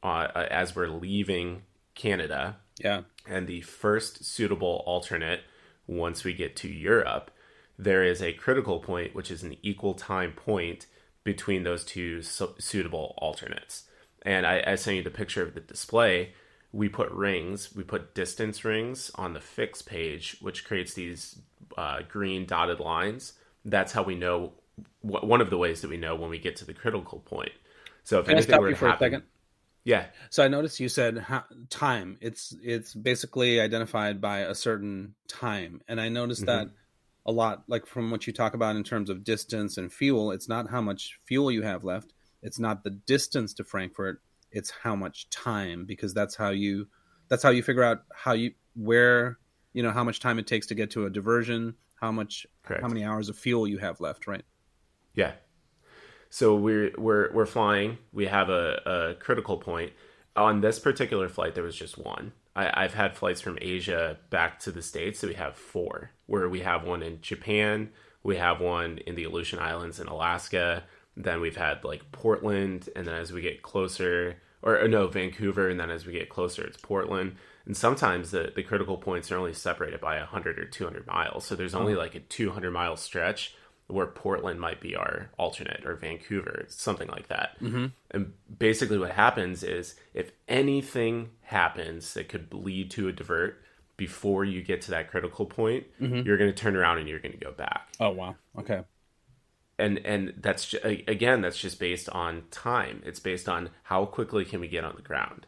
uh, 0.03 0.28
as 0.51 0.74
we're 0.74 0.88
leaving 0.88 1.62
Canada 1.95 2.57
Yeah, 2.78 3.03
and 3.26 3.47
the 3.47 3.61
first 3.61 4.24
suitable 4.24 4.82
alternate 4.86 5.40
once 5.86 6.24
we 6.24 6.34
get 6.34 6.57
to 6.57 6.68
Europe, 6.68 7.30
there 7.78 8.03
is 8.03 8.20
a 8.22 8.32
critical 8.32 8.80
point, 8.80 9.14
which 9.14 9.30
is 9.30 9.43
an 9.43 9.57
equal 9.62 9.95
time 9.95 10.32
point 10.32 10.86
between 11.24 11.62
those 11.62 11.84
two 11.84 12.22
su- 12.22 12.55
suitable 12.59 13.14
alternates. 13.18 13.84
And 14.22 14.47
I, 14.47 14.62
I 14.66 14.74
sent 14.74 14.97
you 14.97 15.03
the 15.03 15.11
picture 15.11 15.43
of 15.43 15.55
the 15.55 15.61
display. 15.61 16.34
We 16.72 16.88
put 16.88 17.10
rings, 17.10 17.74
we 17.74 17.82
put 17.82 18.14
distance 18.14 18.64
rings 18.64 19.10
on 19.14 19.34
the 19.34 19.40
fix 19.40 19.82
page, 19.82 20.38
which 20.40 20.64
creates 20.64 20.94
these 20.94 21.38
uh, 21.76 22.00
green 22.08 22.46
dotted 22.46 22.80
lines. 22.80 23.34
That's 23.64 23.92
how 23.92 24.02
we 24.02 24.14
know 24.14 24.54
one 25.02 25.40
of 25.40 25.50
the 25.50 25.58
ways 25.58 25.82
that 25.82 25.90
we 25.90 25.96
know 25.96 26.14
when 26.16 26.30
we 26.30 26.38
get 26.38 26.56
to 26.56 26.64
the 26.64 26.74
critical 26.74 27.20
point. 27.20 27.52
So 28.04 28.18
if 28.18 28.26
can 28.26 28.34
I 28.34 28.36
anything 28.38 28.52
stop 28.52 28.60
were 28.60 28.70
you 28.70 28.74
for 28.74 28.88
a 28.88 28.98
second? 28.98 29.22
yeah, 29.84 30.06
So 30.30 30.44
I 30.44 30.48
noticed 30.48 30.80
you 30.80 30.88
said 30.88 31.18
ha- 31.18 31.46
time. 31.68 32.16
It's 32.20 32.54
it's 32.62 32.94
basically 32.94 33.60
identified 33.60 34.20
by 34.20 34.40
a 34.40 34.54
certain 34.54 35.14
time, 35.28 35.80
and 35.88 36.00
I 36.00 36.08
noticed 36.08 36.46
that 36.46 36.68
a 37.26 37.32
lot. 37.32 37.64
Like 37.66 37.86
from 37.86 38.10
what 38.10 38.26
you 38.26 38.32
talk 38.32 38.54
about 38.54 38.76
in 38.76 38.84
terms 38.84 39.10
of 39.10 39.24
distance 39.24 39.76
and 39.76 39.92
fuel, 39.92 40.30
it's 40.30 40.48
not 40.48 40.70
how 40.70 40.80
much 40.80 41.18
fuel 41.26 41.50
you 41.50 41.62
have 41.62 41.84
left. 41.84 42.12
It's 42.42 42.58
not 42.58 42.84
the 42.84 42.90
distance 42.90 43.54
to 43.54 43.64
Frankfurt. 43.64 44.20
It's 44.53 44.70
how 44.70 44.94
much 44.94 45.28
time, 45.30 45.84
because 45.86 46.14
that's 46.14 46.34
how 46.34 46.50
you 46.50 46.88
that's 47.28 47.42
how 47.42 47.50
you 47.50 47.62
figure 47.62 47.82
out 47.82 48.03
how 48.14 48.32
you 48.32 48.53
where 48.74 49.38
you 49.72 49.82
know 49.82 49.90
how 49.90 50.05
much 50.05 50.20
time 50.20 50.38
it 50.38 50.46
takes 50.46 50.66
to 50.68 50.74
get 50.74 50.90
to 50.92 51.07
a 51.07 51.11
diversion, 51.11 51.74
how 52.00 52.12
much 52.12 52.46
Correct. 52.62 52.82
how 52.82 52.88
many 52.88 53.05
hours 53.05 53.28
of 53.28 53.36
fuel 53.36 53.66
you 53.66 53.78
have 53.78 54.00
left, 54.00 54.26
right? 54.26 54.44
Yeah. 55.14 55.32
So 56.30 56.55
we're 56.55 56.92
we're 56.96 57.32
we're 57.32 57.46
flying. 57.46 57.98
We 58.12 58.26
have 58.26 58.48
a, 58.48 58.80
a 58.86 59.14
critical 59.20 59.59
point. 59.59 59.92
On 60.34 60.62
this 60.62 60.78
particular 60.78 61.28
flight, 61.28 61.55
there 61.55 61.64
was 61.64 61.76
just 61.76 61.98
one. 61.98 62.32
I, 62.57 62.84
I've 62.84 62.94
had 62.94 63.14
flights 63.14 63.40
from 63.40 63.59
Asia 63.61 64.18
back 64.30 64.59
to 64.61 64.70
the 64.70 64.82
States, 64.82 65.18
so 65.18 65.28
we 65.28 65.34
have 65.34 65.57
four. 65.57 66.12
Where 66.26 66.48
we 66.48 66.61
have 66.61 66.84
one 66.84 67.03
in 67.03 67.20
Japan, 67.20 67.90
we 68.22 68.36
have 68.36 68.61
one 68.61 68.98
in 69.07 69.14
the 69.14 69.24
Aleutian 69.24 69.59
Islands 69.59 70.00
in 70.00 70.07
Alaska. 70.07 70.84
Then 71.16 71.40
we've 71.40 71.56
had 71.56 71.84
like 71.84 72.10
Portland, 72.12 72.88
and 72.96 73.06
then 73.06 73.14
as 73.14 73.32
we 73.32 73.42
get 73.42 73.62
closer, 73.62 74.36
or, 74.62 74.80
or 74.80 74.88
no, 74.88 75.08
Vancouver, 75.08 75.68
and 75.68 75.78
then 75.78 75.90
as 75.90 76.06
we 76.06 76.12
get 76.12 76.28
closer, 76.28 76.64
it's 76.64 76.78
Portland. 76.78 77.36
And 77.66 77.76
sometimes 77.76 78.30
the, 78.30 78.52
the 78.54 78.62
critical 78.62 78.96
points 78.96 79.30
are 79.30 79.38
only 79.38 79.52
separated 79.52 80.00
by 80.00 80.18
100 80.18 80.58
or 80.58 80.64
200 80.64 81.06
miles. 81.06 81.44
So 81.44 81.54
there's 81.54 81.74
only 81.74 81.94
like 81.94 82.14
a 82.14 82.20
200 82.20 82.70
mile 82.70 82.96
stretch 82.96 83.54
where 83.86 84.06
Portland 84.06 84.60
might 84.60 84.80
be 84.80 84.96
our 84.96 85.30
alternate 85.38 85.84
or 85.84 85.94
Vancouver, 85.96 86.64
something 86.68 87.08
like 87.08 87.28
that. 87.28 87.60
Mm-hmm. 87.60 87.86
And 88.10 88.32
basically, 88.58 88.98
what 88.98 89.10
happens 89.10 89.62
is 89.62 89.96
if 90.14 90.32
anything 90.48 91.30
happens 91.42 92.14
that 92.14 92.28
could 92.28 92.52
lead 92.54 92.90
to 92.92 93.08
a 93.08 93.12
divert 93.12 93.62
before 93.96 94.44
you 94.44 94.62
get 94.62 94.80
to 94.82 94.90
that 94.92 95.10
critical 95.10 95.46
point, 95.46 95.84
you're 96.24 96.38
going 96.38 96.52
to 96.52 96.56
turn 96.56 96.74
around 96.74 96.98
and 96.98 97.08
you're 97.08 97.20
going 97.20 97.32
to 97.32 97.38
go 97.38 97.52
back. 97.52 97.88
Oh 98.00 98.10
wow. 98.10 98.34
Okay. 98.58 98.82
And 99.78 99.98
and 100.04 100.34
that's 100.36 100.68
ju- 100.68 100.78
a- 100.84 101.04
again 101.08 101.40
that's 101.40 101.58
just 101.58 101.78
based 101.78 102.08
on 102.10 102.44
time. 102.50 103.02
It's 103.04 103.20
based 103.20 103.48
on 103.48 103.70
how 103.84 104.04
quickly 104.04 104.44
can 104.44 104.60
we 104.60 104.68
get 104.68 104.84
on 104.84 104.94
the 104.96 105.02
ground. 105.02 105.46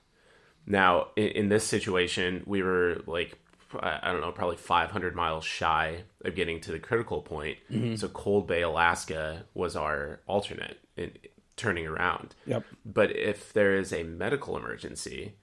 Now, 0.66 1.08
in, 1.16 1.28
in 1.28 1.48
this 1.48 1.64
situation, 1.66 2.42
we 2.46 2.62
were 2.62 3.02
like 3.06 3.38
I 3.78 4.00
I 4.02 4.12
don't 4.12 4.20
know, 4.20 4.32
probably 4.32 4.56
500 4.56 5.14
miles 5.14 5.44
shy 5.44 6.04
of 6.24 6.34
getting 6.34 6.60
to 6.62 6.72
the 6.72 6.78
critical 6.78 7.20
point. 7.22 7.58
Mm-hmm. 7.70 7.96
So 7.96 8.08
Cold 8.08 8.46
Bay, 8.46 8.62
Alaska 8.62 9.44
was 9.54 9.76
our 9.76 10.20
alternate 10.26 10.78
in 10.96 11.12
turning 11.56 11.86
around. 11.86 12.34
Yep. 12.46 12.64
But 12.84 13.14
if 13.16 13.52
there 13.52 13.76
is 13.76 13.92
a 13.92 14.02
medical 14.02 14.56
emergency, 14.56 15.34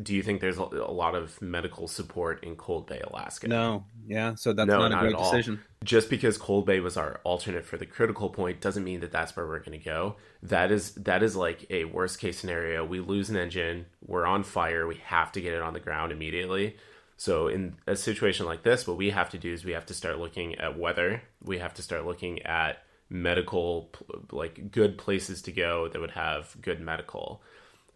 do 0.00 0.14
you 0.14 0.22
think 0.22 0.40
there's 0.40 0.58
a, 0.58 0.62
a 0.62 0.92
lot 0.92 1.14
of 1.14 1.40
medical 1.42 1.88
support 1.88 2.44
in 2.44 2.56
Cold 2.56 2.86
Bay, 2.86 3.00
Alaska? 3.00 3.48
No. 3.48 3.84
Yeah. 4.06 4.34
So 4.34 4.52
that's 4.52 4.68
No, 4.68 4.78
not, 4.78 4.90
not 4.90 4.92
a 4.92 4.96
at 4.96 5.00
great 5.00 5.18
decision. 5.18 5.64
Just 5.84 6.10
because 6.10 6.38
Cold 6.38 6.66
Bay 6.66 6.80
was 6.80 6.96
our 6.96 7.20
alternate 7.24 7.64
for 7.64 7.76
the 7.76 7.86
critical 7.86 8.30
point 8.30 8.60
doesn't 8.60 8.84
mean 8.84 9.00
that 9.00 9.12
that's 9.12 9.36
where 9.36 9.46
we're 9.46 9.60
going 9.60 9.78
to 9.78 9.84
go. 9.84 10.16
That 10.42 10.70
is 10.72 10.94
that 10.94 11.22
is 11.22 11.36
like 11.36 11.66
a 11.70 11.84
worst 11.84 12.18
case 12.20 12.38
scenario. 12.38 12.84
We 12.84 13.00
lose 13.00 13.30
an 13.30 13.36
engine, 13.36 13.86
we're 14.04 14.26
on 14.26 14.42
fire, 14.44 14.86
we 14.86 14.96
have 15.04 15.32
to 15.32 15.40
get 15.40 15.54
it 15.54 15.62
on 15.62 15.74
the 15.74 15.80
ground 15.80 16.12
immediately. 16.12 16.76
So 17.16 17.48
in 17.48 17.76
a 17.86 17.96
situation 17.96 18.46
like 18.46 18.62
this, 18.62 18.86
what 18.86 18.96
we 18.96 19.10
have 19.10 19.30
to 19.30 19.38
do 19.38 19.52
is 19.52 19.64
we 19.64 19.72
have 19.72 19.86
to 19.86 19.94
start 19.94 20.18
looking 20.18 20.54
at 20.56 20.78
weather. 20.78 21.22
We 21.42 21.58
have 21.58 21.74
to 21.74 21.82
start 21.82 22.06
looking 22.06 22.42
at 22.42 22.82
medical 23.10 23.90
like 24.30 24.70
good 24.70 24.98
places 24.98 25.42
to 25.42 25.52
go 25.52 25.88
that 25.88 26.00
would 26.00 26.12
have 26.12 26.56
good 26.60 26.80
medical. 26.80 27.42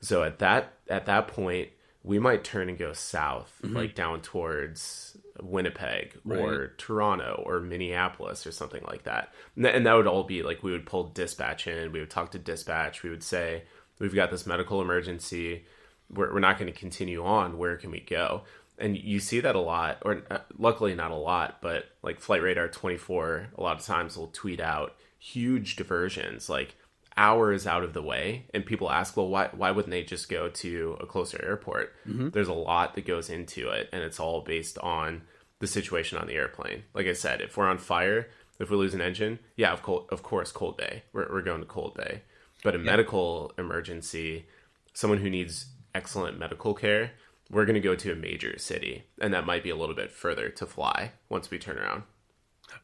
So 0.01 0.22
at 0.24 0.38
that 0.40 0.74
at 0.88 1.07
that 1.07 1.28
point, 1.28 1.68
we 2.05 2.18
might 2.18 2.42
turn 2.44 2.68
and 2.68 2.78
go 2.78 2.92
south, 2.92 3.53
like 3.62 3.94
down 3.94 4.20
towards 4.20 5.16
Winnipeg 5.40 6.18
or 6.42 6.74
Toronto 6.76 7.42
or 7.46 7.61
Minneapolis 7.61 8.46
or 8.46 8.53
something 8.53 8.82
like 8.86 9.05
that. 9.05 9.32
And, 9.55 9.64
th- 9.64 9.74
and 9.76 9.86
that 9.86 9.94
would 9.94 10.09
all 10.09 10.24
be 10.24 10.42
like 10.42 10.62
we 10.62 10.72
would 10.72 10.86
pull 10.86 11.05
dispatch 11.05 11.66
in, 11.66 11.92
we 11.92 12.00
would 12.00 12.11
talk 12.11 12.32
to 12.32 12.38
dispatch, 12.38 13.03
we 13.03 13.11
would 13.11 13.22
say, 13.22 13.64
We've 13.98 14.14
got 14.14 14.32
this 14.32 14.46
medical 14.46 14.80
emergency. 14.82 15.64
We're, 16.11 16.34
we're 16.34 16.40
not 16.40 16.59
going 16.59 16.72
to 16.72 16.76
continue 16.76 17.24
on. 17.24 17.57
Where 17.57 17.76
can 17.76 17.92
we 17.92 18.00
go? 18.00 18.42
And 18.76 18.96
you 18.98 19.20
see 19.20 19.38
that 19.38 19.55
a 19.55 19.61
lot, 19.61 19.98
or 20.03 20.22
uh, 20.28 20.38
luckily 20.59 20.96
not 20.96 21.12
a 21.12 21.16
lot, 21.16 21.59
but 21.61 21.84
like 22.03 22.18
Flight 22.18 22.42
Radar 22.42 22.66
24, 22.66 23.50
a 23.57 23.62
lot 23.62 23.78
of 23.78 23.86
times 23.86 24.16
will 24.16 24.26
tweet 24.28 24.59
out 24.59 24.96
huge 25.20 25.76
diversions, 25.76 26.48
like 26.48 26.74
hours 27.17 27.67
out 27.67 27.85
of 27.85 27.93
the 27.93 28.03
way. 28.03 28.47
And 28.55 28.65
people 28.65 28.91
ask, 28.91 29.17
well, 29.17 29.29
why 29.29 29.49
why 29.53 29.71
wouldn't 29.71 29.91
they 29.91 30.03
just 30.03 30.29
go 30.29 30.49
to 30.49 30.97
a 31.01 31.07
closer 31.07 31.43
airport? 31.45 31.95
Mm-hmm. 32.07 32.31
There's 32.31 32.49
a 32.49 32.53
lot 32.53 32.95
that 32.95 33.07
goes 33.07 33.31
into 33.31 33.69
it, 33.69 33.89
and 33.93 34.03
it's 34.03 34.21
all 34.21 34.41
based 34.41 34.79
on 34.79 35.23
the 35.59 35.67
situation 35.67 36.19
on 36.19 36.27
the 36.27 36.35
airplane. 36.35 36.83
Like 36.95 37.07
I 37.07 37.13
said, 37.13 37.41
if 37.41 37.57
we're 37.57 37.69
on 37.69 37.79
fire, 37.79 38.29
if 38.59 38.71
we 38.71 38.77
lose 38.77 38.95
an 38.95 39.01
engine, 39.01 39.39
yeah, 39.57 39.73
of, 39.73 39.83
cold, 39.83 40.09
of 40.11 40.23
course, 40.23 40.53
cold 40.53 40.77
bay. 40.77 41.05
We're, 41.13 41.33
we're 41.33 41.43
going 41.43 41.61
to 41.61 41.67
cold 41.67 41.95
bay. 41.95 42.23
But 42.65 42.75
a 42.75 42.79
yeah. 42.79 42.85
medical 42.85 43.53
emergency, 43.59 44.47
someone 44.93 45.19
who 45.19 45.31
needs 45.31 45.67
excellent 45.95 46.39
medical 46.39 46.75
care, 46.75 47.13
we're 47.51 47.65
going 47.65 47.75
to 47.75 47.81
go 47.81 47.95
to 47.95 48.13
a 48.13 48.17
major 48.17 48.59
city, 48.59 49.05
and 49.21 49.35
that 49.35 49.47
might 49.47 49.63
be 49.63 49.71
a 49.71 49.77
little 49.77 49.95
bit 49.95 50.11
further 50.11 50.49
to 50.49 50.67
fly 50.67 51.13
once 51.29 51.51
we 51.51 51.59
turn 51.59 51.79
around. 51.79 52.05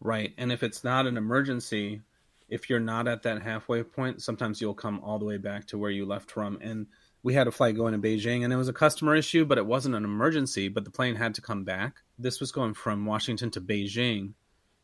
Right. 0.01 0.35
And 0.37 0.53
if 0.53 0.63
it's 0.63 0.85
not 0.85 1.07
an 1.07 1.17
emergency, 1.17 2.03
if 2.49 2.71
you're 2.71 2.81
not 2.81 3.09
at 3.09 3.23
that 3.23 3.43
halfway 3.43 3.83
point, 3.83 4.23
sometimes 4.23 4.61
you'll 4.61 4.75
come 4.75 5.01
all 5.01 5.19
the 5.19 5.25
way 5.25 5.37
back 5.37 5.67
to 5.67 5.79
where 5.79 5.91
you 5.91 6.07
left 6.07 6.31
from. 6.31 6.59
And 6.61 6.87
we 7.23 7.35
had 7.35 7.47
a 7.47 7.53
flight 7.53 7.77
going 7.77 7.93
to 7.93 7.99
Beijing, 7.99 8.45
and 8.45 8.53
it 8.53 8.57
was 8.57 8.69
a 8.69 8.73
customer 8.73 9.15
issue, 9.15 9.45
but 9.45 9.59
it 9.59 9.67
wasn't 9.67 9.95
an 9.95 10.05
emergency. 10.05 10.69
But 10.69 10.85
the 10.85 10.91
plane 10.91 11.17
had 11.17 11.35
to 11.35 11.43
come 11.43 11.65
back. 11.65 11.97
This 12.19 12.41
was 12.41 12.53
going 12.53 12.75
from 12.75 13.07
Washington 13.07 13.51
to 13.53 13.61
Beijing. 13.61 14.35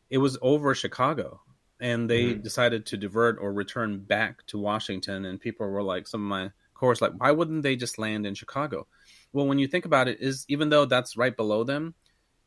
It 0.09 0.19
was 0.19 0.37
over 0.41 0.75
Chicago, 0.75 1.41
and 1.79 2.09
they 2.09 2.25
mm-hmm. 2.25 2.41
decided 2.41 2.85
to 2.87 2.97
divert 2.97 3.37
or 3.39 3.53
return 3.53 3.99
back 3.99 4.45
to 4.47 4.59
Washington. 4.59 5.25
And 5.25 5.39
people 5.39 5.67
were 5.67 5.83
like, 5.83 6.07
some 6.07 6.21
of 6.21 6.27
my 6.27 6.51
course, 6.75 7.01
like, 7.01 7.13
why 7.17 7.31
wouldn't 7.31 7.63
they 7.63 7.75
just 7.75 7.97
land 7.97 8.25
in 8.25 8.35
Chicago? 8.35 8.85
Well, 9.33 9.47
when 9.47 9.59
you 9.59 9.67
think 9.67 9.85
about 9.85 10.07
it, 10.07 10.19
is 10.21 10.45
even 10.47 10.69
though 10.69 10.85
that's 10.85 11.17
right 11.17 11.35
below 11.35 11.63
them, 11.63 11.95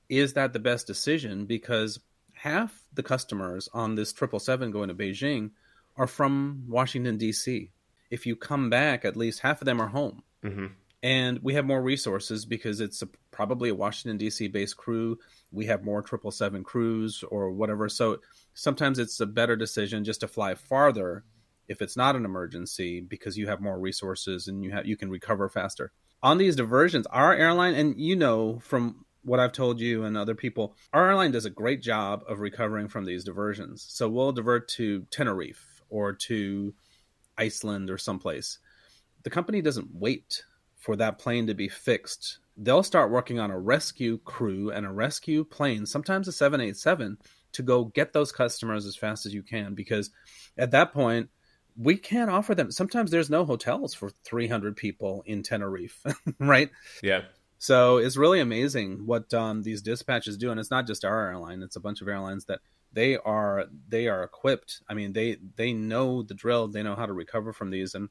is 0.09 0.35
that 0.35 0.53
the 0.53 0.59
best 0.59 0.87
decision? 0.87 1.47
Because 1.47 1.99
half 2.39 2.83
the 2.93 3.03
customers 3.03 3.69
on 3.73 3.95
this 3.95 4.11
777 4.11 4.71
going 4.71 4.89
to 4.89 4.95
Beijing 4.95 5.51
are 5.97 6.07
from 6.07 6.65
Washington, 6.69 7.17
D.C. 7.17 7.71
If 8.11 8.27
you 8.27 8.37
come 8.37 8.71
back, 8.71 9.05
at 9.05 9.17
least 9.17 9.41
half 9.41 9.61
of 9.61 9.67
them 9.67 9.81
are 9.81 9.89
home. 9.89 10.23
Mm-hmm. 10.45 10.67
And 11.03 11.39
we 11.43 11.55
have 11.55 11.65
more 11.65 11.83
resources 11.83 12.45
because 12.45 12.81
it's 12.81 13.03
a, 13.03 13.09
probably 13.31 13.69
a 13.69 13.75
Washington, 13.75 14.17
D.C. 14.17 14.49
based 14.49 14.77
crew. 14.77 15.19
We 15.53 15.67
have 15.67 15.85
more 15.85 16.01
777 16.01 16.65
crews 16.65 17.25
or 17.29 17.51
whatever. 17.51 17.89
So 17.89 18.19
sometimes 18.55 18.99
it's 18.99 19.21
a 19.21 19.27
better 19.27 19.57
decision 19.57 20.05
just 20.05 20.21
to 20.21 20.29
fly 20.29 20.55
farther 20.55 21.25
if 21.69 21.83
it's 21.83 21.97
not 21.97 22.17
an 22.17 22.25
emergency 22.25 23.01
because 23.01 23.37
you 23.37 23.47
have 23.47 23.61
more 23.61 23.79
resources 23.79 24.49
and 24.49 24.65
you 24.65 24.71
have 24.71 24.87
you 24.87 24.97
can 24.97 25.11
recover 25.11 25.49
faster 25.49 25.93
on 26.23 26.39
these 26.39 26.57
diversions 26.57 27.07
our 27.09 27.35
airline 27.35 27.75
and 27.75 28.01
you 28.01 28.17
know 28.17 28.59
from 28.61 29.05
what 29.29 29.41
I've 29.41 29.53
told 29.53 29.81
you 29.81 30.05
and 30.05 30.17
other 30.17 30.35
people, 30.35 30.75
our 30.93 31.09
airline 31.09 31.33
does 31.33 31.45
a 31.45 31.51
great 31.51 31.83
job 31.83 32.25
of 32.27 32.41
recovering 32.41 32.89
from 32.89 33.05
these 33.05 33.25
diversions. 33.25 33.85
So 33.89 34.09
we'll 34.09 34.33
divert 34.33 34.69
to 34.71 35.07
Tenerife 35.11 35.83
or 35.91 36.13
to 36.15 36.75
Iceland 37.37 37.91
or 37.91 37.99
someplace. 37.99 38.59
The 39.23 39.31
company 39.31 39.61
doesn't 39.61 39.95
wait 39.95 40.43
for 40.79 40.97
that 40.97 41.19
plane 41.19 41.47
to 41.47 41.55
be 41.55 41.69
fixed. 41.69 42.39
They'll 42.57 42.83
start 42.83 43.11
working 43.11 43.39
on 43.39 43.51
a 43.51 43.59
rescue 43.59 44.19
crew 44.19 44.71
and 44.71 44.87
a 44.87 44.91
rescue 44.91 45.45
plane, 45.45 45.87
sometimes 45.87 46.27
a 46.27 46.33
787, 46.33 47.19
to 47.53 47.63
go 47.63 47.85
get 47.85 48.13
those 48.13 48.33
customers 48.33 48.87
as 48.87 48.97
fast 48.97 49.27
as 49.27 49.35
you 49.35 49.43
can 49.43 49.75
because 49.75 50.11
at 50.57 50.71
that 50.73 50.93
point, 50.93 51.29
we 51.77 51.97
can't 51.97 52.31
offer 52.31 52.55
them. 52.55 52.73
Sometimes 52.73 53.11
there's 53.11 53.31
no 53.31 53.45
hotels 53.45 53.95
for 53.95 54.11
300 54.25 54.77
people 54.77 55.23
in 55.27 55.43
Tenerife, 55.45 56.03
right? 56.41 56.71
Yeah. 57.03 57.23
So 57.59 57.99
it's 57.99 58.17
really 58.17 58.41
amazing 58.41 59.07
what 59.07 59.33
um, 59.35 59.63
these 59.63 59.83
dispatches 59.83 60.37
do, 60.37 60.51
and 60.51 60.61
it's 60.61 60.71
not 60.71 60.87
just 60.87 61.05
our 61.05 61.29
airline; 61.31 61.63
it's 61.63 61.77
a 61.77 61.81
bunch 61.81 62.01
of 62.01 62.09
airlines 62.09 62.45
that 62.47 62.61
they 62.93 63.17
are 63.17 63.67
they 63.89 64.07
are 64.09 64.23
equipped. 64.23 64.83
I 64.89 64.95
mean, 64.95 65.13
they 65.13 65.39
they 65.57 65.73
know 65.73 66.23
the 66.23 66.35
drill, 66.35 66.69
they 66.69 66.83
know 66.83 66.95
how 66.95 67.07
to 67.07 67.13
recover 67.13 67.53
from 67.53 67.71
these, 67.71 67.95
and 67.95 68.09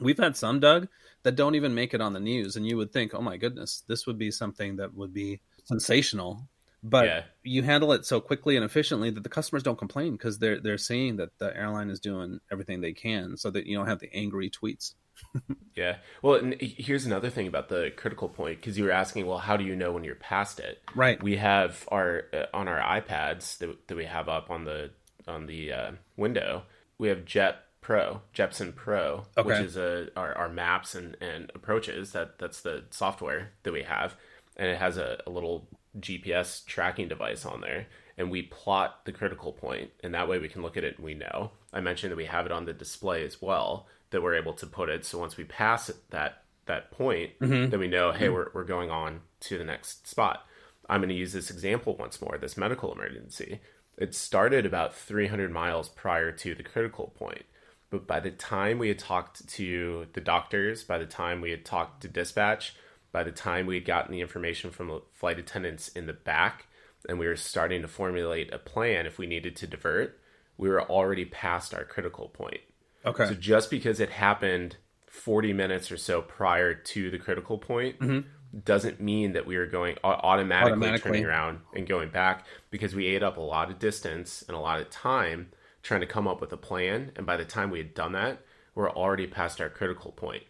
we've 0.00 0.18
had 0.18 0.36
some, 0.36 0.60
Doug, 0.60 0.88
that 1.22 1.36
don't 1.36 1.54
even 1.54 1.74
make 1.74 1.94
it 1.94 2.00
on 2.00 2.12
the 2.12 2.20
news, 2.20 2.56
and 2.56 2.66
you 2.66 2.76
would 2.76 2.92
think, 2.92 3.14
oh 3.14 3.22
my 3.22 3.36
goodness, 3.36 3.84
this 3.86 4.06
would 4.06 4.18
be 4.18 4.30
something 4.30 4.76
that 4.76 4.94
would 4.94 5.14
be 5.14 5.40
sensational. 5.64 6.48
But 6.82 7.06
yeah. 7.06 7.22
you 7.44 7.62
handle 7.62 7.92
it 7.92 8.04
so 8.04 8.20
quickly 8.20 8.56
and 8.56 8.64
efficiently 8.64 9.10
that 9.10 9.22
the 9.22 9.28
customers 9.28 9.62
don't 9.62 9.78
complain 9.78 10.12
because 10.12 10.38
they're 10.38 10.60
they're 10.60 10.78
seeing 10.78 11.16
that 11.16 11.38
the 11.38 11.56
airline 11.56 11.90
is 11.90 12.00
doing 12.00 12.40
everything 12.50 12.80
they 12.80 12.92
can, 12.92 13.36
so 13.36 13.50
that 13.50 13.66
you 13.66 13.76
don't 13.76 13.86
have 13.86 14.00
the 14.00 14.12
angry 14.12 14.50
tweets. 14.50 14.94
yeah. 15.76 15.96
Well, 16.22 16.34
and 16.36 16.56
here's 16.60 17.06
another 17.06 17.30
thing 17.30 17.46
about 17.46 17.68
the 17.68 17.92
critical 17.96 18.28
point 18.28 18.60
because 18.60 18.76
you 18.76 18.84
were 18.84 18.90
asking, 18.90 19.26
well, 19.26 19.38
how 19.38 19.56
do 19.56 19.64
you 19.64 19.76
know 19.76 19.92
when 19.92 20.04
you're 20.04 20.14
past 20.14 20.58
it? 20.58 20.82
Right. 20.94 21.22
We 21.22 21.36
have 21.36 21.86
our 21.88 22.24
uh, 22.32 22.46
on 22.52 22.68
our 22.68 22.80
iPads 22.80 23.58
that, 23.58 23.88
that 23.88 23.96
we 23.96 24.04
have 24.04 24.28
up 24.28 24.50
on 24.50 24.64
the 24.64 24.90
on 25.28 25.46
the 25.46 25.72
uh, 25.72 25.90
window. 26.16 26.64
We 26.98 27.08
have 27.08 27.24
Jet 27.24 27.64
Pro, 27.80 28.22
Jeppesen 28.34 28.74
Pro, 28.74 29.26
okay. 29.36 29.48
which 29.48 29.60
is 29.60 29.76
a 29.76 30.08
our, 30.16 30.34
our 30.36 30.48
maps 30.48 30.94
and, 30.94 31.16
and 31.20 31.50
approaches. 31.54 32.12
That 32.12 32.38
that's 32.38 32.60
the 32.60 32.84
software 32.90 33.52
that 33.62 33.72
we 33.72 33.82
have, 33.82 34.16
and 34.56 34.68
it 34.68 34.78
has 34.78 34.96
a, 34.96 35.20
a 35.26 35.30
little 35.30 35.68
GPS 35.98 36.64
tracking 36.64 37.08
device 37.08 37.44
on 37.44 37.60
there 37.60 37.86
and 38.18 38.30
we 38.30 38.42
plot 38.42 39.04
the 39.04 39.12
critical 39.12 39.52
point 39.52 39.90
and 40.02 40.14
that 40.14 40.28
way 40.28 40.38
we 40.38 40.48
can 40.48 40.62
look 40.62 40.76
at 40.76 40.84
it 40.84 40.96
and 40.96 41.04
we 41.04 41.14
know 41.14 41.50
i 41.72 41.80
mentioned 41.80 42.12
that 42.12 42.16
we 42.16 42.26
have 42.26 42.44
it 42.44 42.52
on 42.52 42.66
the 42.66 42.72
display 42.72 43.24
as 43.24 43.40
well 43.40 43.86
that 44.12 44.22
we're 44.22 44.36
able 44.36 44.52
to 44.52 44.66
put 44.66 44.88
it. 44.88 45.04
So 45.04 45.18
once 45.18 45.36
we 45.36 45.44
pass 45.44 45.90
that 46.10 46.44
that 46.66 46.92
point, 46.92 47.32
mm-hmm. 47.40 47.70
then 47.70 47.80
we 47.80 47.88
know, 47.88 48.12
hey, 48.12 48.26
mm-hmm. 48.26 48.34
we're 48.34 48.50
we're 48.54 48.64
going 48.64 48.90
on 48.90 49.22
to 49.40 49.58
the 49.58 49.64
next 49.64 50.06
spot. 50.06 50.46
I'm 50.88 51.00
going 51.00 51.08
to 51.08 51.14
use 51.14 51.32
this 51.32 51.50
example 51.50 51.96
once 51.96 52.20
more. 52.22 52.38
This 52.38 52.56
medical 52.56 52.92
emergency. 52.92 53.60
It 53.98 54.14
started 54.14 54.64
about 54.64 54.94
300 54.94 55.50
miles 55.50 55.88
prior 55.88 56.32
to 56.32 56.54
the 56.54 56.62
critical 56.62 57.12
point. 57.18 57.44
But 57.90 58.06
by 58.06 58.20
the 58.20 58.30
time 58.30 58.78
we 58.78 58.88
had 58.88 58.98
talked 58.98 59.46
to 59.48 60.06
the 60.14 60.20
doctors, 60.20 60.82
by 60.82 60.96
the 60.96 61.06
time 61.06 61.40
we 61.40 61.50
had 61.50 61.64
talked 61.64 62.00
to 62.02 62.08
dispatch, 62.08 62.74
by 63.12 63.22
the 63.22 63.30
time 63.30 63.66
we 63.66 63.76
had 63.76 63.84
gotten 63.84 64.12
the 64.12 64.20
information 64.20 64.70
from 64.70 64.88
the 64.88 65.02
flight 65.12 65.38
attendants 65.38 65.88
in 65.88 66.06
the 66.06 66.12
back, 66.12 66.66
and 67.08 67.18
we 67.18 67.26
were 67.26 67.36
starting 67.36 67.82
to 67.82 67.88
formulate 67.88 68.52
a 68.52 68.58
plan 68.58 69.06
if 69.06 69.18
we 69.18 69.26
needed 69.26 69.54
to 69.56 69.66
divert, 69.66 70.18
we 70.56 70.68
were 70.68 70.82
already 70.82 71.24
past 71.24 71.74
our 71.74 71.84
critical 71.84 72.28
point. 72.28 72.60
Okay. 73.04 73.26
So 73.26 73.34
just 73.34 73.70
because 73.70 74.00
it 74.00 74.10
happened 74.10 74.76
40 75.06 75.52
minutes 75.52 75.90
or 75.90 75.96
so 75.96 76.22
prior 76.22 76.74
to 76.74 77.10
the 77.10 77.18
critical 77.18 77.58
point 77.58 77.98
mm-hmm. 77.98 78.20
doesn't 78.64 79.00
mean 79.00 79.32
that 79.32 79.46
we 79.46 79.56
are 79.56 79.66
going 79.66 79.96
automatically, 80.04 80.72
automatically, 80.72 81.10
turning 81.10 81.24
around 81.24 81.60
and 81.74 81.86
going 81.86 82.10
back 82.10 82.46
because 82.70 82.94
we 82.94 83.06
ate 83.06 83.22
up 83.22 83.36
a 83.36 83.40
lot 83.40 83.70
of 83.70 83.78
distance 83.78 84.42
and 84.46 84.56
a 84.56 84.60
lot 84.60 84.80
of 84.80 84.88
time 84.88 85.48
trying 85.82 86.00
to 86.00 86.06
come 86.06 86.28
up 86.28 86.40
with 86.40 86.52
a 86.52 86.56
plan. 86.56 87.12
And 87.16 87.26
by 87.26 87.36
the 87.36 87.44
time 87.44 87.70
we 87.70 87.78
had 87.78 87.92
done 87.92 88.12
that, 88.12 88.40
we're 88.74 88.90
already 88.90 89.26
past 89.26 89.60
our 89.60 89.68
critical 89.68 90.12
point. 90.12 90.44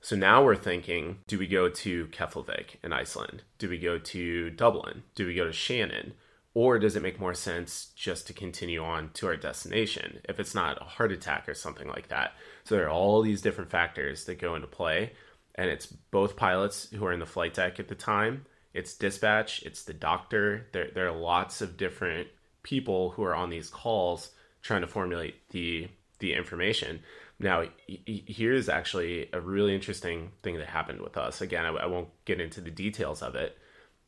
So 0.00 0.16
now 0.16 0.44
we're 0.44 0.56
thinking 0.56 1.18
do 1.26 1.38
we 1.38 1.46
go 1.46 1.68
to 1.68 2.06
Keflavik 2.06 2.76
in 2.82 2.92
Iceland? 2.92 3.42
Do 3.58 3.68
we 3.68 3.78
go 3.78 3.98
to 3.98 4.50
Dublin? 4.50 5.02
Do 5.14 5.26
we 5.26 5.34
go 5.34 5.44
to 5.44 5.52
Shannon? 5.52 6.14
Or 6.54 6.78
does 6.78 6.96
it 6.96 7.02
make 7.02 7.20
more 7.20 7.34
sense 7.34 7.90
just 7.94 8.26
to 8.26 8.32
continue 8.32 8.82
on 8.82 9.10
to 9.14 9.26
our 9.26 9.36
destination 9.36 10.20
if 10.26 10.40
it's 10.40 10.54
not 10.54 10.80
a 10.80 10.84
heart 10.84 11.12
attack 11.12 11.48
or 11.48 11.54
something 11.54 11.86
like 11.86 12.08
that? 12.08 12.32
So 12.64 12.76
there 12.76 12.86
are 12.86 12.90
all 12.90 13.20
these 13.20 13.42
different 13.42 13.70
factors 13.70 14.24
that 14.24 14.40
go 14.40 14.54
into 14.54 14.66
play. 14.66 15.12
And 15.54 15.68
it's 15.68 15.86
both 15.86 16.36
pilots 16.36 16.88
who 16.90 17.04
are 17.04 17.12
in 17.12 17.20
the 17.20 17.26
flight 17.26 17.54
deck 17.54 17.78
at 17.78 17.88
the 17.88 17.94
time, 17.94 18.46
it's 18.76 18.94
dispatch, 18.94 19.62
it's 19.62 19.84
the 19.84 19.94
doctor. 19.94 20.66
There, 20.72 20.90
there 20.94 21.08
are 21.08 21.18
lots 21.18 21.62
of 21.62 21.78
different 21.78 22.28
people 22.62 23.10
who 23.12 23.22
are 23.22 23.34
on 23.34 23.48
these 23.48 23.70
calls 23.70 24.32
trying 24.60 24.82
to 24.82 24.86
formulate 24.86 25.48
the 25.50 25.88
the 26.18 26.34
information. 26.34 27.00
Now, 27.38 27.64
here's 27.86 28.68
actually 28.68 29.28
a 29.32 29.40
really 29.40 29.74
interesting 29.74 30.32
thing 30.42 30.56
that 30.56 30.68
happened 30.68 31.02
with 31.02 31.18
us. 31.18 31.40
Again, 31.40 31.66
I, 31.66 31.68
I 31.68 31.86
won't 31.86 32.08
get 32.24 32.40
into 32.40 32.60
the 32.60 32.70
details 32.70 33.22
of 33.22 33.34
it. 33.34 33.58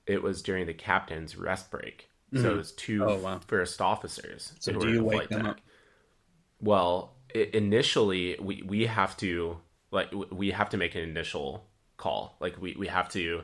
It 0.06 0.22
was 0.22 0.40
during 0.40 0.66
the 0.66 0.72
captain's 0.72 1.36
rest 1.36 1.70
break. 1.70 2.08
Mm-hmm. 2.32 2.42
So 2.42 2.58
it's 2.58 2.72
two 2.72 3.04
oh, 3.04 3.16
wow. 3.16 3.40
first 3.46 3.80
officers. 3.80 4.54
So 4.60 4.72
do 4.72 4.90
you 4.90 5.04
wake 5.04 5.28
them 5.28 5.46
up? 5.46 5.60
Well, 6.60 7.14
it, 7.34 7.54
initially 7.54 8.36
we 8.40 8.62
we 8.66 8.86
have 8.86 9.16
to 9.18 9.58
like 9.90 10.12
we 10.30 10.50
have 10.50 10.70
to 10.70 10.76
make 10.76 10.94
an 10.94 11.02
initial 11.02 11.66
call. 11.96 12.36
Like 12.40 12.60
we 12.60 12.74
we 12.78 12.86
have 12.88 13.08
to 13.10 13.42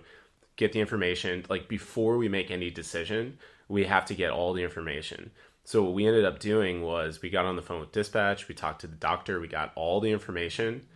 get 0.57 0.73
the 0.73 0.81
information. 0.81 1.45
Like 1.49 1.69
before 1.69 2.17
we 2.19 2.29
make 2.29 2.51
any 2.51 2.71
decision, 2.71 3.39
we 3.69 3.85
have 3.85 4.07
to 4.07 4.15
get 4.15 4.31
all 4.31 4.53
the 4.53 4.63
information. 4.63 5.31
So 5.65 5.83
what 5.83 5.95
we 5.95 6.07
ended 6.07 6.25
up 6.25 6.39
doing 6.39 6.83
was 6.83 7.23
we 7.23 7.31
got 7.31 7.47
on 7.47 7.57
the 7.57 7.63
phone 7.63 7.81
with 7.81 7.93
dispatch. 7.93 8.49
We 8.49 8.55
talked 8.55 8.83
to 8.83 8.87
the 8.87 8.97
doctor. 8.97 9.41
We 9.41 9.49
got 9.49 9.73
all 9.75 10.01
the 10.01 10.11
information, 10.11 10.87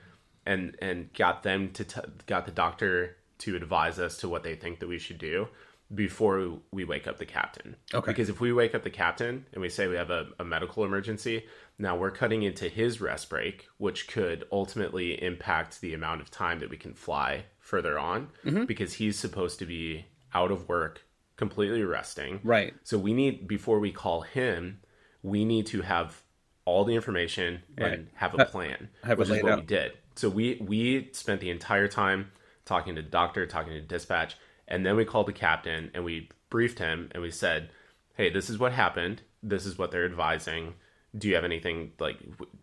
and 0.46 0.76
and 0.80 1.12
got 1.14 1.42
them 1.42 1.70
to 1.72 1.84
t- 1.84 2.00
got 2.26 2.44
the 2.44 2.52
doctor 2.52 3.16
to 3.38 3.56
advise 3.56 3.98
us 3.98 4.18
to 4.18 4.28
what 4.28 4.42
they 4.42 4.54
think 4.54 4.80
that 4.80 4.88
we 4.88 4.98
should 4.98 5.18
do 5.18 5.48
before 5.94 6.58
we 6.70 6.84
wake 6.84 7.06
up 7.06 7.18
the 7.18 7.26
captain. 7.26 7.76
Okay. 7.94 8.10
Because 8.10 8.28
if 8.28 8.40
we 8.40 8.52
wake 8.52 8.74
up 8.74 8.82
the 8.82 8.90
captain 8.90 9.46
and 9.52 9.62
we 9.62 9.70
say 9.70 9.86
we 9.88 9.96
have 9.96 10.10
a, 10.10 10.26
a, 10.38 10.44
medical 10.44 10.84
emergency, 10.84 11.46
now 11.78 11.96
we're 11.96 12.10
cutting 12.10 12.42
into 12.42 12.68
his 12.68 13.00
rest 13.00 13.30
break, 13.30 13.68
which 13.78 14.06
could 14.06 14.44
ultimately 14.52 15.22
impact 15.22 15.80
the 15.80 15.94
amount 15.94 16.20
of 16.20 16.30
time 16.30 16.58
that 16.58 16.68
we 16.68 16.76
can 16.76 16.92
fly 16.92 17.44
further 17.58 17.98
on 17.98 18.28
mm-hmm. 18.44 18.64
because 18.64 18.94
he's 18.94 19.18
supposed 19.18 19.58
to 19.60 19.66
be 19.66 20.06
out 20.34 20.50
of 20.50 20.68
work, 20.68 21.02
completely 21.38 21.82
resting. 21.82 22.40
Right. 22.44 22.74
So 22.84 22.98
we 22.98 23.14
need, 23.14 23.48
before 23.48 23.78
we 23.80 23.90
call 23.92 24.20
him, 24.20 24.80
we 25.22 25.46
need 25.46 25.66
to 25.68 25.80
have 25.80 26.20
all 26.66 26.84
the 26.84 26.94
information 26.94 27.62
and 27.78 27.86
Right. 27.86 28.06
have 28.14 28.38
a 28.38 28.44
plan, 28.44 28.90
have 29.02 29.18
which 29.18 29.30
is 29.30 29.42
what 29.42 29.52
out. 29.52 29.60
we 29.60 29.64
did. 29.64 29.92
So 30.16 30.28
we 30.28 30.58
we 30.60 31.08
spent 31.12 31.40
the 31.40 31.48
entire 31.48 31.88
time 31.88 32.32
talking 32.66 32.94
to 32.96 33.00
the 33.02 33.08
doctor, 33.08 33.46
talking 33.46 33.72
to 33.72 33.80
dispatch, 33.80 34.36
and 34.66 34.84
then 34.84 34.94
we 34.96 35.06
called 35.06 35.26
the 35.28 35.32
captain 35.32 35.90
and 35.94 36.04
we 36.04 36.28
briefed 36.50 36.78
him 36.78 37.08
and 37.12 37.22
we 37.22 37.30
said, 37.30 37.70
"Hey, 38.14 38.28
this 38.28 38.50
is 38.50 38.58
what 38.58 38.72
happened. 38.72 39.22
This 39.42 39.64
is 39.64 39.78
what 39.78 39.90
they're 39.92 40.04
advising. 40.04 40.74
Do 41.16 41.28
you 41.28 41.36
have 41.36 41.44
anything 41.44 41.92
like 41.98 42.18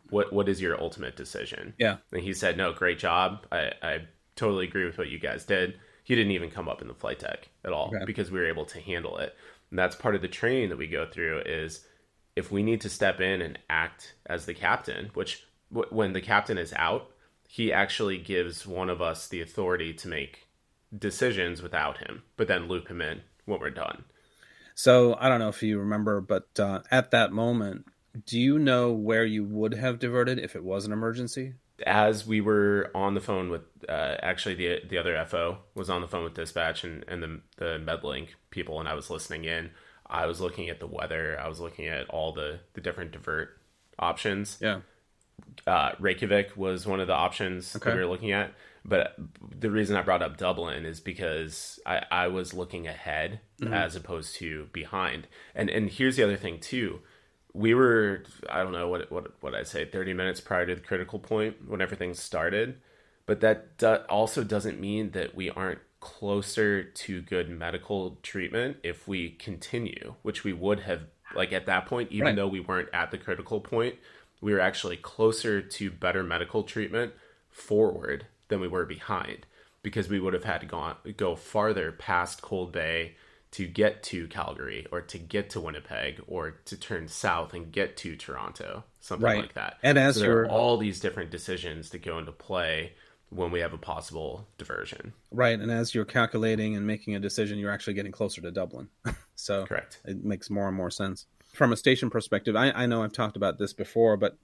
what 0.09 0.31
what 0.31 0.47
is 0.49 0.61
your 0.61 0.79
ultimate 0.79 1.15
decision?" 1.15 1.73
Yeah. 1.79 1.97
And 2.11 2.21
he 2.21 2.33
said, 2.33 2.57
"No, 2.57 2.73
great 2.73 2.99
job. 2.99 3.47
I, 3.51 3.71
I 3.81 4.07
totally 4.35 4.67
agree 4.67 4.85
with 4.85 4.97
what 4.99 5.07
you 5.09 5.17
guys 5.17 5.45
did." 5.45 5.79
He 6.05 6.13
didn't 6.15 6.31
even 6.33 6.51
come 6.51 6.69
up 6.69 6.81
in 6.81 6.87
the 6.87 6.93
flight 6.93 7.19
deck 7.19 7.49
at 7.65 7.73
all 7.73 7.87
Okay. 7.93 8.05
because 8.05 8.29
we 8.31 8.39
were 8.39 8.47
able 8.47 8.65
to 8.65 8.79
handle 8.79 9.17
it. 9.17 9.35
And 9.71 9.77
that's 9.79 9.95
part 9.95 10.13
of 10.15 10.21
the 10.21 10.27
training 10.27 10.69
that 10.69 10.77
we 10.77 10.87
go 10.87 11.05
through 11.05 11.39
is 11.39 11.85
if 12.35 12.51
we 12.51 12.61
need 12.61 12.79
to 12.81 12.89
step 12.89 13.19
in 13.19 13.41
and 13.41 13.57
act 13.69 14.13
as 14.27 14.45
the 14.45 14.53
captain, 14.53 15.09
which 15.15 15.47
w- 15.73 15.89
when 15.91 16.13
the 16.13 16.21
captain 16.21 16.59
is 16.59 16.73
out, 16.73 17.09
he 17.47 17.73
actually 17.73 18.19
gives 18.19 18.67
one 18.67 18.89
of 18.89 19.01
us 19.01 19.27
the 19.27 19.41
authority 19.41 19.93
to 19.95 20.07
make 20.07 20.47
decisions 20.95 21.61
without 21.63 21.97
him, 21.97 22.21
but 22.37 22.47
then 22.47 22.67
loop 22.67 22.87
him 22.87 23.01
in 23.01 23.21
when 23.45 23.59
we're 23.59 23.69
done. 23.71 24.03
So 24.75 25.15
I 25.19 25.27
don't 25.27 25.39
know 25.39 25.49
if 25.49 25.63
you 25.63 25.79
remember, 25.79 26.21
but 26.21 26.47
uh, 26.59 26.81
at 26.91 27.09
that 27.11 27.31
moment, 27.31 27.85
do 28.27 28.39
you 28.39 28.59
know 28.59 28.91
where 28.91 29.25
you 29.25 29.43
would 29.43 29.73
have 29.73 29.97
diverted 29.99 30.37
if 30.37 30.55
it 30.55 30.63
was 30.63 30.85
an 30.85 30.91
emergency? 30.93 31.53
As 31.85 32.25
we 32.25 32.41
were 32.41 32.89
on 32.95 33.13
the 33.13 33.21
phone 33.21 33.49
with 33.49 33.61
uh, 33.89 34.15
actually 34.21 34.55
the 34.55 34.81
the 34.87 34.97
other 34.97 35.23
FO 35.25 35.59
was 35.73 35.89
on 35.89 36.01
the 36.01 36.07
phone 36.07 36.23
with 36.23 36.33
dispatch 36.33 36.83
and, 36.83 37.03
and 37.07 37.21
the 37.21 37.41
the 37.57 37.79
MedLink 37.79 38.29
people 38.49 38.79
and 38.79 38.87
I 38.87 38.93
was 38.93 39.09
listening 39.09 39.45
in. 39.45 39.71
I 40.07 40.25
was 40.27 40.39
looking 40.39 40.69
at 40.69 40.79
the 40.79 40.87
weather. 40.87 41.39
I 41.39 41.47
was 41.47 41.59
looking 41.59 41.87
at 41.87 42.09
all 42.09 42.31
the 42.31 42.59
the 42.73 42.81
different 42.81 43.11
divert 43.11 43.57
options. 43.99 44.57
Yeah. 44.61 44.81
Uh, 45.67 45.91
Reykjavik 45.99 46.55
was 46.55 46.87
one 46.87 46.99
of 46.99 47.07
the 47.07 47.13
options 47.13 47.75
Okay. 47.75 47.93
we 47.93 47.99
were 47.99 48.05
looking 48.07 48.31
at. 48.31 48.53
But 48.87 49.15
the 49.59 49.71
reason 49.71 49.95
I 49.95 50.03
brought 50.03 50.21
up 50.21 50.37
Dublin 50.37 50.85
is 50.85 50.99
because 50.99 51.79
I, 51.87 52.03
I 52.11 52.27
was 52.27 52.53
looking 52.53 52.87
ahead 52.87 53.39
as 53.67 53.95
opposed 53.95 54.35
to 54.35 54.67
behind. 54.73 55.27
And 55.55 55.69
and 55.71 55.89
here's 55.89 56.17
the 56.17 56.23
other 56.23 56.37
thing 56.37 56.59
too 56.59 56.99
we 57.55 57.73
were 57.73 58.23
I 58.49 58.63
don't 58.63 58.73
know 58.73 58.89
what 58.89 59.11
what 59.11 59.31
what 59.41 59.55
I 59.55 59.63
say 59.63 59.85
30 59.85 60.13
minutes 60.13 60.41
prior 60.41 60.65
to 60.65 60.75
the 60.75 60.81
critical 60.81 61.19
point 61.19 61.55
when 61.67 61.81
everything 61.81 62.13
started, 62.13 62.81
but 63.25 63.41
that 63.41 63.77
do, 63.77 63.95
also 64.09 64.43
doesn't 64.43 64.79
mean 64.79 65.11
that 65.11 65.35
we 65.35 65.49
aren't 65.49 65.79
closer 66.01 66.83
to 66.83 67.21
good 67.21 67.49
medical 67.49 68.17
treatment 68.23 68.77
if 68.83 69.07
we 69.07 69.31
continue, 69.31 70.15
which 70.23 70.43
we 70.43 70.53
would 70.53 70.81
have 70.81 71.03
like 71.33 71.53
at 71.53 71.65
that 71.67 71.85
point 71.87 72.11
even 72.11 72.35
Right. 72.35 72.35
though 72.35 72.47
we 72.47 72.59
weren't 72.59 72.89
at 72.93 73.11
the 73.11 73.17
critical 73.17 73.61
point, 73.61 73.95
we 74.41 74.53
were 74.53 74.59
actually 74.59 74.97
closer 74.97 75.61
to 75.61 75.91
better 75.91 76.23
medical 76.23 76.63
treatment 76.63 77.13
forward 77.49 78.27
than 78.49 78.59
we 78.59 78.67
were 78.67 78.85
behind 78.85 79.45
because 79.83 80.09
we 80.09 80.19
would 80.19 80.33
have 80.33 80.43
had 80.43 80.59
to 80.61 80.67
go 80.67 80.95
go 81.17 81.35
farther 81.35 81.91
past 81.91 82.41
Cold 82.41 82.71
Bay 82.71 83.15
to 83.55 83.67
get 83.67 84.03
to 84.03 84.27
Calgary 84.27 84.85
or 84.91 84.99
to 85.01 85.17
get 85.17 85.49
to 85.51 85.61
Winnipeg 85.61 86.21
or 86.27 86.51
to 86.65 86.75
turn 86.77 87.07
south 87.07 87.53
and 87.53 87.71
get 87.71 87.95
to 87.97 88.15
Toronto, 88.17 88.83
something 88.99 89.23
Right. 89.23 89.41
like 89.43 89.53
that. 89.53 89.77
And 89.81 89.97
as 89.97 90.15
so 90.15 90.21
there 90.21 90.39
are 90.41 90.49
all 90.49 90.77
these 90.77 90.99
different 90.99 91.31
decisions 91.31 91.89
that 91.91 92.01
go 92.01 92.17
into 92.19 92.31
play 92.33 92.93
when 93.29 93.51
we 93.51 93.61
have 93.61 93.71
a 93.73 93.77
possible 93.77 94.47
diversion. 94.57 95.13
Right. 95.31 95.57
And 95.59 95.71
as 95.71 95.95
you're 95.95 96.03
calculating 96.05 96.75
and 96.75 96.85
making 96.85 97.15
a 97.15 97.19
decision, 97.19 97.57
you're 97.57 97.71
actually 97.71 97.93
getting 97.93 98.11
closer 98.11 98.41
to 98.41 98.51
Dublin. 98.51 98.89
so 99.35 99.65
Correct. 99.65 100.01
it 100.05 100.23
makes 100.23 100.49
more 100.49 100.67
and 100.67 100.75
more 100.75 100.91
sense. 100.91 101.25
From 101.53 101.71
a 101.71 101.77
station 101.77 102.09
perspective, 102.09 102.55
I, 102.57 102.71
I 102.71 102.85
know 102.87 103.03
I've 103.03 103.13
talked 103.13 103.37
about 103.37 103.57
this 103.57 103.71
before, 103.71 104.17
but 104.17 104.37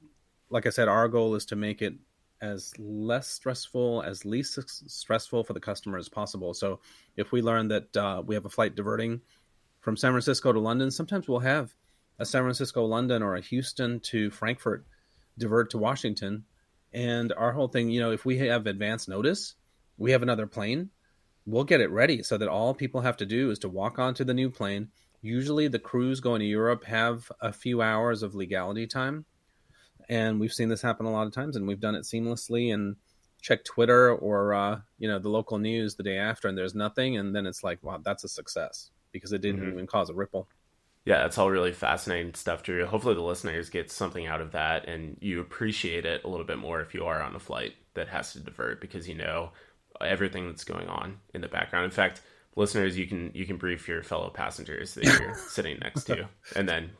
like 0.50 0.66
I 0.66 0.70
said, 0.70 0.88
our 0.88 1.08
goal 1.10 1.36
is 1.36 1.46
to 1.48 1.56
make 1.58 1.82
it 1.82 1.96
as 2.42 2.74
less 2.80 3.28
stressful, 3.28 4.02
as 4.02 4.26
least 4.26 4.58
stressful 4.90 5.44
for 5.44 5.54
the 5.54 5.60
customer 5.60 5.98
as 5.98 6.10
possible. 6.10 6.54
So 6.54 6.80
if 7.16 7.32
we 7.32 7.42
learn 7.42 7.68
that 7.70 7.96
uh, 7.96 8.24
we 8.26 8.36
have 8.36 8.46
a 8.46 8.50
flight 8.50 8.76
diverting 8.76 9.22
from 9.80 9.96
San 9.96 10.12
Francisco 10.12 10.52
to 10.52 10.60
London, 10.60 10.92
sometimes 10.92 11.28
we'll 11.28 11.40
have 11.40 11.74
a 12.20 12.26
San 12.26 12.44
Francisco 12.44 12.86
London 12.86 13.22
or 13.24 13.36
a 13.36 13.42
Houston 13.42 14.00
to 14.02 14.30
Frankfurt 14.32 14.86
divert 15.38 15.72
to 15.72 15.78
Washington. 15.78 16.46
And 16.94 17.32
our 17.34 17.52
whole 17.52 17.68
thing, 17.68 17.90
you 17.90 18.00
know, 18.00 18.12
if 18.12 18.26
we 18.26 18.40
have 18.40 18.68
advance 18.68 19.08
notice, 19.08 19.56
we 19.98 20.12
have 20.12 20.24
another 20.24 20.48
plane, 20.48 20.90
we'll 21.46 21.64
get 21.64 21.82
it 21.82 21.92
ready 21.92 22.24
so 22.24 22.38
that 22.38 22.50
all 22.50 22.74
people 22.74 23.02
have 23.02 23.18
to 23.18 23.26
do 23.26 23.52
is 23.52 23.60
to 23.60 23.70
walk 23.70 24.00
onto 24.00 24.24
the 24.24 24.34
new 24.34 24.50
plane. 24.50 24.90
Usually 25.22 25.68
the 25.68 25.80
crews 25.80 26.20
going 26.20 26.40
to 26.40 26.46
Europe 26.46 26.86
have 26.86 27.32
a 27.40 27.54
few 27.54 27.82
hours 27.82 28.24
of 28.24 28.36
legality 28.36 28.88
time. 28.88 29.26
And 30.12 30.40
we've 30.40 30.52
seen 30.54 30.70
this 30.70 30.82
happen 30.82 31.06
a 31.08 31.12
lot 31.12 31.26
of 31.26 31.34
times 31.34 31.56
and 31.56 31.66
we've 31.66 31.80
done 31.80 31.96
it 31.96 32.04
seamlessly 32.04 32.74
and 32.74 32.98
check 33.42 33.64
Twitter 33.64 34.14
or 34.14 34.54
uh, 34.54 34.82
you 35.00 35.08
know, 35.08 35.18
the 35.18 35.30
local 35.30 35.58
news 35.58 35.96
the 35.96 36.04
day 36.04 36.18
after 36.18 36.48
and 36.48 36.56
there's 36.58 36.76
nothing 36.76 37.18
and 37.18 37.34
then 37.36 37.46
it's 37.48 37.64
like, 37.64 37.82
wow, 37.82 37.98
that's 38.04 38.24
a 38.24 38.28
success 38.28 38.92
because 39.14 39.32
it 39.34 39.42
didn't 39.42 39.62
Mhm. 39.62 39.72
even 39.72 39.88
cause 39.88 40.10
a 40.10 40.14
ripple. 40.14 40.48
Yeah, 41.06 41.20
that's 41.24 41.38
all 41.40 41.50
really 41.50 41.72
fascinating 41.72 42.34
stuff, 42.36 42.62
Drew. 42.62 42.86
Hopefully, 42.86 43.16
the 43.16 43.22
listeners 43.24 43.72
get 43.72 43.90
something 43.90 44.28
out 44.28 44.40
of 44.42 44.52
that 44.52 44.88
and 44.88 45.18
you 45.20 45.40
appreciate 45.42 46.06
it 46.06 46.24
a 46.24 46.28
little 46.28 46.46
bit 46.46 46.60
more 46.60 46.82
if 46.82 46.94
you 46.94 47.06
are 47.06 47.22
on 47.24 47.34
a 47.36 47.40
flight 47.40 47.74
that 47.96 48.08
has 48.10 48.34
to 48.34 48.40
divert 48.40 48.80
because 48.82 49.08
you 49.10 49.16
know 49.16 49.52
everything 50.00 50.46
that's 50.48 50.64
going 50.64 50.88
on 50.88 51.20
in 51.34 51.42
the 51.42 51.48
background. 51.48 51.86
In 51.86 51.92
fact, 51.92 52.22
listeners, 52.56 52.98
you 52.98 53.08
can 53.08 53.32
you 53.34 53.46
can 53.46 53.58
brief 53.58 53.88
your 53.88 54.04
fellow 54.04 54.30
passengers 54.30 54.94
that 54.96 55.06
you're 55.06 55.34
sitting 55.50 55.80
next 55.80 56.04
to, 56.04 56.28
and 56.56 56.68
then 56.70 56.92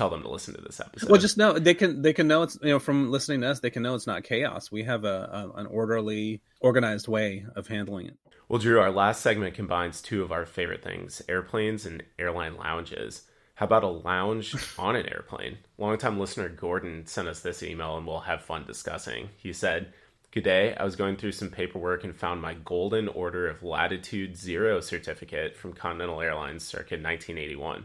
tell 0.00 0.08
them 0.08 0.22
to 0.22 0.30
listen 0.30 0.54
to 0.54 0.62
this 0.62 0.80
episode. 0.80 1.10
Well, 1.10 1.20
just 1.20 1.36
know 1.36 1.58
they 1.58 1.74
can 1.74 2.00
they 2.00 2.14
can 2.14 2.26
know 2.26 2.42
it's 2.42 2.56
you 2.62 2.70
know 2.70 2.78
from 2.78 3.10
listening 3.10 3.42
to 3.42 3.50
us 3.50 3.60
they 3.60 3.68
can 3.68 3.82
know 3.82 3.94
it's 3.94 4.06
not 4.06 4.24
chaos. 4.24 4.72
We 4.72 4.84
have 4.84 5.04
a, 5.04 5.52
a 5.54 5.58
an 5.60 5.66
orderly, 5.66 6.40
organized 6.58 7.06
way 7.06 7.44
of 7.54 7.66
handling 7.66 8.06
it. 8.06 8.16
Well, 8.48 8.58
Drew, 8.58 8.80
our 8.80 8.90
last 8.90 9.20
segment 9.20 9.54
combines 9.54 10.00
two 10.00 10.22
of 10.22 10.32
our 10.32 10.46
favorite 10.46 10.82
things 10.82 11.20
airplanes 11.28 11.84
and 11.84 12.02
airline 12.18 12.56
lounges. 12.56 13.24
How 13.56 13.66
about 13.66 13.84
a 13.84 13.88
lounge 13.88 14.56
on 14.78 14.96
an 14.96 15.06
airplane? 15.06 15.58
Longtime 15.76 16.18
listener 16.18 16.48
Gordon 16.48 17.06
sent 17.06 17.28
us 17.28 17.40
this 17.40 17.62
email 17.62 17.98
and 17.98 18.06
we'll 18.06 18.20
have 18.20 18.40
fun 18.40 18.64
discussing. 18.66 19.28
He 19.36 19.52
said, 19.52 19.92
Good 20.30 20.44
day. 20.44 20.74
I 20.76 20.84
was 20.84 20.96
going 20.96 21.16
through 21.16 21.32
some 21.32 21.50
paperwork 21.50 22.04
and 22.04 22.16
found 22.16 22.40
my 22.40 22.54
Golden 22.54 23.08
Order 23.08 23.48
of 23.48 23.62
Latitude 23.62 24.34
Zero 24.36 24.80
certificate 24.80 25.56
from 25.56 25.74
Continental 25.74 26.22
Airlines 26.22 26.64
circa 26.64 26.94
1981. 26.94 27.84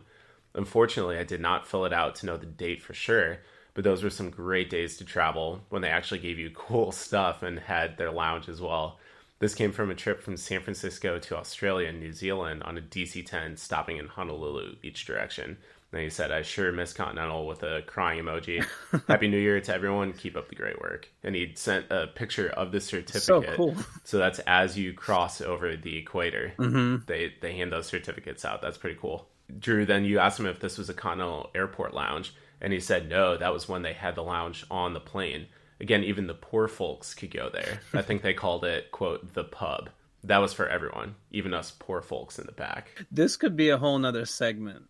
Unfortunately, 0.56 1.18
I 1.18 1.24
did 1.24 1.42
not 1.42 1.68
fill 1.68 1.86
it 1.86 1.94
out 1.94 2.16
to 2.16 2.26
know 2.26 2.38
the 2.38 2.46
date 2.46 2.82
for 2.82 2.94
sure, 2.94 3.38
but 3.74 3.84
those 3.84 4.04
were 4.04 4.10
some 4.10 4.30
great 4.30 4.70
days 4.70 4.98
to 4.98 5.06
travel 5.06 5.62
when 5.70 5.82
they 5.82 5.90
actually 5.90 6.20
gave 6.20 6.40
you 6.40 6.50
cool 6.54 6.92
stuff 6.92 7.44
and 7.44 7.60
had 7.60 7.98
their 7.98 8.12
lounge 8.12 8.50
as 8.50 8.62
well. 8.62 8.98
This 9.40 9.54
came 9.54 9.74
from 9.74 9.92
a 9.92 9.96
trip 9.96 10.24
from 10.24 10.38
San 10.38 10.62
Francisco 10.62 11.20
to 11.20 11.38
Australia 11.38 11.90
and 11.90 12.00
New 12.00 12.14
Zealand 12.14 12.64
on 12.64 12.78
a 12.78 12.82
DC 12.82 13.26
10 13.26 13.58
stopping 13.58 13.98
in 13.98 14.08
Honolulu 14.08 14.76
each 14.82 15.06
direction. 15.06 15.58
And 15.92 16.02
he 16.04 16.10
said, 16.10 16.32
I 16.32 16.42
sure 16.42 16.72
miss 16.74 16.92
Continental 16.94 17.46
with 17.48 17.64
a 17.64 17.82
crying 17.86 18.22
emoji. 18.24 18.66
Happy 19.08 19.28
New 19.30 19.38
Year 19.38 19.62
to 19.62 19.74
everyone. 19.74 20.12
Keep 20.14 20.36
up 20.36 20.50
the 20.50 20.56
great 20.56 20.80
work. 20.82 21.08
And 21.24 21.36
he 21.36 21.54
sent 21.56 21.86
a 21.90 22.08
picture 22.08 22.50
of 22.50 22.72
the 22.74 22.82
certificate. 22.82 23.24
So 23.24 23.42
cool. 23.56 23.76
So 24.04 24.18
that's 24.18 24.40
as 24.40 24.78
you 24.78 24.94
cross 24.94 25.40
over 25.42 25.78
the 25.78 25.98
equator, 25.98 26.54
Mm-hmm. 26.58 27.04
they, 27.06 27.34
they 27.42 27.56
hand 27.56 27.72
those 27.72 27.88
certificates 27.88 28.44
out. 28.44 28.62
That's 28.62 28.78
pretty 28.78 28.98
cool. 29.02 29.28
Drew, 29.60 29.86
then 29.86 30.06
you 30.06 30.20
asked 30.20 30.40
him 30.40 30.46
if 30.46 30.60
this 30.60 30.78
was 30.78 30.90
a 30.90 30.94
Continental 30.94 31.52
Airport 31.54 31.94
lounge. 31.94 32.34
And 32.62 32.72
he 32.72 32.80
said, 32.80 33.10
no, 33.10 33.38
that 33.38 33.54
was 33.54 33.68
when 33.68 33.82
they 33.82 33.94
had 33.94 34.16
the 34.16 34.24
lounge 34.24 34.66
on 34.72 34.94
the 34.94 35.00
plane. 35.00 35.48
Again, 35.80 36.04
even 36.04 36.28
the 36.28 36.34
poor 36.34 36.68
folks 36.68 37.14
could 37.14 37.32
go 37.32 37.50
there. 37.50 37.82
I 37.94 38.02
think 38.02 38.22
they 38.22 38.34
called 38.34 38.64
it, 38.64 38.92
quote, 38.92 39.34
the 39.34 39.44
pub. 39.44 39.90
That 40.24 40.38
was 40.40 40.54
for 40.54 40.68
everyone, 40.68 41.16
even 41.32 41.54
us 41.54 41.72
poor 41.78 42.02
folks 42.02 42.40
in 42.40 42.46
the 42.46 42.54
back. 42.54 43.06
This 43.12 43.36
could 43.36 43.56
be 43.56 43.70
a 43.70 43.78
whole 43.78 44.00
nother 44.00 44.26
segment. 44.26 44.86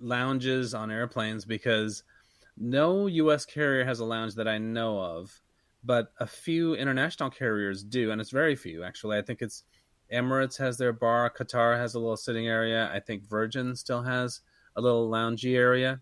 Lounges 0.00 0.74
on 0.74 0.90
airplanes 0.90 1.44
because 1.44 2.04
no 2.56 3.06
U.S. 3.06 3.44
carrier 3.44 3.84
has 3.84 3.98
a 3.98 4.04
lounge 4.04 4.34
that 4.34 4.46
I 4.46 4.58
know 4.58 5.00
of, 5.00 5.40
but 5.82 6.12
a 6.20 6.26
few 6.26 6.74
international 6.74 7.30
carriers 7.30 7.82
do, 7.82 8.10
and 8.10 8.20
it's 8.20 8.30
very 8.30 8.54
few 8.54 8.84
actually. 8.84 9.18
I 9.18 9.22
think 9.22 9.42
it's 9.42 9.64
Emirates 10.12 10.58
has 10.58 10.78
their 10.78 10.92
bar, 10.92 11.30
Qatar 11.30 11.76
has 11.76 11.94
a 11.94 11.98
little 11.98 12.16
sitting 12.16 12.46
area. 12.46 12.90
I 12.92 13.00
think 13.00 13.24
Virgin 13.24 13.74
still 13.76 14.02
has 14.02 14.40
a 14.76 14.80
little 14.80 15.10
loungy 15.10 15.56
area, 15.56 16.00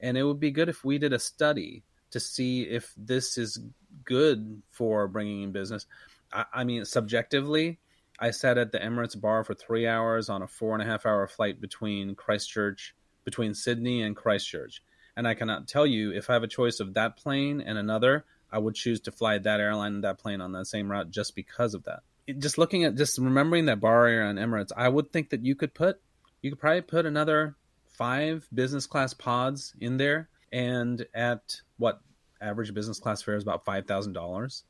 and 0.00 0.16
it 0.16 0.22
would 0.22 0.40
be 0.40 0.50
good 0.50 0.68
if 0.68 0.84
we 0.84 0.98
did 0.98 1.12
a 1.12 1.18
study 1.18 1.84
to 2.10 2.20
see 2.20 2.62
if 2.62 2.94
this 2.96 3.38
is 3.38 3.60
good 4.04 4.62
for 4.70 5.08
bringing 5.08 5.42
in 5.42 5.52
business. 5.52 5.86
I, 6.32 6.44
I 6.52 6.64
mean, 6.64 6.84
subjectively, 6.84 7.78
I 8.18 8.30
sat 8.30 8.58
at 8.58 8.72
the 8.72 8.78
Emirates 8.78 9.18
bar 9.18 9.44
for 9.44 9.54
three 9.54 9.86
hours 9.86 10.28
on 10.28 10.42
a 10.42 10.46
four 10.48 10.74
and 10.74 10.82
a 10.82 10.86
half 10.86 11.06
hour 11.06 11.26
flight 11.26 11.60
between 11.60 12.14
Christchurch, 12.14 12.94
between 13.24 13.54
Sydney 13.54 14.02
and 14.02 14.16
Christchurch. 14.16 14.82
And 15.16 15.26
I 15.26 15.34
cannot 15.34 15.68
tell 15.68 15.86
you 15.86 16.12
if 16.12 16.30
I 16.30 16.34
have 16.34 16.42
a 16.42 16.48
choice 16.48 16.80
of 16.80 16.94
that 16.94 17.16
plane 17.16 17.60
and 17.60 17.78
another, 17.78 18.24
I 18.50 18.58
would 18.58 18.74
choose 18.74 19.00
to 19.02 19.12
fly 19.12 19.38
that 19.38 19.60
airline 19.60 19.94
and 19.94 20.04
that 20.04 20.18
plane 20.18 20.40
on 20.40 20.52
that 20.52 20.66
same 20.66 20.90
route 20.90 21.10
just 21.10 21.34
because 21.34 21.74
of 21.74 21.84
that. 21.84 22.00
Just 22.38 22.58
looking 22.58 22.84
at, 22.84 22.94
just 22.94 23.18
remembering 23.18 23.66
that 23.66 23.80
bar 23.80 24.06
area 24.06 24.28
on 24.28 24.36
Emirates, 24.36 24.70
I 24.76 24.88
would 24.88 25.12
think 25.12 25.30
that 25.30 25.44
you 25.44 25.54
could 25.54 25.74
put, 25.74 25.96
you 26.42 26.50
could 26.50 26.60
probably 26.60 26.82
put 26.82 27.06
another 27.06 27.56
five 27.96 28.46
business 28.52 28.86
class 28.86 29.14
pods 29.14 29.74
in 29.80 29.96
there 29.96 30.28
and 30.52 31.04
at 31.14 31.40
what 31.78 32.00
average 32.40 32.72
business 32.74 32.98
class 32.98 33.22
fare 33.22 33.36
is 33.36 33.42
about 33.42 33.64
five 33.64 33.86
thousand 33.86 34.12
dollars. 34.12 34.64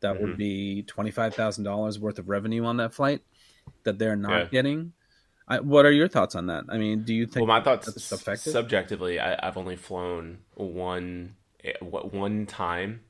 That 0.00 0.14
Mm-hmm. 0.14 0.22
would 0.22 0.36
be 0.36 0.82
twenty 0.82 1.10
five 1.10 1.34
thousand 1.34 1.64
dollars 1.64 1.98
worth 1.98 2.18
of 2.18 2.28
revenue 2.28 2.64
on 2.64 2.78
that 2.78 2.94
flight 2.94 3.20
that 3.84 3.98
they're 3.98 4.16
not 4.16 4.30
Yeah. 4.30 4.46
getting. 4.50 4.92
I, 5.46 5.60
what 5.60 5.84
are 5.84 5.92
your 5.92 6.08
thoughts 6.08 6.34
on 6.34 6.46
that? 6.46 6.64
I 6.70 6.78
mean, 6.78 7.04
do 7.04 7.12
you 7.14 7.26
think 7.26 7.46
Well, 7.46 7.58
my 7.58 7.62
thoughts 7.62 7.86
that's 7.86 8.12
effective? 8.12 8.52
subjectively, 8.52 9.20
I, 9.20 9.46
I've 9.46 9.56
only 9.58 9.76
flown 9.76 10.38
one 10.54 11.36
eh, 11.62 11.72
what 11.80 12.12
one 12.14 12.46
time 12.46 13.00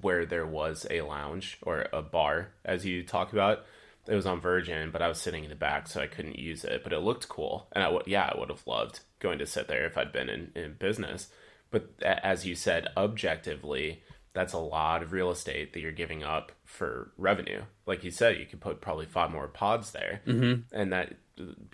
where 0.00 0.24
there 0.24 0.46
was 0.46 0.86
a 0.90 1.02
lounge 1.02 1.58
or 1.62 1.86
a 1.92 2.02
bar, 2.02 2.48
as 2.64 2.86
you 2.86 3.02
talk 3.02 3.32
about. 3.32 3.64
It 4.06 4.14
was 4.14 4.26
on 4.26 4.40
Virgin, 4.40 4.90
but 4.90 5.00
I 5.00 5.08
was 5.08 5.18
sitting 5.18 5.44
in 5.44 5.50
the 5.50 5.56
back, 5.56 5.88
so 5.88 6.00
I 6.00 6.06
couldn't 6.06 6.38
use 6.38 6.64
it. 6.64 6.82
But 6.84 6.92
it 6.92 6.98
looked 6.98 7.28
cool, 7.28 7.68
and 7.72 7.82
I 7.82 7.88
would 7.88 8.06
yeah, 8.06 8.30
I 8.32 8.38
would 8.38 8.50
have 8.50 8.66
loved 8.66 9.00
going 9.18 9.38
to 9.38 9.46
sit 9.46 9.66
there 9.66 9.86
if 9.86 9.96
I'd 9.96 10.12
been 10.12 10.28
in, 10.28 10.52
in 10.54 10.74
business. 10.74 11.28
But 11.70 11.90
a- 12.02 12.24
as 12.24 12.44
you 12.46 12.54
said, 12.54 12.88
objectively, 12.96 14.02
that's 14.34 14.52
a 14.52 14.58
lot 14.58 15.02
of 15.02 15.12
real 15.12 15.30
estate 15.30 15.72
that 15.72 15.80
you're 15.80 15.92
giving 15.92 16.22
up 16.22 16.52
for 16.64 17.12
revenue. 17.16 17.62
Like 17.86 18.04
you 18.04 18.10
said, 18.10 18.38
you 18.38 18.46
could 18.46 18.60
put 18.60 18.82
probably 18.82 19.06
five 19.06 19.30
more 19.30 19.48
pods 19.48 19.92
there, 19.92 20.20
mm-hmm. 20.26 20.62
and 20.76 20.92
that 20.92 21.14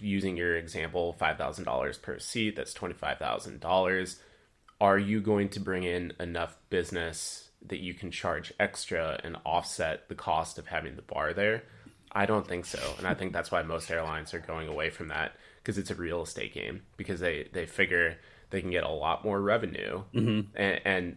using 0.00 0.36
your 0.36 0.56
example, 0.56 1.14
five 1.14 1.36
thousand 1.36 1.64
dollars 1.64 1.98
per 1.98 2.18
seat, 2.18 2.54
that's 2.56 2.74
twenty 2.74 2.94
five 2.94 3.18
thousand 3.18 3.60
dollars. 3.60 4.20
Are 4.80 4.98
you 4.98 5.20
going 5.20 5.50
to 5.50 5.60
bring 5.60 5.82
in 5.84 6.12
enough 6.18 6.56
business 6.70 7.49
that 7.66 7.80
you 7.80 7.94
can 7.94 8.10
charge 8.10 8.52
extra 8.58 9.20
and 9.22 9.36
offset 9.44 10.08
the 10.08 10.14
cost 10.14 10.58
of 10.58 10.66
having 10.66 10.96
the 10.96 11.02
bar 11.02 11.32
there? 11.32 11.64
I 12.12 12.26
don't 12.26 12.46
think 12.46 12.64
so, 12.64 12.80
and 12.98 13.06
I 13.06 13.14
think 13.14 13.32
that's 13.32 13.52
why 13.52 13.62
most 13.62 13.90
airlines 13.90 14.34
are 14.34 14.40
going 14.40 14.68
away 14.68 14.90
from 14.90 15.08
that 15.08 15.32
because 15.62 15.78
it's 15.78 15.90
a 15.90 15.94
real 15.94 16.22
estate 16.22 16.52
game 16.52 16.82
because 16.96 17.20
they 17.20 17.48
they 17.52 17.66
figure 17.66 18.18
they 18.50 18.60
can 18.60 18.70
get 18.70 18.84
a 18.84 18.88
lot 18.88 19.24
more 19.24 19.40
revenue 19.40 20.02
mm-hmm. 20.12 20.40
and, 20.56 20.80
and 20.84 21.16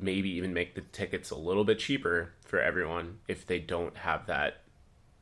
maybe 0.00 0.30
even 0.30 0.54
make 0.54 0.74
the 0.74 0.80
tickets 0.80 1.30
a 1.30 1.36
little 1.36 1.64
bit 1.64 1.78
cheaper 1.78 2.32
for 2.44 2.60
everyone 2.60 3.18
if 3.26 3.46
they 3.46 3.58
don't 3.58 3.96
have 3.96 4.26
that 4.26 4.62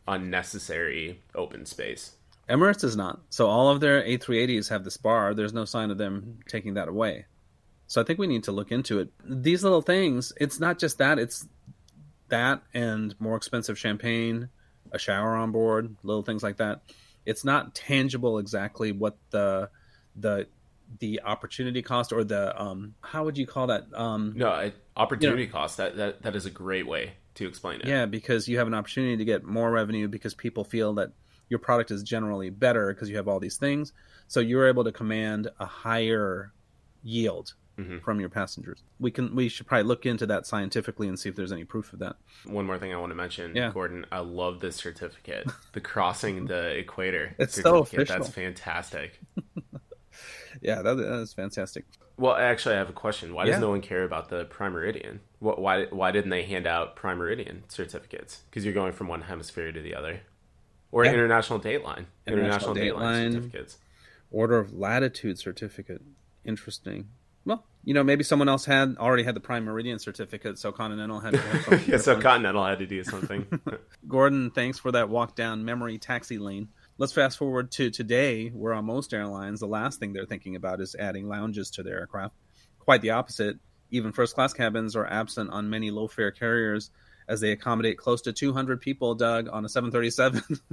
unnecessary 0.07 1.23
open 1.35 1.65
space. 1.65 2.13
Emirates 2.49 2.85
is 2.85 2.97
not. 2.97 3.21
So 3.31 3.49
all 3.49 3.71
of 3.71 3.81
their 3.81 4.03
A380s 4.03 4.69
have 4.69 4.85
this 4.85 4.97
bar. 4.97 5.35
There's 5.35 5.53
no 5.53 5.65
sign 5.65 5.91
of 5.91 5.99
them 5.99 6.39
taking 6.47 6.75
that 6.75 6.89
away. 6.89 7.25
So 7.87 8.01
I 8.01 8.05
think 8.05 8.19
we 8.19 8.27
need 8.27 8.45
to 8.45 8.53
look 8.53 8.73
into 8.73 8.99
it. 8.99 9.11
These 9.25 9.63
little 9.63 9.83
things, 9.83 10.33
it's 10.41 10.59
not 10.59 10.79
just 10.79 10.99
that, 10.99 11.19
it's 11.19 11.47
that 12.29 12.63
and 12.75 13.15
more 13.21 13.37
expensive 13.37 13.79
champagne, 13.79 14.49
a 14.93 14.99
shower 14.99 15.37
on 15.37 15.53
board, 15.53 15.97
little 16.03 16.23
things 16.23 16.43
like 16.43 16.57
that. 16.57 16.83
It's 17.25 17.45
not 17.45 17.75
tangible 17.75 18.39
exactly 18.39 18.93
what 18.93 19.17
the 19.31 19.71
the 20.15 20.47
the 21.01 21.21
opportunity 21.25 21.83
cost 21.83 22.13
or 22.13 22.23
the 22.23 22.61
um 22.61 22.95
how 23.01 23.25
would 23.25 23.37
you 23.37 23.47
call 23.47 23.67
that 23.67 23.87
um 23.93 24.33
No, 24.37 24.49
I, 24.49 24.73
opportunity 24.97 25.49
cost. 25.49 25.77
That, 25.79 25.97
that 25.97 26.23
that 26.23 26.37
is 26.37 26.47
a 26.47 26.51
great 26.51 26.87
way 26.87 27.15
to 27.35 27.47
explain 27.47 27.81
it. 27.81 27.89
Yeah, 27.89 28.07
because 28.07 28.49
you 28.49 28.59
have 28.59 28.67
an 28.67 28.75
opportunity 28.75 29.17
to 29.17 29.25
get 29.25 29.45
more 29.45 29.71
revenue 29.71 30.09
because 30.09 30.35
people 30.35 30.65
feel 30.65 30.95
that 30.95 31.11
your 31.49 31.59
product 31.59 31.91
is 31.91 32.03
generally 32.03 32.51
better 32.51 32.93
because 32.93 33.09
you 33.09 33.17
have 33.17 33.29
all 33.29 33.41
these 33.41 33.57
things. 33.57 33.93
So 34.29 34.41
you're 34.41 34.69
able 34.69 34.85
to 34.85 34.93
command 34.93 35.49
a 35.61 35.67
higher 35.67 36.53
yield 37.03 37.55
Mhm. 37.79 38.01
from 38.03 38.21
your 38.21 38.29
passengers. 38.31 38.83
We 38.99 39.11
can 39.11 39.35
we 39.35 39.49
should 39.49 39.67
probably 39.67 39.85
look 39.85 40.07
into 40.07 40.25
that 40.27 40.47
scientifically 40.47 41.09
and 41.09 41.19
see 41.19 41.29
if 41.29 41.37
there's 41.37 41.53
any 41.53 41.65
proof 41.65 41.93
of 41.93 41.99
that. 41.99 42.17
One 42.45 42.65
more 42.67 42.79
thing 42.79 42.93
I 42.93 42.97
want 42.97 43.11
to 43.11 43.15
mention, 43.17 43.55
Yeah. 43.55 43.71
Gordon. 43.73 44.07
I 44.11 44.21
love 44.21 44.61
this 44.61 44.77
certificate. 44.77 45.47
The 45.73 45.81
crossing 45.83 46.47
the 46.47 46.69
equator. 46.79 47.35
It's 47.39 47.61
so 47.61 47.79
official. 47.79 48.17
That's 48.19 48.31
fantastic. 48.31 49.21
Yeah, 50.63 50.81
that, 50.81 50.95
that 50.95 51.13
is 51.21 51.35
fantastic. 51.35 51.85
Well, 52.17 52.35
actually, 52.35 52.77
I 52.77 52.79
have 52.79 52.89
a 52.89 52.95
question. 52.95 53.35
Why 53.35 53.45
does 53.45 53.61
no 53.61 53.69
one 53.69 53.83
care 53.83 54.05
about 54.05 54.31
the 54.31 54.47
Prime 54.47 54.73
Meridian? 54.73 55.21
What, 55.39 55.61
why 55.61 55.85
why 55.87 56.11
didn't 56.13 56.31
they 56.31 56.45
hand 56.45 56.67
out 56.67 56.97
Prime 56.97 57.19
Meridian 57.19 57.65
certificates? 57.69 58.43
Because 58.49 58.65
you're 58.65 58.73
going 58.73 58.93
from 58.95 59.09
one 59.09 59.21
hemisphere 59.23 59.71
to 59.71 59.81
the 59.83 59.95
other, 59.95 60.21
or 60.91 61.05
Yeah. 61.05 61.13
International 61.13 61.61
Dateline. 61.61 62.07
International 62.27 62.75
Dateline. 62.75 63.33
certificates. 63.35 63.77
Order 64.31 64.59
of 64.59 64.73
latitude 64.73 65.39
certificate. 65.39 66.01
Interesting. 66.43 67.11
You 67.87 67.95
know, 67.95 68.03
maybe 68.03 68.25
someone 68.25 68.49
else 68.49 68.65
had 68.65 68.97
already 68.99 69.23
had 69.23 69.37
the 69.37 69.41
Prime 69.41 69.65
Meridian 69.65 70.01
certificate, 70.01 70.59
so 70.59 70.73
Continental 70.73 71.21
had 71.21 71.35
to 71.35 71.39
have 71.41 71.89
yeah, 71.89 71.97
so. 71.99 72.21
Continental 72.21 72.65
had 72.67 72.81
to 72.81 72.87
do 72.87 73.03
something. 73.05 73.47
Gordon, 74.09 74.51
thanks 74.51 74.79
for 74.81 74.91
that 74.93 75.09
walk 75.09 75.37
down 75.37 75.65
memory 75.65 75.97
taxi 75.97 76.37
lane. 76.39 76.69
Let's 76.99 77.13
fast 77.13 77.39
forward 77.39 77.71
to 77.73 77.91
today, 77.91 78.49
where 78.49 78.75
on 78.75 78.87
most 78.87 79.15
airlines, 79.15 79.61
the 79.61 79.69
last 79.69 80.01
thing 80.01 80.13
they're 80.13 80.27
thinking 80.27 80.57
about 80.57 80.81
is 80.81 80.97
adding 80.99 81.29
lounges 81.29 81.71
to 81.73 81.85
their 81.85 82.01
aircraft. 82.01 82.35
Quite 82.81 83.03
the 83.03 83.11
opposite. 83.11 83.57
Even 83.93 84.11
first 84.13 84.35
class 84.35 84.53
cabins 84.53 84.97
are 84.97 85.07
absent 85.07 85.51
on 85.51 85.71
many 85.71 85.93
low 85.93 86.09
fare 86.09 86.33
carriers 86.33 86.91
as 87.29 87.41
they 87.41 87.53
accommodate 87.53 87.99
close 87.99 88.23
to 88.23 88.33
200 88.33 88.81
people, 88.81 89.15
Doug, 89.15 89.49
on 89.49 89.65
a 89.65 89.69
737. 89.69 90.43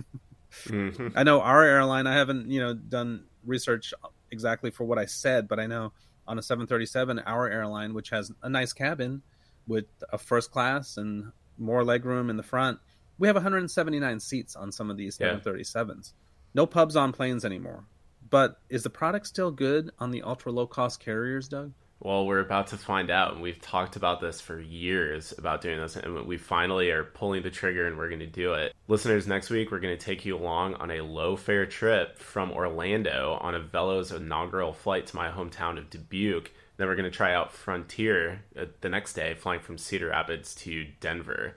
Mhm. 0.66 1.14
I 1.16 1.24
know 1.24 1.42
our 1.42 1.64
airline, 1.64 2.06
I 2.06 2.14
haven't, 2.14 2.48
you 2.52 2.60
know, 2.60 2.76
done 2.76 3.24
research 3.44 3.92
exactly 4.32 4.70
for 4.70 4.84
what 4.84 5.00
I 5.00 5.06
said, 5.06 5.48
but 5.48 5.60
I 5.60 5.66
know 5.66 5.94
on 6.28 6.38
a 6.38 6.42
737, 6.42 7.20
our 7.20 7.50
airline, 7.50 7.94
which 7.94 8.10
has 8.10 8.32
a 8.42 8.50
nice 8.50 8.74
cabin 8.74 9.22
with 9.68 9.86
a 10.12 10.18
first 10.18 10.52
class 10.52 10.98
and 10.98 11.32
more 11.58 11.84
legroom 11.84 12.30
in 12.30 12.38
the 12.38 12.44
front, 12.44 12.80
we 13.18 13.28
have 13.28 13.36
179 13.36 14.20
seats 14.20 14.56
on 14.56 14.72
some 14.72 14.90
of 14.90 14.98
these 14.98 15.18
Yeah. 15.20 15.36
737s. 15.40 16.14
No 16.54 16.66
pubs 16.66 16.96
on 16.96 17.12
planes 17.14 17.46
anymore. 17.46 17.86
But 18.30 18.60
is 18.70 18.84
the 18.84 18.90
product 18.90 19.28
still 19.28 19.52
good 19.52 19.92
on 20.00 20.12
the 20.12 20.24
ultra 20.24 20.52
low 20.52 20.66
cost 20.68 21.00
carriers, 21.00 21.48
Doug? 21.48 21.74
Well, 22.04 22.26
we're 22.26 22.40
about 22.40 22.68
to 22.68 22.78
find 22.78 23.10
out, 23.10 23.32
and 23.32 23.42
we've 23.42 23.62
talked 23.62 23.96
about 23.96 24.20
this 24.20 24.42
for 24.42 24.60
years 24.60 25.34
about 25.38 25.62
doing 25.62 25.80
this, 25.80 25.96
and 25.96 26.26
we 26.26 26.36
finally 26.38 26.92
are 26.92 27.06
pulling 27.06 27.44
the 27.44 27.50
trigger, 27.50 27.88
and 27.88 27.98
we're 27.98 28.10
going 28.10 28.20
to 28.20 28.28
do 28.28 28.56
it. 28.56 28.76
Listeners, 28.90 29.26
next 29.26 29.50
week 29.50 29.72
we're 29.72 29.80
going 29.80 29.98
to 29.98 30.06
take 30.06 30.26
you 30.26 30.36
along 30.36 30.76
on 30.76 30.92
a 30.92 31.00
low 31.00 31.38
fare 31.38 31.66
trip 31.66 32.18
from 32.18 32.52
Orlando 32.52 33.38
on 33.40 33.54
Avelo's 33.54 34.12
inaugural 34.12 34.74
flight 34.74 35.08
to 35.08 35.16
my 35.16 35.32
hometown 35.32 35.78
of 35.78 35.90
Dubuque. 35.90 36.52
Then 36.76 36.88
we're 36.88 36.98
going 36.98 37.10
to 37.10 37.18
try 37.18 37.34
out 37.34 37.54
Frontier 37.54 38.44
uh, 38.60 38.66
the 38.82 38.90
next 38.90 39.14
day, 39.14 39.34
flying 39.36 39.62
from 39.62 39.78
Cedar 39.78 40.10
Rapids 40.10 40.54
to 40.56 40.86
Denver. 41.00 41.56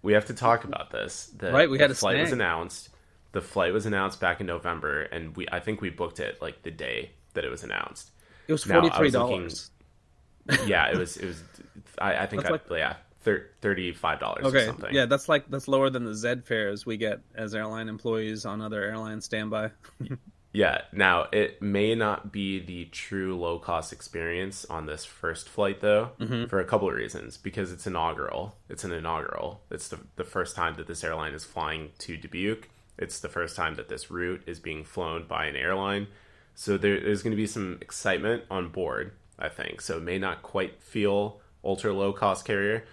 We 0.00 0.12
have 0.12 0.26
to 0.26 0.34
talk 0.34 0.62
about 0.62 0.92
this. 0.92 1.32
The, 1.36 1.50
Right, 1.50 1.68
we 1.68 1.80
had 1.80 1.90
a 1.90 1.94
flight 1.96 2.20
was 2.20 2.30
announced. 2.30 2.90
The 3.32 3.40
flight 3.40 3.72
was 3.72 3.84
announced 3.84 4.20
back 4.20 4.40
in 4.40 4.46
November, 4.46 5.02
and 5.02 5.36
we 5.36 5.48
I 5.50 5.58
think 5.58 5.80
we 5.80 5.90
booked 5.90 6.20
it 6.20 6.40
like 6.40 6.62
the 6.62 6.70
day 6.70 7.10
that 7.34 7.44
it 7.44 7.50
was 7.50 7.64
announced. 7.64 8.11
It 8.48 8.52
was 8.52 8.64
$43. 8.64 9.70
yeah, 10.66 10.90
it 10.90 10.98
was. 10.98 11.16
It 11.16 11.26
was. 11.26 11.42
I, 11.98 12.16
I 12.16 12.26
think. 12.26 12.44
I, 12.46 12.50
like- 12.50 12.62
yeah, 12.70 12.96
thirty-five 13.60 14.18
dollars 14.20 14.44
or 14.44 14.48
Okay, 14.48 14.66
something. 14.66 14.92
yeah, 14.94 15.06
that's 15.06 15.28
like 15.28 15.48
that's 15.48 15.68
lower 15.68 15.90
than 15.90 16.04
the 16.04 16.14
Z 16.14 16.36
fares 16.44 16.84
we 16.84 16.96
get 16.96 17.20
as 17.34 17.54
airline 17.54 17.88
employees 17.88 18.44
on 18.44 18.60
other 18.60 18.82
airline 18.82 19.20
standby. 19.20 19.70
Yeah. 20.54 20.82
Now 20.92 21.28
it 21.32 21.62
may 21.62 21.94
not 21.94 22.30
be 22.30 22.60
the 22.60 22.84
true 22.84 23.38
low-cost 23.38 23.90
experience 23.90 24.66
on 24.66 24.84
this 24.84 25.02
first 25.02 25.48
flight, 25.48 25.80
though, 25.80 26.10
Mm-hmm. 26.20 26.44
for 26.48 26.60
a 26.60 26.64
couple 26.66 26.90
of 26.90 26.94
reasons. 26.94 27.38
Because 27.38 27.72
it's 27.72 27.86
inaugural. 27.86 28.54
It's 28.68 28.84
an 28.84 28.92
inaugural. 28.92 29.62
It's 29.70 29.88
the 29.88 29.98
the 30.16 30.24
first 30.24 30.54
time 30.54 30.74
that 30.74 30.86
this 30.86 31.02
airline 31.04 31.32
is 31.32 31.42
flying 31.46 31.92
to 32.00 32.18
Dubuque. 32.18 32.68
It's 32.98 33.20
the 33.20 33.30
first 33.30 33.56
time 33.56 33.76
that 33.76 33.88
this 33.88 34.10
route 34.10 34.42
is 34.46 34.60
being 34.60 34.84
flown 34.84 35.24
by 35.26 35.46
an 35.46 35.56
airline. 35.56 36.08
So 36.54 36.76
there, 36.76 37.00
there's 37.00 37.22
going 37.22 37.32
to 37.32 37.36
be 37.36 37.46
some 37.46 37.78
excitement 37.80 38.44
on 38.50 38.68
board. 38.68 39.12
I 39.38 39.48
think 39.48 39.80
so. 39.80 39.96
It 39.96 40.02
may 40.02 40.18
not 40.18 40.42
quite 40.42 40.80
feel 40.82 41.40
ultra 41.64 41.92
low-cost 41.92 42.44
carrier, 42.44 42.84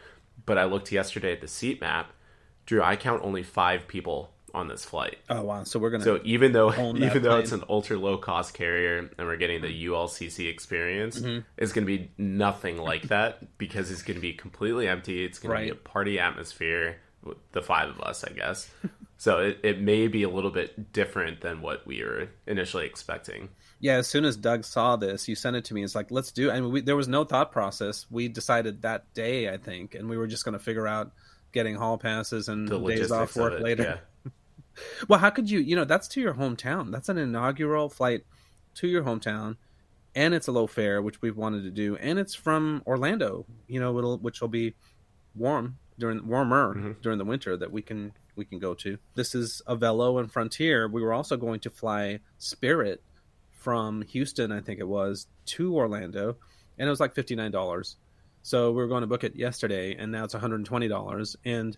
but 0.45 0.57
I 0.57 0.65
looked 0.65 0.91
yesterday 0.91 1.31
at 1.33 1.41
the 1.41 1.47
seat 1.47 1.81
map. 1.81 2.11
Drew, 2.65 2.81
I 2.81 2.95
count 2.95 3.21
only 3.23 3.43
five 3.43 3.87
people 3.87 4.31
on 4.53 4.67
this 4.67 4.83
flight. 4.83 5.17
Oh 5.29 5.43
wow! 5.43 5.63
So 5.63 5.77
we're 5.77 5.91
gonna 5.91 6.03
So 6.03 6.19
even 6.23 6.53
though 6.53 6.71
even 6.97 7.21
though 7.21 7.37
it's 7.37 7.51
an 7.51 7.63
ultra 7.69 7.97
low 7.97 8.17
cost 8.17 8.55
carrier 8.55 8.97
and 9.17 9.27
we're 9.27 9.37
getting 9.37 9.61
the 9.61 9.85
ULCC 9.85 10.49
experience, 10.49 11.19
Mm-hmm. 11.19 11.41
it's 11.57 11.71
going 11.71 11.85
to 11.85 11.97
be 11.97 12.09
nothing 12.17 12.77
like 12.77 13.03
that 13.09 13.57
because 13.59 13.91
it's 13.91 14.01
going 14.01 14.15
to 14.15 14.21
be 14.21 14.33
completely 14.33 14.87
empty. 14.87 15.23
It's 15.23 15.37
going 15.37 15.55
to 15.55 15.65
be 15.65 15.69
a 15.71 15.75
party 15.75 16.19
atmosphere 16.19 16.97
with 17.23 17.37
the 17.51 17.61
five 17.61 17.89
of 17.89 17.99
us, 18.01 18.23
I 18.23 18.31
guess. 18.31 18.71
So 19.19 19.37
it, 19.39 19.59
it 19.63 19.81
may 19.81 20.07
be 20.07 20.23
a 20.23 20.29
little 20.29 20.49
bit 20.49 20.91
different 20.93 21.41
than 21.41 21.61
what 21.61 21.85
we 21.85 22.01
were 22.03 22.29
initially 22.47 22.85
expecting. 22.87 23.49
Yeah, 23.81 23.97
as 23.97 24.07
soon 24.07 24.25
as 24.25 24.35
Doug 24.35 24.63
saw 24.65 24.95
this, 24.95 25.27
you 25.27 25.35
sent 25.35 25.55
it 25.55 25.65
to 25.65 25.73
me. 25.73 25.83
It's 25.83 25.93
like, 25.93 26.09
let's 26.09 26.31
do. 26.31 26.49
I 26.49 26.59
mean, 26.59 26.71
we, 26.71 26.81
there 26.81 26.95
was 26.95 27.07
no 27.07 27.23
thought 27.25 27.51
process. 27.51 28.05
We 28.09 28.27
decided 28.29 28.81
that 28.81 29.13
day, 29.13 29.49
I 29.49 29.57
think, 29.57 29.93
and 29.93 30.09
we 30.09 30.17
were 30.17 30.27
just 30.27 30.43
going 30.45 30.53
to 30.57 30.63
figure 30.63 30.87
out 30.87 31.11
getting 31.51 31.75
hall 31.75 31.97
passes 31.97 32.47
and 32.49 32.67
days 32.87 33.11
off 33.11 33.35
work 33.35 33.53
of 33.53 33.59
it, 33.59 33.63
later. 33.63 33.83
yeah. 34.25 34.31
Well, 35.09 35.19
how 35.19 35.29
could 35.29 35.49
you? 35.51 35.59
You 35.59 35.75
know, 35.75 35.83
that's 35.83 36.07
to 36.09 36.21
your 36.21 36.33
hometown. 36.35 36.89
That's 36.91 37.09
an 37.09 37.17
inaugural 37.17 37.89
flight 37.89 38.23
to 38.75 38.87
your 38.87 39.03
hometown, 39.03 39.57
and 40.15 40.33
it's 40.33 40.47
a 40.47 40.53
low 40.53 40.67
fare, 40.67 41.01
which 41.01 41.21
we've 41.21 41.35
wanted 41.35 41.63
to 41.63 41.69
do, 41.69 41.97
and 41.97 42.17
it's 42.17 42.33
from 42.33 42.81
Orlando. 42.87 43.45
You 43.67 43.81
know, 43.81 43.97
it'll, 43.97 44.17
which 44.19 44.39
will 44.39 44.47
be 44.47 44.75
warm 45.35 45.77
during 45.97 46.25
warmer 46.27 46.75
Mm-hmm. 46.75 46.91
during 47.01 47.17
the 47.17 47.25
winter 47.25 47.57
that 47.57 47.73
we 47.73 47.81
can 47.81 48.13
we 48.39 48.45
can 48.45 48.57
go 48.57 48.73
to. 48.73 48.97
This 49.13 49.35
is 49.35 49.61
Avelo 49.67 50.19
and 50.19 50.31
Frontier. 50.31 50.87
We 50.87 51.03
were 51.03 51.13
also 51.13 51.37
going 51.37 51.59
to 51.59 51.69
fly 51.69 52.21
Spirit 52.39 53.03
from 53.51 54.01
Houston, 54.03 54.51
I 54.51 54.61
think 54.61 54.79
it 54.79 54.87
was, 54.87 55.27
to 55.47 55.75
Orlando, 55.75 56.37
and 56.77 56.87
it 56.87 56.89
was 56.89 57.01
like 57.01 57.13
fifty 57.13 57.35
nine 57.35 57.51
dollars. 57.51 57.97
So 58.41 58.71
we 58.71 58.77
were 58.77 58.87
going 58.87 59.01
to 59.01 59.07
book 59.07 59.25
it 59.25 59.35
yesterday, 59.35 59.95
and 59.95 60.11
now 60.11 60.23
it's 60.23 60.33
one 60.33 60.41
hundred 60.41 60.55
and 60.55 60.65
twenty 60.65 60.87
dollars. 60.87 61.35
And 61.45 61.77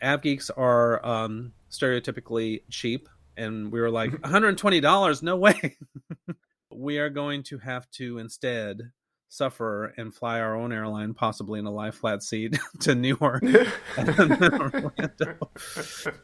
AvGeeks 0.00 0.50
are 0.56 1.04
um, 1.04 1.52
stereotypically 1.70 2.62
cheap, 2.70 3.08
and 3.36 3.72
we 3.72 3.80
were 3.80 3.90
like 3.90 4.12
one 4.22 4.30
hundred 4.30 4.48
and 4.48 4.58
twenty 4.58 4.80
dollars. 4.80 5.22
No 5.22 5.36
way. 5.36 5.76
we 6.72 6.98
are 6.98 7.10
going 7.10 7.42
to 7.42 7.58
have 7.58 7.90
to 7.90 8.18
instead 8.18 8.92
suffer 9.30 9.94
and 9.96 10.12
fly 10.12 10.40
our 10.40 10.54
own 10.56 10.72
airline, 10.72 11.14
possibly 11.14 11.58
in 11.58 11.64
a 11.64 11.70
lie 11.70 11.92
flat 11.92 12.22
seat 12.22 12.58
to 12.80 12.94
New 12.94 13.16
York. 13.20 13.42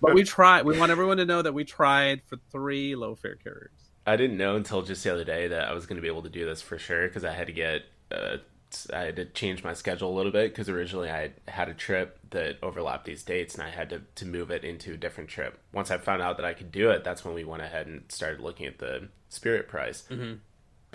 but 0.00 0.14
we 0.14 0.24
tried. 0.24 0.66
We 0.66 0.78
want 0.78 0.92
everyone 0.92 1.16
to 1.16 1.24
know 1.24 1.40
that 1.40 1.54
we 1.54 1.64
tried 1.64 2.20
for 2.26 2.36
three 2.50 2.94
low 2.94 3.14
fare 3.14 3.36
carriers. 3.36 3.70
I 4.06 4.16
didn't 4.16 4.36
know 4.36 4.56
until 4.56 4.82
just 4.82 5.02
the 5.02 5.12
other 5.12 5.24
day 5.24 5.48
that 5.48 5.68
I 5.68 5.72
was 5.72 5.86
going 5.86 5.96
to 5.96 6.02
be 6.02 6.08
able 6.08 6.22
to 6.22 6.28
do 6.28 6.44
this 6.44 6.60
for 6.60 6.78
sure 6.78 7.08
because 7.08 7.24
I 7.24 7.32
had 7.32 7.46
to 7.46 7.52
get. 7.52 7.82
Uh, 8.10 8.36
I 8.92 9.02
had 9.02 9.16
to 9.16 9.24
change 9.24 9.62
my 9.62 9.72
schedule 9.74 10.12
a 10.12 10.16
little 10.16 10.32
bit 10.32 10.50
because 10.50 10.68
originally 10.68 11.08
I 11.08 11.30
had 11.46 11.68
a 11.68 11.74
trip 11.74 12.18
that 12.30 12.58
overlapped 12.62 13.04
these 13.04 13.22
dates 13.22 13.54
and 13.54 13.62
I 13.62 13.70
had 13.70 13.88
to, 13.90 14.02
to 14.16 14.26
move 14.26 14.50
it 14.50 14.64
into 14.64 14.92
a 14.92 14.96
different 14.96 15.30
trip. 15.30 15.60
Once 15.72 15.92
I 15.92 15.98
found 15.98 16.20
out 16.20 16.36
that 16.36 16.44
I 16.44 16.52
could 16.52 16.72
do 16.72 16.90
it, 16.90 17.04
that's 17.04 17.24
when 17.24 17.32
we 17.32 17.44
went 17.44 17.62
ahead 17.62 17.86
and 17.86 18.02
started 18.08 18.40
looking 18.40 18.66
at 18.66 18.78
the 18.78 19.08
Spirit 19.28 19.68
price. 19.68 20.02
Mm-hmm. 20.10 20.34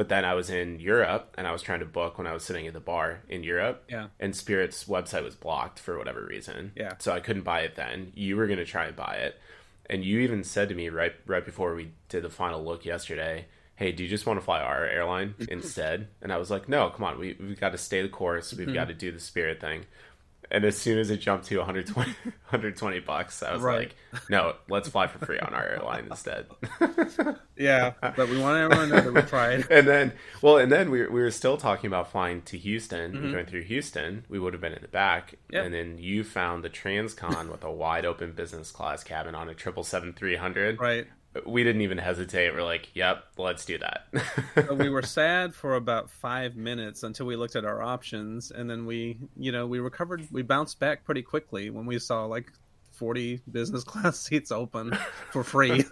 But 0.01 0.09
then 0.09 0.25
I 0.25 0.33
was 0.33 0.49
in 0.49 0.79
Europe 0.79 1.35
and 1.37 1.45
I 1.45 1.51
was 1.51 1.61
trying 1.61 1.81
to 1.81 1.85
book 1.85 2.17
when 2.17 2.25
I 2.25 2.33
was 2.33 2.43
sitting 2.43 2.65
at 2.65 2.73
the 2.73 2.79
bar 2.79 3.19
in 3.29 3.43
Europe. 3.43 3.83
Yeah. 3.87 4.07
And 4.19 4.35
Spirit's 4.35 4.85
website 4.85 5.23
was 5.23 5.35
blocked 5.35 5.77
for 5.77 5.95
whatever 5.95 6.25
reason. 6.25 6.71
Yeah. 6.75 6.93
So 6.97 7.11
I 7.11 7.19
couldn't 7.19 7.43
buy 7.43 7.59
it 7.59 7.75
then. 7.75 8.11
You 8.15 8.35
were 8.35 8.47
going 8.47 8.57
to 8.57 8.65
try 8.65 8.85
and 8.85 8.95
buy 8.95 9.17
it. 9.17 9.39
And 9.91 10.03
you 10.03 10.21
even 10.21 10.43
said 10.43 10.69
to 10.69 10.73
me 10.73 10.89
right 10.89 11.13
right 11.27 11.45
before 11.45 11.75
we 11.75 11.91
did 12.09 12.23
the 12.23 12.31
final 12.31 12.65
look 12.65 12.83
yesterday, 12.83 13.45
"Hey, 13.75 13.91
do 13.91 14.01
you 14.01 14.09
just 14.09 14.25
want 14.25 14.39
to 14.39 14.43
fly 14.43 14.59
our 14.59 14.87
airline 14.87 15.35
instead?" 15.51 16.07
And 16.19 16.33
I 16.33 16.37
was 16.37 16.49
like, 16.49 16.67
"No, 16.67 16.89
come 16.89 17.05
on. 17.05 17.19
We 17.19 17.37
we've 17.39 17.59
got 17.59 17.73
to 17.73 17.77
stay 17.77 18.01
the 18.01 18.09
course. 18.09 18.51
We've 18.55 18.65
mm-hmm. 18.65 18.73
got 18.73 18.87
to 18.87 18.95
do 18.95 19.11
the 19.11 19.19
Spirit 19.19 19.61
thing." 19.61 19.85
And 20.51 20.65
as 20.65 20.77
soon 20.77 20.99
as 20.99 21.09
it 21.09 21.17
jumped 21.17 21.45
to 21.45 21.57
120, 21.57 22.11
120 22.11 22.99
bucks, 23.07 23.41
I 23.41 23.53
was 23.53 23.61
right. 23.61 23.93
like, 24.11 24.29
no, 24.29 24.55
let's 24.69 24.89
fly 24.89 25.07
for 25.07 25.25
free 25.25 25.39
on 25.39 25.53
our 25.53 25.65
airline 25.65 26.07
instead. 26.09 26.47
yeah, 27.57 27.93
but 28.01 28.27
we 28.29 28.37
want 28.37 28.57
everyone 28.57 28.89
to 28.89 28.95
know 28.95 29.01
that 29.01 29.13
we 29.13 29.21
tried. 29.29 29.65
and 29.71 29.87
then, 29.87 30.11
well, 30.41 30.57
and 30.57 30.69
then 30.69 30.91
we 30.91 31.01
were, 31.01 31.09
we 31.09 31.21
were 31.21 31.31
still 31.31 31.55
talking 31.55 31.87
about 31.87 32.11
flying 32.11 32.41
to 32.43 32.57
Houston, 32.57 33.13
mm-hmm. 33.13 33.31
going 33.31 33.45
through 33.45 33.63
Houston. 33.63 34.25
We 34.27 34.39
would 34.39 34.53
have 34.53 34.61
been 34.61 34.73
in 34.73 34.81
the 34.81 34.89
back. 34.89 35.35
Yep. 35.51 35.65
And 35.65 35.73
then 35.73 35.97
you 35.97 36.25
found 36.25 36.65
the 36.65 36.69
Transcon 36.69 37.49
with 37.49 37.63
a 37.63 37.71
wide 37.71 38.05
open 38.05 38.33
business 38.33 38.71
class 38.71 39.05
cabin 39.05 39.33
on 39.33 39.47
a 39.47 39.53
777 39.53 40.13
300. 40.13 40.79
Right 40.81 41.07
we 41.45 41.63
didn't 41.63 41.81
even 41.81 41.97
hesitate. 41.97 42.53
We're 42.53 42.63
like, 42.63 42.89
"Yep, 42.93 43.23
let's 43.37 43.65
do 43.65 43.77
that." 43.79 44.07
we 44.77 44.89
were 44.89 45.01
sad 45.03 45.55
for 45.55 45.75
about 45.75 46.09
five 46.09 46.55
minutes 46.55 47.03
until 47.03 47.25
we 47.25 47.35
looked 47.35 47.55
at 47.55 47.65
our 47.65 47.81
options, 47.81 48.51
and 48.51 48.69
then 48.69 48.85
we, 48.85 49.17
you 49.37 49.51
know, 49.51 49.67
we 49.67 49.79
recovered. 49.79 50.27
We 50.31 50.41
bounced 50.41 50.79
back 50.79 51.03
pretty 51.05 51.21
quickly 51.21 51.69
when 51.69 51.85
we 51.85 51.99
saw 51.99 52.25
like 52.25 52.51
forty 52.91 53.41
business 53.49 53.83
class 53.85 54.19
seats 54.19 54.51
open 54.51 54.97
for 55.31 55.43
free. 55.43 55.85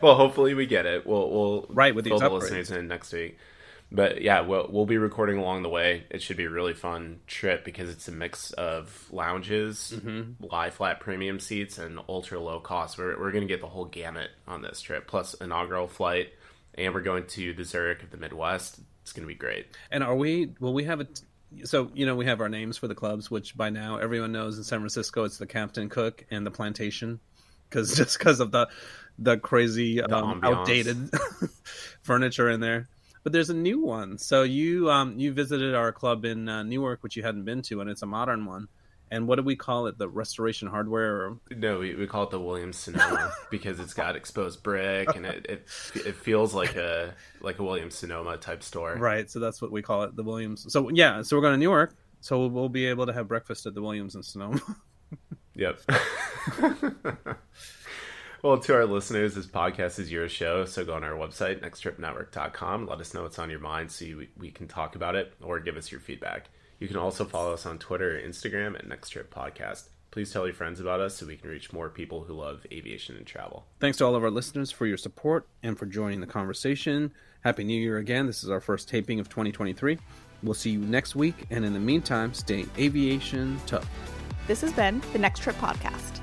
well, 0.00 0.14
hopefully 0.14 0.54
we 0.54 0.66
get 0.66 0.86
it. 0.86 1.06
We'll 1.06 1.30
we'll 1.30 1.66
right 1.68 1.94
with 1.94 2.04
these 2.04 2.20
the 2.20 2.28
listeners 2.28 2.70
in 2.70 2.88
next 2.88 3.12
week 3.12 3.38
but 3.92 4.22
yeah, 4.22 4.40
we'll 4.42 4.68
we'll 4.70 4.86
be 4.86 4.98
recording 4.98 5.38
along 5.38 5.62
the 5.62 5.68
way. 5.68 6.04
It 6.10 6.22
should 6.22 6.36
be 6.36 6.44
a 6.44 6.50
really 6.50 6.74
fun 6.74 7.20
trip 7.26 7.64
because 7.64 7.90
it's 7.90 8.06
a 8.06 8.12
mix 8.12 8.52
of 8.52 9.08
lounges, 9.10 9.92
mm-hmm. 9.96 10.44
lie 10.44 10.70
flat 10.70 11.00
premium 11.00 11.40
seats, 11.40 11.78
and 11.78 11.98
ultra 12.08 12.38
low 12.38 12.60
cost. 12.60 12.98
We're 12.98 13.18
we're 13.18 13.32
gonna 13.32 13.46
get 13.46 13.60
the 13.60 13.66
whole 13.66 13.86
gamut 13.86 14.30
on 14.46 14.62
this 14.62 14.80
trip, 14.80 15.08
plus 15.08 15.34
inaugural 15.34 15.88
flight, 15.88 16.28
and 16.74 16.94
we're 16.94 17.00
going 17.00 17.26
to 17.28 17.52
the 17.52 17.64
Zurich 17.64 18.02
of 18.02 18.10
the 18.10 18.16
Midwest. 18.16 18.78
It's 19.02 19.12
gonna 19.12 19.26
be 19.26 19.34
great. 19.34 19.66
And 19.90 20.04
are 20.04 20.16
we? 20.16 20.54
Will 20.60 20.72
we 20.72 20.84
have 20.84 21.00
a? 21.00 21.08
So 21.64 21.90
you 21.92 22.06
know 22.06 22.14
we 22.14 22.26
have 22.26 22.40
our 22.40 22.48
names 22.48 22.78
for 22.78 22.86
the 22.86 22.94
clubs, 22.94 23.28
which 23.28 23.56
by 23.56 23.70
now 23.70 23.96
everyone 23.96 24.30
knows 24.30 24.56
in 24.56 24.62
San 24.62 24.78
Francisco 24.78 25.24
it's 25.24 25.38
the 25.38 25.46
Captain 25.46 25.88
Cook 25.88 26.24
and 26.30 26.46
the 26.46 26.52
Plantation, 26.52 27.18
because 27.68 27.92
just 27.96 28.18
because 28.18 28.38
of 28.38 28.52
the 28.52 28.68
the 29.18 29.36
crazy 29.36 30.00
um, 30.00 30.42
outdated 30.44 31.10
furniture 32.02 32.48
in 32.48 32.60
there 32.60 32.88
but 33.22 33.32
there's 33.32 33.50
a 33.50 33.54
new 33.54 33.80
one. 33.80 34.18
So 34.18 34.42
you 34.42 34.90
um 34.90 35.18
you 35.18 35.32
visited 35.32 35.74
our 35.74 35.92
club 35.92 36.24
in 36.24 36.48
uh, 36.48 36.62
Newark, 36.62 37.02
which 37.02 37.16
you 37.16 37.22
hadn't 37.22 37.44
been 37.44 37.62
to, 37.62 37.80
and 37.80 37.90
it's 37.90 38.02
a 38.02 38.06
modern 38.06 38.46
one. 38.46 38.68
And 39.12 39.26
what 39.26 39.36
do 39.36 39.42
we 39.42 39.56
call 39.56 39.88
it? 39.88 39.98
The 39.98 40.08
Restoration 40.08 40.68
Hardware? 40.68 41.16
Or... 41.16 41.38
No, 41.50 41.80
we, 41.80 41.96
we 41.96 42.06
call 42.06 42.22
it 42.22 42.30
the 42.30 42.38
Williams 42.38 42.76
Sonoma 42.76 43.32
because 43.50 43.80
it's 43.80 43.92
got 43.92 44.14
exposed 44.14 44.62
brick 44.62 45.16
and 45.16 45.26
it, 45.26 45.46
it 45.48 45.68
it 46.06 46.14
feels 46.14 46.54
like 46.54 46.76
a 46.76 47.14
like 47.40 47.58
a 47.58 47.64
Williams 47.64 47.96
Sonoma 47.96 48.36
type 48.36 48.62
store. 48.62 48.94
Right. 48.94 49.28
So 49.28 49.40
that's 49.40 49.60
what 49.60 49.72
we 49.72 49.82
call 49.82 50.04
it, 50.04 50.14
the 50.14 50.22
Williams. 50.22 50.72
So 50.72 50.90
yeah, 50.90 51.22
so 51.22 51.36
we're 51.36 51.42
going 51.42 51.54
to 51.54 51.58
Newark, 51.58 51.94
so 52.20 52.38
we'll, 52.38 52.50
we'll 52.50 52.68
be 52.68 52.86
able 52.86 53.06
to 53.06 53.12
have 53.12 53.26
breakfast 53.26 53.66
at 53.66 53.74
the 53.74 53.82
Williams 53.82 54.14
and 54.14 54.24
Sonoma. 54.24 54.60
yep. 55.54 55.80
Well, 58.42 58.58
to 58.58 58.74
our 58.74 58.86
listeners, 58.86 59.34
this 59.34 59.46
podcast 59.46 59.98
is 59.98 60.10
your 60.10 60.26
show. 60.26 60.64
So 60.64 60.82
go 60.82 60.94
on 60.94 61.04
our 61.04 61.12
website, 61.12 61.60
nexttripnetwork.com. 61.60 62.86
Let 62.86 62.98
us 62.98 63.12
know 63.12 63.24
what's 63.24 63.38
on 63.38 63.50
your 63.50 63.58
mind 63.58 63.92
so 63.92 64.06
you, 64.06 64.28
we 64.38 64.50
can 64.50 64.66
talk 64.66 64.96
about 64.96 65.14
it 65.14 65.34
or 65.42 65.60
give 65.60 65.76
us 65.76 65.92
your 65.92 66.00
feedback. 66.00 66.48
You 66.78 66.88
can 66.88 66.96
also 66.96 67.26
follow 67.26 67.52
us 67.52 67.66
on 67.66 67.78
Twitter 67.78 68.16
or 68.16 68.20
Instagram 68.20 68.76
at 68.76 68.88
Next 68.88 69.10
Trip 69.10 69.32
Podcast. 69.32 69.90
Please 70.10 70.32
tell 70.32 70.46
your 70.46 70.54
friends 70.54 70.80
about 70.80 71.00
us 71.00 71.16
so 71.16 71.26
we 71.26 71.36
can 71.36 71.50
reach 71.50 71.70
more 71.70 71.90
people 71.90 72.24
who 72.24 72.32
love 72.32 72.66
aviation 72.72 73.14
and 73.14 73.26
travel. 73.26 73.66
Thanks 73.78 73.98
to 73.98 74.06
all 74.06 74.14
of 74.14 74.24
our 74.24 74.30
listeners 74.30 74.70
for 74.70 74.86
your 74.86 74.96
support 74.96 75.46
and 75.62 75.78
for 75.78 75.84
joining 75.84 76.22
the 76.22 76.26
conversation. 76.26 77.12
Happy 77.42 77.62
New 77.62 77.78
Year 77.78 77.98
again. 77.98 78.26
This 78.26 78.42
is 78.42 78.48
our 78.48 78.60
first 78.60 78.88
taping 78.88 79.20
of 79.20 79.28
2023. 79.28 79.98
We'll 80.42 80.54
see 80.54 80.70
you 80.70 80.80
next 80.80 81.14
week, 81.14 81.44
and 81.50 81.62
in 81.62 81.74
the 81.74 81.78
meantime, 81.78 82.32
stay 82.32 82.64
aviation 82.78 83.60
tough. 83.66 83.86
This 84.46 84.62
has 84.62 84.72
been 84.72 85.02
the 85.12 85.18
Next 85.18 85.40
Trip 85.40 85.56
Podcast. 85.56 86.22